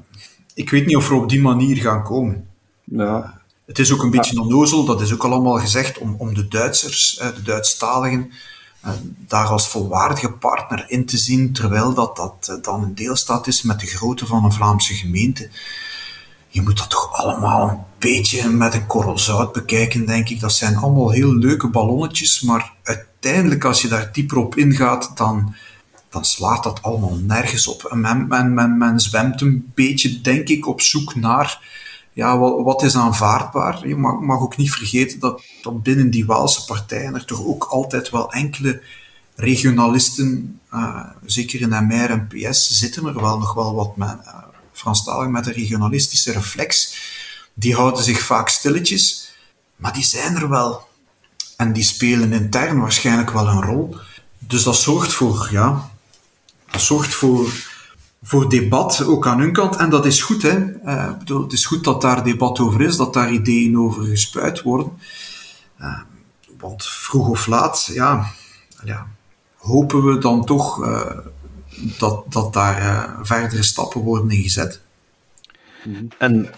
ik 0.54 0.70
weet 0.70 0.86
niet 0.86 0.96
of 0.96 1.08
we 1.08 1.14
op 1.14 1.28
die 1.28 1.40
manier 1.40 1.76
gaan 1.76 2.02
komen. 2.02 2.46
Ja. 2.84 3.42
Het 3.66 3.79
is 3.79 3.92
ook 3.92 4.03
een 4.03 4.11
beetje 4.11 4.40
onnozel, 4.40 4.85
dat 4.85 5.00
is 5.00 5.12
ook 5.12 5.24
allemaal 5.24 5.59
gezegd, 5.59 5.98
om, 5.98 6.14
om 6.18 6.35
de 6.35 6.48
Duitsers, 6.48 7.14
de 7.14 7.42
Duitsstaligen, 7.42 8.33
daar 9.27 9.46
als 9.46 9.68
volwaardige 9.68 10.31
partner 10.31 10.85
in 10.88 11.07
te 11.07 11.18
zien, 11.18 11.53
terwijl 11.53 11.94
dat, 11.94 12.16
dat 12.16 12.59
dan 12.64 12.83
een 12.83 12.94
deelstaat 12.94 13.46
is 13.46 13.62
met 13.62 13.81
de 13.81 13.87
grootte 13.87 14.27
van 14.27 14.44
een 14.44 14.53
Vlaamse 14.53 14.94
gemeente. 14.94 15.50
Je 16.48 16.62
moet 16.62 16.79
dat 16.79 16.90
toch 16.90 17.12
allemaal 17.12 17.68
een 17.68 17.79
beetje 17.98 18.48
met 18.48 18.74
een 18.74 18.87
korrel 18.87 19.18
zout 19.18 19.53
bekijken, 19.53 20.07
denk 20.07 20.29
ik. 20.29 20.40
Dat 20.40 20.53
zijn 20.53 20.77
allemaal 20.77 21.11
heel 21.11 21.35
leuke 21.35 21.68
ballonnetjes, 21.68 22.40
maar 22.40 22.72
uiteindelijk, 22.83 23.64
als 23.64 23.83
je 23.83 23.88
daar 23.88 24.12
dieper 24.12 24.37
op 24.37 24.57
ingaat, 24.57 25.11
dan, 25.14 25.55
dan 26.09 26.24
slaat 26.24 26.62
dat 26.62 26.83
allemaal 26.83 27.16
nergens 27.16 27.66
op. 27.66 27.85
En 27.85 28.00
men, 28.00 28.27
men, 28.27 28.55
men, 28.55 28.79
men 28.79 29.00
zwemt 29.00 29.40
een 29.40 29.72
beetje, 29.74 30.20
denk 30.20 30.48
ik, 30.48 30.66
op 30.66 30.81
zoek 30.81 31.14
naar 31.14 31.72
ja, 32.14 32.38
wat, 32.38 32.83
is 32.83 32.96
aanvaardbaar? 32.96 33.88
Je 33.88 33.96
mag, 33.96 34.20
mag 34.20 34.40
ook 34.40 34.57
niet 34.57 34.72
vergeten 34.72 35.18
dat, 35.18 35.42
dat 35.62 35.83
binnen 35.83 36.11
die 36.11 36.27
Waalse 36.27 36.64
partijen 36.64 37.14
er 37.14 37.24
toch 37.24 37.44
ook 37.46 37.64
altijd 37.64 38.11
wel 38.11 38.33
enkele 38.33 38.83
regionalisten, 39.35 40.61
uh, 40.72 41.00
zeker 41.24 41.61
in 41.61 41.87
MR 41.87 42.11
en 42.11 42.27
PS, 42.27 42.79
zitten 42.79 43.07
er 43.07 43.20
wel 43.20 43.38
nog 43.38 43.55
wel 43.55 43.74
wat 43.74 43.96
men, 43.96 44.20
uh, 44.24 44.35
Franstaligen 44.72 45.31
met 45.31 45.46
een 45.46 45.53
regionalistische 45.53 46.33
reflex. 46.33 46.96
Die 47.55 47.74
houden 47.74 48.05
zich 48.05 48.20
vaak 48.20 48.48
stilletjes, 48.48 49.35
maar 49.77 49.92
die 49.92 50.05
zijn 50.05 50.37
er 50.37 50.48
wel. 50.48 50.88
En 51.57 51.72
die 51.72 51.85
spelen 51.85 52.33
intern 52.33 52.81
waarschijnlijk 52.81 53.31
wel 53.31 53.48
een 53.48 53.62
rol. 53.62 53.96
Dus 54.38 54.62
dat 54.62 54.77
zorgt 54.77 55.12
voor, 55.12 55.48
ja, 55.50 55.90
dat 56.70 56.81
zorgt 56.81 57.14
voor 57.14 57.53
voor 58.26 58.48
debat, 58.48 59.04
ook 59.04 59.26
aan 59.26 59.38
hun 59.38 59.52
kant. 59.52 59.76
En 59.76 59.90
dat 59.90 60.06
is 60.06 60.22
goed, 60.22 60.42
hè. 60.42 60.58
Uh, 60.84 61.18
bedoel, 61.18 61.42
het 61.42 61.52
is 61.52 61.66
goed 61.66 61.84
dat 61.84 62.00
daar 62.00 62.24
debat 62.24 62.58
over 62.58 62.80
is, 62.80 62.96
dat 62.96 63.12
daar 63.12 63.32
ideeën 63.32 63.78
over 63.78 64.04
gespuit 64.04 64.62
worden. 64.62 64.92
Uh, 65.80 66.00
want 66.58 66.84
vroeg 66.84 67.28
of 67.28 67.46
laat, 67.46 67.90
ja, 67.92 68.26
ja 68.84 69.06
hopen 69.56 70.04
we 70.04 70.18
dan 70.18 70.44
toch 70.44 70.84
uh, 70.84 71.18
dat, 71.98 72.32
dat 72.32 72.52
daar 72.52 73.16
verdere 73.22 73.62
stappen 73.62 74.00
worden 74.00 74.30
ingezet. 74.30 74.80
En 76.18 76.50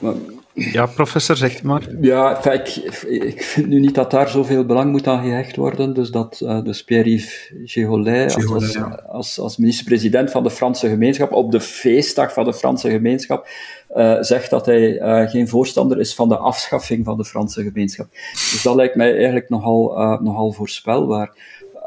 ja, 0.57 0.87
professor, 0.87 1.37
zegt 1.37 1.63
maar. 1.63 1.83
Ja, 2.01 2.45
ik, 2.53 2.77
ik 3.07 3.43
vind 3.43 3.67
nu 3.67 3.81
niet 3.81 3.95
dat 3.95 4.11
daar 4.11 4.29
zoveel 4.29 4.65
belang 4.65 4.91
moet 4.91 5.07
aan 5.07 5.23
gehecht 5.23 5.57
worden. 5.57 5.95
Dus 5.95 6.11
dat 6.11 6.41
uh, 6.43 6.63
dus 6.65 6.85
Pierre-Yves 6.85 8.37
als, 8.51 8.79
als, 9.07 9.39
als, 9.39 9.57
minister-president 9.57 10.31
van 10.31 10.43
de 10.43 10.51
Franse 10.51 10.89
gemeenschap, 10.89 11.33
op 11.33 11.53
de 11.53 11.61
feestdag 11.61 12.33
van 12.33 12.45
de 12.45 12.55
Franse 12.55 12.91
gemeenschap, 12.91 13.49
uh, 13.97 14.17
zegt 14.21 14.51
dat 14.51 14.67
hij 14.67 15.01
uh, 15.01 15.31
geen 15.31 15.49
voorstander 15.49 16.01
is 16.01 16.15
van 16.15 16.29
de 16.29 16.37
afschaffing 16.37 17.05
van 17.05 17.17
de 17.17 17.25
Franse 17.25 17.63
gemeenschap. 17.63 18.09
Dus 18.33 18.63
dat 18.63 18.75
lijkt 18.75 18.95
mij 18.95 19.15
eigenlijk 19.15 19.49
nogal, 19.49 20.19
nogal 20.23 20.53
voorspelbaar. 20.53 21.33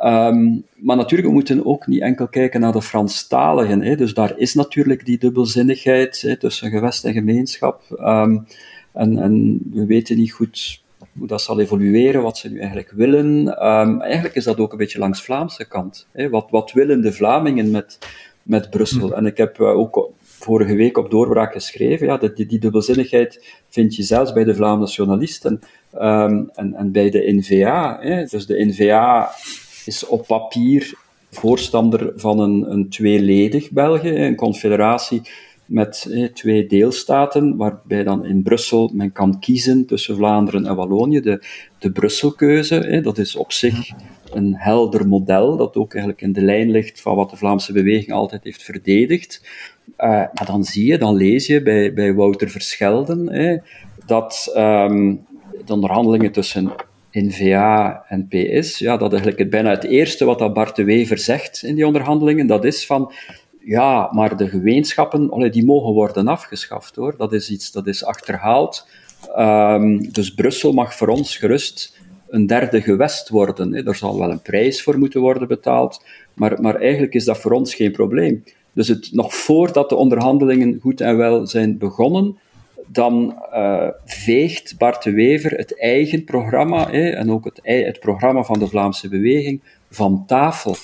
Um, 0.04 0.64
maar 0.76 0.96
natuurlijk, 0.96 1.28
we 1.28 1.34
moeten 1.34 1.66
ook 1.66 1.88
niet 1.88 2.02
enkel 2.02 2.28
kijken 2.28 2.60
naar 2.60 2.72
de 2.72 2.82
Franstaligen. 2.82 3.82
Hè. 3.82 3.96
Dus 3.96 4.14
daar 4.14 4.38
is 4.38 4.54
natuurlijk 4.54 5.06
die 5.06 5.18
dubbelzinnigheid 5.18 6.22
hè, 6.22 6.38
tussen 6.38 6.70
gewest 6.70 7.06
en 7.06 7.14
gemeenschap. 7.14 7.82
Um, 8.00 8.48
en, 8.94 9.18
en, 9.18 9.60
we 9.74 9.86
weten 9.86 10.18
niet 10.18 10.32
goed 10.32 10.82
hoe 11.18 11.28
dat 11.28 11.42
zal 11.42 11.60
evolueren, 11.60 12.22
wat 12.22 12.38
ze 12.38 12.50
nu 12.50 12.58
eigenlijk 12.60 12.92
willen. 12.92 13.48
Um, 13.68 14.02
eigenlijk 14.02 14.36
is 14.36 14.44
dat 14.44 14.58
ook 14.58 14.72
een 14.72 14.78
beetje 14.78 15.00
langs 15.00 15.22
Vlaamse 15.22 15.68
kant. 15.68 16.08
Hè. 16.12 16.30
Wat, 16.30 16.48
wat 16.50 16.72
willen 16.72 17.02
de 17.02 17.14
Vlamingen 17.14 17.72
met, 17.72 17.98
met 18.44 18.70
Brussel? 18.70 19.08
Mm. 19.08 19.14
En 19.14 19.26
ik 19.26 19.38
heb 19.38 19.60
uh, 19.60 19.68
ook 19.68 20.12
vorige 20.22 20.76
week 20.76 20.98
op 20.98 21.12
doorbraak 21.12 21.52
geschreven, 21.52 22.08
ja, 22.08 22.18
die, 22.18 22.46
die 22.46 22.60
dubbelzinnigheid 22.60 23.46
vind 23.70 23.96
je 23.96 24.04
zelfs 24.04 24.34
bij 24.34 24.44
de 24.44 24.56
Vlaamse 24.56 24.80
nationalisten 24.80 25.60
um, 25.96 26.50
en, 26.54 26.74
en 26.76 26.92
bij 26.92 27.10
de 27.10 27.34
NVA. 27.34 27.98
Hè. 28.02 28.26
Dus 28.26 28.46
de 28.46 28.66
NVA 28.66 29.32
is 29.86 30.06
op 30.06 30.28
papier 30.28 30.94
voorstander 31.32 32.14
van 32.16 32.40
een, 32.40 32.72
een 32.72 32.90
tweeledig 32.90 33.72
België, 33.72 34.16
een 34.16 34.36
confederatie 34.36 35.22
met 35.66 36.08
eh, 36.12 36.24
twee 36.26 36.68
deelstaten, 36.68 37.56
waarbij 37.58 38.04
dan 38.04 38.26
in 38.26 38.44
Brussel 38.44 38.92
men 38.94 39.12
kan 39.12 39.40
kiezen 39.40 39.86
tussen 39.86 40.16
Vlaanderen 40.16 40.66
en 40.66 40.76
Wallonië. 40.76 41.20
De, 41.20 41.44
de 41.80 41.92
Brusselkeuze, 41.92 42.78
eh, 42.78 43.04
dat 43.04 43.18
is 43.18 43.36
op 43.36 43.52
zich 43.52 43.92
een 44.34 44.56
helder 44.56 45.08
model, 45.08 45.58
dat 45.58 45.76
ook 45.76 45.92
eigenlijk 45.94 46.24
in 46.24 46.34
de 46.34 46.42
lijn 46.42 46.72
ligt 46.72 47.02
van 47.02 47.16
wat 47.16 47.30
de 47.30 47.38
Vlaamse 47.38 47.74
beweging 47.74 48.12
altijd 48.12 48.44
heeft 48.44 48.64
verdedigd. 48.64 49.42
Uh, 49.98 50.08
maar 50.08 50.46
dan 50.46 50.64
zie 50.64 50.86
je, 50.86 50.98
dan 50.98 51.16
lees 51.16 51.48
je 51.48 51.62
bij, 51.62 51.94
bij 51.94 52.14
Wouter 52.14 52.50
Verschelden, 52.50 53.30
eh, 53.30 53.58
dat 54.06 54.54
um, 54.58 55.26
de 55.66 55.74
onderhandelingen 55.74 56.32
tussen 56.32 56.72
N-VA 57.12 58.04
en 58.08 58.28
PS, 58.28 58.78
ja, 58.78 58.98
dat 58.98 59.10
eigenlijk 59.12 59.40
het, 59.42 59.50
bijna 59.50 59.70
het 59.70 59.84
eerste 59.84 60.26
wat 60.26 60.40
dat 60.40 60.54
Bart 60.54 60.76
de 60.76 60.84
Wever 60.84 61.18
zegt 61.18 61.64
in 61.64 61.76
die 61.76 61.88
onderhandelingen, 61.88 62.48
dat 62.48 62.66
is 62.66 62.86
van, 62.86 63.12
ja, 63.60 64.10
maar 64.12 64.38
de 64.38 64.48
gemeenschappen, 64.48 65.52
die 65.52 65.66
mogen 65.66 65.94
worden 65.94 66.28
afgeschaft, 66.28 66.96
hoor. 66.96 67.16
Dat 67.18 67.34
is 67.34 67.50
iets 67.50 67.72
dat 67.72 67.88
is 67.88 68.06
achterhaald. 68.06 68.88
Um, 69.38 70.12
dus 70.12 70.34
Brussel 70.34 70.74
mag 70.74 70.96
voor 70.96 71.08
ons 71.08 71.38
gerust 71.38 71.98
een 72.30 72.48
derde 72.48 72.82
gewest 72.82 73.30
worden. 73.30 73.86
Er 73.86 73.96
zal 73.96 74.20
wel 74.20 74.32
een 74.32 74.42
prijs 74.42 74.84
voor 74.84 74.98
moeten 74.98 75.22
worden 75.22 75.48
betaald, 75.48 76.04
maar, 76.34 76.62
maar 76.62 76.76
eigenlijk 76.76 77.14
is 77.14 77.26
dat 77.26 77.38
voor 77.38 77.52
ons 77.52 77.76
geen 77.76 77.92
probleem. 77.92 78.44
Dus 78.74 78.88
het, 78.88 79.10
nog 79.12 79.34
voordat 79.34 79.90
de 79.90 79.96
onderhandelingen 79.96 80.80
goed 80.82 81.02
en 81.02 81.18
wel 81.18 81.48
zijn 81.48 81.78
begonnen, 81.78 82.38
dan 82.92 83.44
uh, 83.54 83.88
veegt 84.06 84.78
Bart 84.78 85.04
de 85.04 85.12
Wever 85.12 85.52
het 85.52 85.80
eigen 85.80 86.24
programma 86.24 86.92
en 86.92 87.32
ook 87.32 87.46
het, 87.46 87.60
het, 87.64 88.00
programma 88.00 88.44
van 88.44 88.60
de 88.60 88.68
Vlaamse 88.68 89.10
beweging 89.10 89.62
van 89.90 90.24
tafel. 90.28 90.76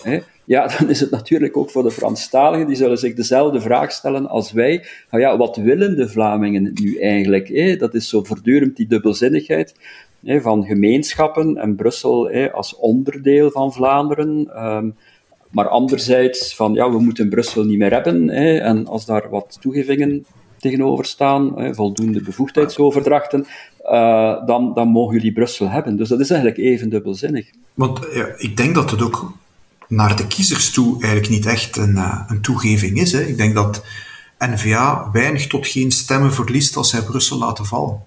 Ja, 0.43 0.67
dan 0.77 0.89
is 0.89 0.99
het 0.99 1.11
natuurlijk 1.11 1.57
ook 1.57 1.69
voor 1.69 1.83
de 1.83 1.91
Franstaligen, 1.91 2.67
die 2.67 2.75
zullen 2.75 2.97
zich 2.97 3.13
dezelfde 3.13 3.61
vraag 3.61 3.91
stellen 3.91 4.27
als 4.27 4.51
wij. 4.51 4.85
Nou 5.11 5.23
ja, 5.23 5.37
wat 5.37 5.55
willen 5.55 5.95
de 5.95 6.09
Vlamingen 6.09 6.71
nu 6.73 6.99
eigenlijk? 6.99 7.79
Dat 7.79 7.93
is 7.93 8.09
zo 8.09 8.23
voortdurend 8.23 8.77
die 8.77 8.87
dubbelzinnigheid 8.87 9.75
van 10.25 10.65
gemeenschappen 10.65 11.57
en 11.57 11.75
Brussel 11.75 12.29
als 12.51 12.75
onderdeel 12.75 13.51
van 13.51 13.73
Vlaanderen. 13.73 14.47
Ehm, 14.55 14.89
maar 15.49 15.67
anderzijds 15.67 16.55
van, 16.55 16.73
ja, 16.73 16.91
we 16.91 16.99
moeten 16.99 17.29
Brussel 17.29 17.63
niet 17.63 17.77
meer 17.77 17.91
hebben. 17.93 18.29
En 18.29 18.87
als 18.87 19.05
daar 19.05 19.29
wat 19.29 19.57
toegevingen 19.61 20.25
tegenover 20.65 21.05
staan, 21.05 21.53
voldoende 21.75 22.21
bevoegdheidsoverdrachten, 22.21 23.45
uh, 23.83 24.45
dan, 24.45 24.73
dan 24.73 24.87
mogen 24.87 25.15
jullie 25.15 25.33
Brussel 25.33 25.69
hebben. 25.69 25.97
Dus 25.97 26.09
dat 26.09 26.19
is 26.19 26.29
eigenlijk 26.29 26.59
even 26.61 26.89
dubbelzinnig. 26.89 27.49
Want 27.73 27.99
ja, 28.13 28.27
ik 28.37 28.57
denk 28.57 28.75
dat 28.75 28.91
het 28.91 29.01
ook 29.01 29.33
naar 29.87 30.15
de 30.15 30.27
kiezers 30.27 30.71
toe 30.71 31.01
eigenlijk 31.01 31.29
niet 31.29 31.45
echt 31.45 31.77
een, 31.77 31.95
uh, 31.95 32.21
een 32.27 32.41
toegeving 32.41 32.99
is. 33.01 33.11
Hè. 33.11 33.21
Ik 33.21 33.37
denk 33.37 33.55
dat 33.55 33.83
N-VA 34.39 35.09
weinig 35.11 35.47
tot 35.47 35.67
geen 35.67 35.91
stemmen 35.91 36.33
verliest 36.33 36.75
als 36.75 36.89
zij 36.89 37.01
Brussel 37.01 37.37
laten 37.37 37.65
vallen. 37.65 38.03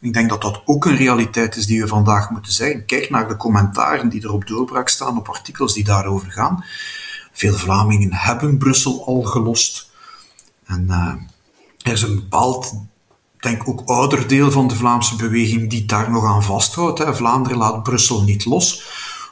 Ik 0.00 0.12
denk 0.12 0.28
dat 0.28 0.42
dat 0.42 0.62
ook 0.64 0.84
een 0.84 0.96
realiteit 0.96 1.56
is 1.56 1.66
die 1.66 1.80
we 1.80 1.86
vandaag 1.86 2.30
moeten 2.30 2.52
zeggen. 2.52 2.84
Kijk 2.84 3.10
naar 3.10 3.28
de 3.28 3.36
commentaren 3.36 4.08
die 4.08 4.22
er 4.22 4.32
op 4.32 4.46
doorbraak 4.46 4.88
staan, 4.88 5.18
op 5.18 5.28
artikels 5.28 5.74
die 5.74 5.84
daarover 5.84 6.30
gaan. 6.30 6.64
Veel 7.32 7.54
Vlamingen 7.54 8.12
hebben 8.12 8.58
Brussel 8.58 9.06
al 9.06 9.22
gelost. 9.22 9.90
En 10.66 10.90
er 10.90 11.18
is 11.82 12.02
een 12.02 12.14
bepaald, 12.14 12.74
denk 13.40 13.68
ook 13.68 13.82
ouder 13.84 14.28
deel 14.28 14.50
van 14.50 14.68
de 14.68 14.74
Vlaamse 14.74 15.16
beweging 15.16 15.70
die 15.70 15.84
daar 15.84 16.10
nog 16.10 16.24
aan 16.24 16.42
vasthoudt. 16.42 16.98
Hè. 16.98 17.14
Vlaanderen 17.14 17.58
laat 17.58 17.82
Brussel 17.82 18.22
niet 18.22 18.44
los. 18.44 18.82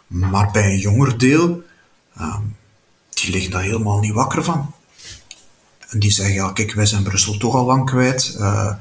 Maar 0.06 0.50
bij 0.52 0.64
een 0.64 0.78
jonger 0.78 1.18
deel, 1.18 1.62
uh, 2.18 2.36
die 3.10 3.30
liggen 3.30 3.50
daar 3.50 3.62
helemaal 3.62 3.98
niet 3.98 4.12
wakker 4.12 4.44
van. 4.44 4.74
En 5.88 5.98
die 5.98 6.10
zeggen, 6.10 6.34
ja 6.34 6.50
kijk, 6.50 6.72
wij 6.72 6.86
zijn 6.86 7.02
Brussel 7.02 7.36
toch 7.36 7.54
al 7.54 7.64
lang 7.64 7.84
kwijt. 7.84 8.36
Uh, 8.38 8.74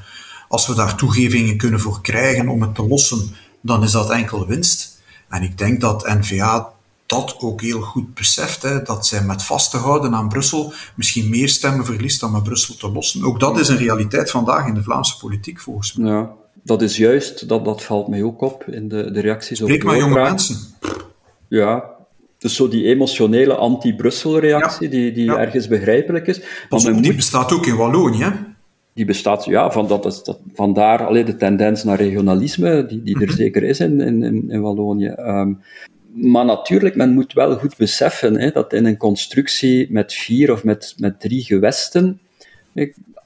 als 0.48 0.68
we 0.68 0.74
daar 0.76 0.96
toegevingen 0.96 1.58
kunnen 1.58 1.80
voor 1.80 2.02
krijgen 2.02 2.48
om 2.48 2.62
het 2.62 2.76
te 2.76 2.88
lossen, 2.88 3.36
dan 3.62 3.84
is 3.84 3.92
dat 3.92 4.10
enkel 4.10 4.48
winst. 4.48 5.02
En 5.30 5.44
ik 5.44 5.58
denk 5.58 5.82
dat 5.82 6.08
N-VA 6.08 6.72
dat 7.10 7.36
ook 7.40 7.62
heel 7.62 7.82
goed 7.82 8.14
beseft, 8.14 8.62
hè, 8.62 8.82
dat 8.82 9.08
zij 9.08 9.24
met 9.24 9.44
vast 9.44 9.72
te 9.72 9.78
houden 9.78 10.14
aan 10.14 10.30
Brussel 10.30 10.74
misschien 10.96 11.30
meer 11.30 11.50
stemmen 11.50 11.86
verliest 11.86 12.20
dan 12.20 12.32
met 12.32 12.44
Brussel 12.44 12.76
te 12.76 12.92
lossen. 12.92 13.24
Ook 13.24 13.40
dat 13.40 13.60
is 13.60 13.68
een 13.68 13.78
realiteit 13.78 14.32
vandaag 14.32 14.68
in 14.68 14.74
de 14.74 14.84
Vlaamse 14.84 15.18
politiek, 15.18 15.60
volgens 15.60 15.94
mij. 15.94 16.12
Ja, 16.12 16.30
dat 16.64 16.82
is 16.82 16.98
juist, 16.98 17.48
dat, 17.48 17.66
dat 17.66 17.84
valt 17.84 18.08
mij 18.08 18.24
ook 18.24 18.42
op 18.42 18.64
in 18.64 18.88
de, 18.88 19.12
de 19.12 19.20
reacties 19.22 19.58
Spreek 19.58 19.82
op 19.82 19.88
maar 19.88 19.98
jonge 19.98 20.22
mensen. 20.22 20.58
Ja, 21.48 21.84
dus 22.38 22.56
zo 22.56 22.68
die 22.68 22.86
emotionele 22.86 23.56
anti-Brussel-reactie, 23.56 24.90
die, 24.90 25.12
die 25.12 25.36
ergens 25.36 25.68
begrijpelijk 25.68 26.28
is. 26.28 26.42
Maar 26.70 27.02
die 27.02 27.16
bestaat 27.16 27.52
ook 27.52 27.66
in 27.66 27.76
Wallonië, 27.76 28.24
hè? 28.24 28.32
die 28.94 29.06
bestaat, 29.06 29.46
ja, 29.46 29.72
van 29.72 29.88
dat 29.88 30.06
is, 30.06 30.24
dat, 30.24 30.40
vandaar 30.54 31.06
alleen 31.06 31.26
de 31.26 31.36
tendens 31.36 31.84
naar 31.84 31.98
regionalisme, 31.98 32.86
die, 32.86 33.04
die 33.04 33.16
er 33.16 33.28
mhm. 33.28 33.36
zeker 33.36 33.64
is 33.64 33.80
in, 33.80 34.02
in, 34.02 34.50
in 34.50 34.62
Wallonië. 34.62 35.14
Um, 35.18 35.60
maar 36.14 36.46
natuurlijk, 36.46 36.96
men 36.96 37.14
moet 37.14 37.34
wel 37.34 37.58
goed 37.58 37.78
beseffen 37.78 38.40
hè, 38.40 38.52
dat 38.52 38.74
in 38.74 38.86
een 38.86 38.98
constructie 38.98 39.92
met 39.92 40.14
vier 40.14 40.52
of 40.52 40.64
met, 40.64 40.96
met 40.98 41.20
drie 41.20 41.44
gewesten, 41.44 42.20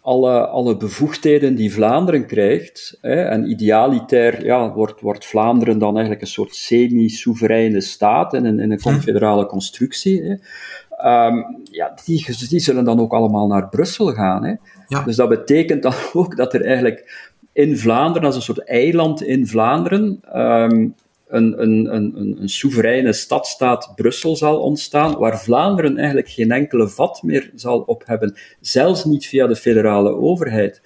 alle, 0.04 0.48
alle 0.48 0.78
bevoegdheden 0.78 1.56
die 1.56 1.74
Vlaanderen 1.74 2.26
krijgt, 2.26 2.98
hè, 3.02 3.22
en 3.22 3.50
idealitair 3.50 4.46
ja, 4.46 4.74
wordt, 4.74 5.02
wordt 5.02 5.26
Vlaanderen 5.26 5.80
dan 5.80 5.92
eigenlijk 5.92 6.22
een 6.22 6.28
soort 6.28 6.56
semi-soevereine 6.56 7.82
staat 7.82 8.34
in 8.34 8.46
een, 8.46 8.60
in 8.60 8.72
een 8.72 8.80
mhm. 8.82 8.94
confederale 8.94 9.46
constructie. 9.46 10.24
Hè. 10.24 10.36
Um, 11.28 11.60
ja, 11.72 11.94
die, 12.06 12.26
die 12.50 12.60
zullen 12.60 12.86
dan 12.86 13.00
ook 13.00 13.14
allemaal 13.14 13.48
naar 13.48 13.70
Brussel 13.70 14.14
gaan. 14.14 14.44
Hè. 14.44 14.54
Ja. 14.88 15.04
Dus 15.04 15.16
dat 15.16 15.30
betekent 15.30 15.84
dan 15.84 15.94
ook 16.14 16.38
dat 16.38 16.54
er 16.54 16.66
eigenlijk 16.66 17.32
in 17.54 17.78
Vlaanderen, 17.78 18.28
als 18.28 18.36
een 18.36 18.42
soort 18.42 18.68
eiland 18.68 19.24
in 19.24 19.48
Vlaanderen, 19.48 20.22
um, 20.36 20.96
een, 21.34 21.62
een, 21.62 21.96
een, 21.96 22.38
een 22.42 22.50
soevereine 22.50 23.14
stadstaat 23.14 23.92
Brussel 23.96 24.36
zal 24.36 24.60
ontstaan, 24.60 25.18
waar 25.18 25.40
Vlaanderen 25.40 25.98
eigenlijk 25.98 26.30
geen 26.30 26.52
enkele 26.52 26.90
vat 26.90 27.24
meer 27.24 27.52
zal 27.56 27.80
op 27.80 28.04
hebben, 28.06 28.36
zelfs 28.62 29.06
niet 29.06 29.26
via 29.26 29.48
de 29.48 29.56
federale 29.56 30.16
overheid. 30.16 30.82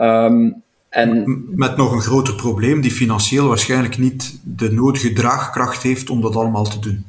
Um, 0.00 0.62
en... 0.88 1.24
Met 1.54 1.76
nog 1.76 1.92
een 1.92 2.00
groter 2.00 2.34
probleem, 2.34 2.80
die 2.80 2.90
financieel 2.90 3.48
waarschijnlijk 3.48 3.98
niet 3.98 4.40
de 4.44 4.72
nodige 4.72 5.12
draagkracht 5.12 5.82
heeft 5.82 6.10
om 6.10 6.20
dat 6.20 6.36
allemaal 6.36 6.64
te 6.64 6.78
doen. 6.78 7.04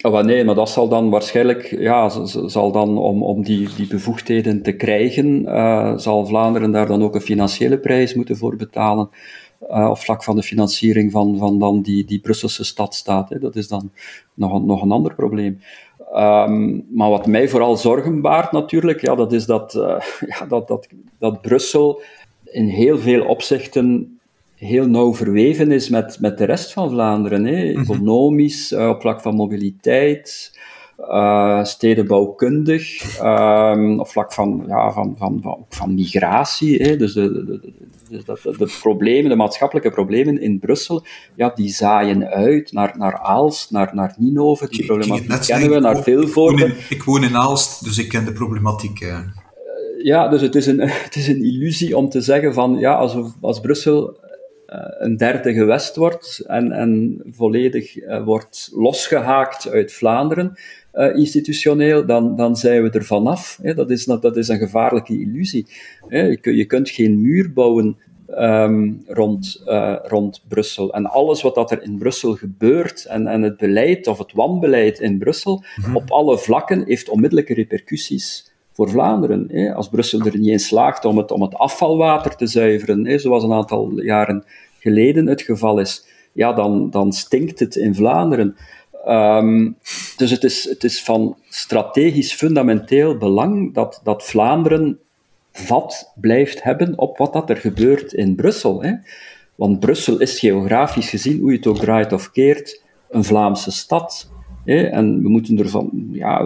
Oh, 0.00 0.22
nee, 0.22 0.44
maar 0.44 0.54
dat 0.54 0.70
zal 0.70 0.88
dan 0.88 1.10
waarschijnlijk, 1.10 1.76
ja, 1.78 2.08
zal 2.46 2.72
dan 2.72 2.98
om, 2.98 3.22
om 3.22 3.42
die, 3.42 3.68
die 3.76 3.86
bevoegdheden 3.86 4.62
te 4.62 4.72
krijgen, 4.72 5.42
uh, 5.42 5.92
zal 5.96 6.26
Vlaanderen 6.26 6.72
daar 6.72 6.86
dan 6.86 7.02
ook 7.02 7.14
een 7.14 7.20
financiële 7.20 7.78
prijs 7.78 8.14
moeten 8.14 8.36
voor 8.36 8.56
betalen. 8.56 9.08
Uh, 9.70 9.88
op 9.90 9.98
vlak 9.98 10.24
van 10.24 10.36
de 10.36 10.42
financiering 10.42 11.12
van, 11.12 11.38
van 11.38 11.58
dan 11.58 11.82
die, 11.82 12.04
die 12.04 12.20
Brusselse 12.20 12.64
stadstaat. 12.64 13.28
Hè. 13.28 13.38
Dat 13.38 13.56
is 13.56 13.68
dan 13.68 13.90
nog 14.34 14.52
een, 14.52 14.66
nog 14.66 14.82
een 14.82 14.92
ander 14.92 15.14
probleem. 15.14 15.60
Um, 16.14 16.86
maar 16.90 17.10
wat 17.10 17.26
mij 17.26 17.48
vooral 17.48 17.76
zorgen 17.76 18.20
baart 18.20 18.52
natuurlijk, 18.52 19.00
ja, 19.00 19.14
dat 19.14 19.32
is 19.32 19.46
dat, 19.46 19.74
uh, 19.74 20.00
ja, 20.38 20.46
dat, 20.46 20.68
dat, 20.68 20.88
dat 21.18 21.40
Brussel 21.40 22.02
in 22.44 22.68
heel 22.68 22.98
veel 22.98 23.26
opzichten 23.26 24.18
heel 24.54 24.86
nauw 24.86 25.14
verweven 25.14 25.72
is 25.72 25.88
met, 25.88 26.20
met 26.20 26.38
de 26.38 26.44
rest 26.44 26.72
van 26.72 26.90
Vlaanderen. 26.90 27.44
Hè. 27.44 27.72
Mhm. 27.72 27.80
Economisch, 27.80 28.72
uh, 28.72 28.88
op 28.88 29.00
vlak 29.00 29.20
van 29.20 29.34
mobiliteit, 29.34 30.58
uh, 30.98 31.64
stedenbouwkundig, 31.64 33.02
um, 33.22 34.00
op 34.00 34.08
vlak 34.08 34.32
van, 34.32 34.64
ja, 34.66 34.92
van, 34.92 35.14
van, 35.18 35.38
van, 35.42 35.64
van 35.68 35.94
migratie. 35.94 36.82
Hè. 36.82 36.96
Dus 36.96 37.12
de, 37.12 37.32
de, 37.32 37.44
de, 37.44 38.22
de, 38.24 38.54
de, 38.58 38.76
problemen, 38.80 39.30
de 39.30 39.36
maatschappelijke 39.36 39.90
problemen 39.90 40.40
in 40.40 40.58
Brussel, 40.58 41.04
ja, 41.34 41.52
die 41.54 41.68
zaaien 41.68 42.28
uit 42.28 42.72
naar, 42.72 42.94
naar 42.98 43.18
Aalst, 43.18 43.70
naar, 43.70 43.90
naar 43.94 44.14
Ninove. 44.18 44.68
Die 44.68 44.86
problematiek 44.86 45.40
kennen 45.46 45.70
we, 45.70 45.80
naar 45.80 46.02
Vilvoorde. 46.02 46.66
Ik, 46.66 46.86
ik 46.88 47.02
woon 47.02 47.24
in 47.24 47.36
Aalst, 47.36 47.84
dus 47.84 47.98
ik 47.98 48.08
ken 48.08 48.24
de 48.24 48.32
problematiek. 48.32 49.00
Uh. 49.00 49.18
Ja, 50.02 50.28
dus 50.28 50.40
het 50.40 50.54
is, 50.54 50.66
een, 50.66 50.80
het 51.08 51.16
is 51.16 51.28
een 51.28 51.44
illusie 51.44 51.96
om 51.96 52.08
te 52.08 52.20
zeggen 52.20 52.54
van, 52.54 52.78
ja, 52.78 52.94
als, 52.94 53.16
als 53.40 53.60
Brussel 53.60 54.16
eh, 54.66 54.78
een 54.98 55.16
derde 55.16 55.52
gewest 55.52 55.96
wordt 55.96 56.44
en, 56.46 56.72
en 56.72 57.22
volledig 57.30 57.94
wordt 58.24 58.70
losgehaakt 58.74 59.70
uit 59.70 59.92
Vlaanderen, 59.92 60.58
uh, 60.94 61.16
institutioneel, 61.16 62.06
dan, 62.06 62.36
dan 62.36 62.56
zijn 62.56 62.82
we 62.82 62.90
er 62.90 63.04
vanaf. 63.04 63.58
Hè. 63.62 63.74
Dat, 63.74 63.90
is, 63.90 64.04
dat 64.04 64.36
is 64.36 64.48
een 64.48 64.58
gevaarlijke 64.58 65.20
illusie. 65.20 65.66
Hè. 66.08 66.22
Je, 66.22 66.56
je 66.56 66.64
kunt 66.64 66.90
geen 66.90 67.20
muur 67.20 67.52
bouwen 67.52 67.96
um, 68.30 69.02
rond, 69.06 69.62
rond 70.02 70.42
Brussel. 70.48 70.92
En 70.92 71.06
alles 71.06 71.42
wat 71.42 71.54
dat 71.54 71.70
er 71.70 71.82
in 71.82 71.98
Brussel 71.98 72.34
gebeurt 72.34 73.04
en, 73.04 73.26
en 73.26 73.42
het 73.42 73.56
beleid 73.56 74.06
of 74.06 74.18
het 74.18 74.32
wanbeleid 74.32 74.98
in 75.00 75.18
Brussel, 75.18 75.62
mhm. 75.76 75.96
op 75.96 76.10
alle 76.10 76.38
vlakken, 76.38 76.84
heeft 76.86 77.08
onmiddellijke 77.08 77.54
repercussies 77.54 78.52
voor 78.72 78.90
Vlaanderen. 78.90 79.48
Hè. 79.52 79.74
Als 79.74 79.88
Brussel 79.88 80.20
er 80.20 80.38
niet 80.38 80.48
in 80.48 80.60
slaagt 80.60 81.04
om 81.04 81.16
het, 81.16 81.30
om 81.30 81.42
het 81.42 81.54
afvalwater 81.54 82.36
te 82.36 82.46
zuiveren, 82.46 83.06
hè, 83.06 83.18
zoals 83.18 83.42
een 83.42 83.52
aantal 83.52 84.00
jaren 84.00 84.44
geleden 84.78 85.26
het 85.26 85.42
geval 85.42 85.80
is, 85.80 86.06
ja, 86.32 86.52
dan, 86.52 86.90
dan 86.90 87.12
stinkt 87.12 87.58
het 87.58 87.76
in 87.76 87.94
Vlaanderen. 87.94 88.56
Um, 89.06 89.76
dus 90.16 90.30
het 90.30 90.44
is, 90.44 90.64
het 90.64 90.84
is 90.84 91.02
van 91.02 91.36
strategisch 91.48 92.32
fundamenteel 92.32 93.16
belang 93.16 93.74
dat, 93.74 94.00
dat 94.04 94.24
Vlaanderen 94.24 94.98
vat 95.52 96.12
blijft 96.14 96.62
hebben 96.62 96.98
op 96.98 97.18
wat 97.18 97.32
dat 97.32 97.50
er 97.50 97.56
gebeurt 97.56 98.12
in 98.12 98.34
Brussel. 98.34 98.82
Hè. 98.82 98.92
Want 99.54 99.80
Brussel 99.80 100.18
is 100.20 100.38
geografisch 100.38 101.10
gezien, 101.10 101.40
hoe 101.40 101.50
je 101.50 101.56
het 101.56 101.66
ook 101.66 101.78
draait 101.78 102.12
of 102.12 102.30
keert, 102.30 102.82
een 103.10 103.24
Vlaamse 103.24 103.70
stad. 103.70 104.30
En 104.64 105.22
we 105.22 105.28
moeten 105.28 105.58
ervan, 105.58 105.90
ja, 106.12 106.44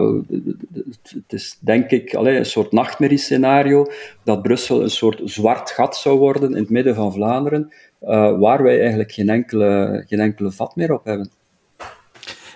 het 1.03 1.33
is 1.33 1.57
denk 1.59 1.89
ik 1.89 2.15
allee, 2.15 2.37
een 2.37 2.45
soort 2.45 2.71
nachtmerriescenario 2.71 3.87
dat 4.23 4.41
Brussel 4.41 4.81
een 4.81 4.89
soort 4.89 5.21
zwart 5.23 5.71
gat 5.71 5.95
zou 5.95 6.19
worden 6.19 6.51
in 6.51 6.57
het 6.57 6.69
midden 6.69 6.95
van 6.95 7.13
Vlaanderen, 7.13 7.73
uh, 8.01 8.39
waar 8.39 8.63
wij 8.63 8.79
eigenlijk 8.79 9.11
geen 9.11 9.29
enkele, 9.29 10.03
geen 10.07 10.19
enkele 10.19 10.51
vat 10.51 10.75
meer 10.75 10.93
op 10.93 11.05
hebben. 11.05 11.29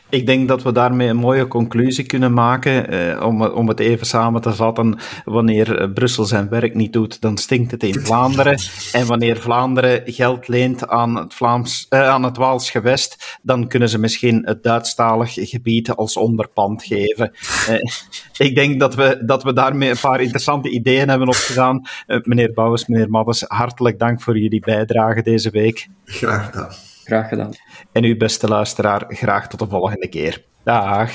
Ik 0.10 0.26
denk 0.26 0.48
dat 0.48 0.64
we 0.64 0.72
daarmee 0.72 1.08
een 1.08 1.16
mooie 1.16 1.48
conclusie 1.48 2.06
kunnen 2.06 2.34
maken. 2.34 2.90
Eh, 2.90 3.26
om, 3.26 3.44
om 3.44 3.68
het 3.68 3.80
even 3.80 4.08
samen 4.08 4.42
te 4.42 4.54
vatten. 4.54 4.98
Wanneer 5.26 5.78
eh, 5.78 5.94
Brussel 5.94 6.26
zijn 6.26 6.50
werk 6.50 6.74
niet 6.74 6.94
doet, 6.94 7.22
dan 7.22 7.38
stinkt 7.38 7.72
het 7.72 7.84
in 7.84 8.00
Vlaanderen. 8.00 8.60
En 8.92 9.06
wanneer 9.06 9.38
Vlaanderen 9.42 10.02
geld 10.06 10.48
leent 10.48 10.88
aan 10.88 11.16
het, 11.16 11.34
Vlaams, 11.34 11.86
eh, 11.90 12.08
aan 12.08 12.24
het 12.24 12.38
Waals 12.38 12.72
gewest, 12.72 13.40
dan 13.42 13.68
kunnen 13.68 13.90
ze 13.90 14.00
misschien 14.00 14.42
het 14.46 14.64
Duitsstalig 14.64 15.34
gebied 15.34 15.90
als 15.90 16.18
onderpand 16.18 16.84
geven. 16.84 17.32
Eh, 17.68 18.48
ik 18.48 18.56
denk 18.56 18.80
dat 18.80 18.96
we, 18.96 19.22
dat 19.26 19.44
we 19.44 19.54
daarmee 19.54 19.90
een 19.90 20.00
paar 20.02 20.22
interessante 20.22 20.70
ideeën 20.70 21.10
hebben 21.10 21.28
opgedaan. 21.28 21.88
Eh, 22.08 22.20
meneer 22.24 22.54
Bouwens, 22.54 22.88
meneer 22.88 23.10
Maddens, 23.10 23.42
hartelijk 23.48 24.00
dank 24.00 24.22
voor 24.22 24.38
jullie 24.38 24.60
bijdrage 24.60 25.22
deze 25.22 25.50
week. 25.50 25.88
Graag 26.06 26.46
gedaan. 26.46 26.72
Graag 27.08 27.28
gedaan. 27.28 27.52
En 27.92 28.04
u, 28.04 28.18
beste 28.18 28.48
luisteraar, 28.48 29.06
graag 29.10 29.48
tot 29.48 29.60
de 29.60 29.68
volgende 29.68 30.08
keer. 30.08 30.44
Dag. 30.64 31.12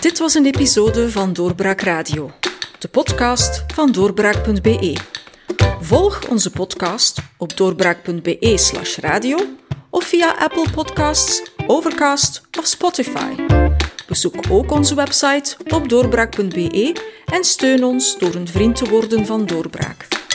Dit 0.00 0.18
was 0.18 0.34
een 0.34 0.46
episode 0.46 1.10
van 1.10 1.32
Doorbraak 1.32 1.80
Radio, 1.80 2.30
de 2.78 2.88
podcast 2.88 3.64
van 3.74 3.92
doorbraak.be. 3.92 4.96
Volg 5.80 6.28
onze 6.28 6.50
podcast 6.50 7.22
op 7.36 7.56
doorbraak.be/slash 7.56 8.98
radio 8.98 9.38
of 9.90 10.04
via 10.04 10.34
Apple 10.38 10.70
Podcasts, 10.74 11.50
Overcast 11.66 12.42
of 12.58 12.66
Spotify. 12.66 13.34
Bezoek 14.06 14.34
ook 14.50 14.70
onze 14.70 14.94
website 14.94 15.56
op 15.74 15.88
doorbraak.be 15.88 16.96
en 17.24 17.44
steun 17.44 17.84
ons 17.84 18.18
door 18.18 18.34
een 18.34 18.48
vriend 18.48 18.76
te 18.76 18.90
worden 18.90 19.26
van 19.26 19.46
Doorbraak. 19.46 20.25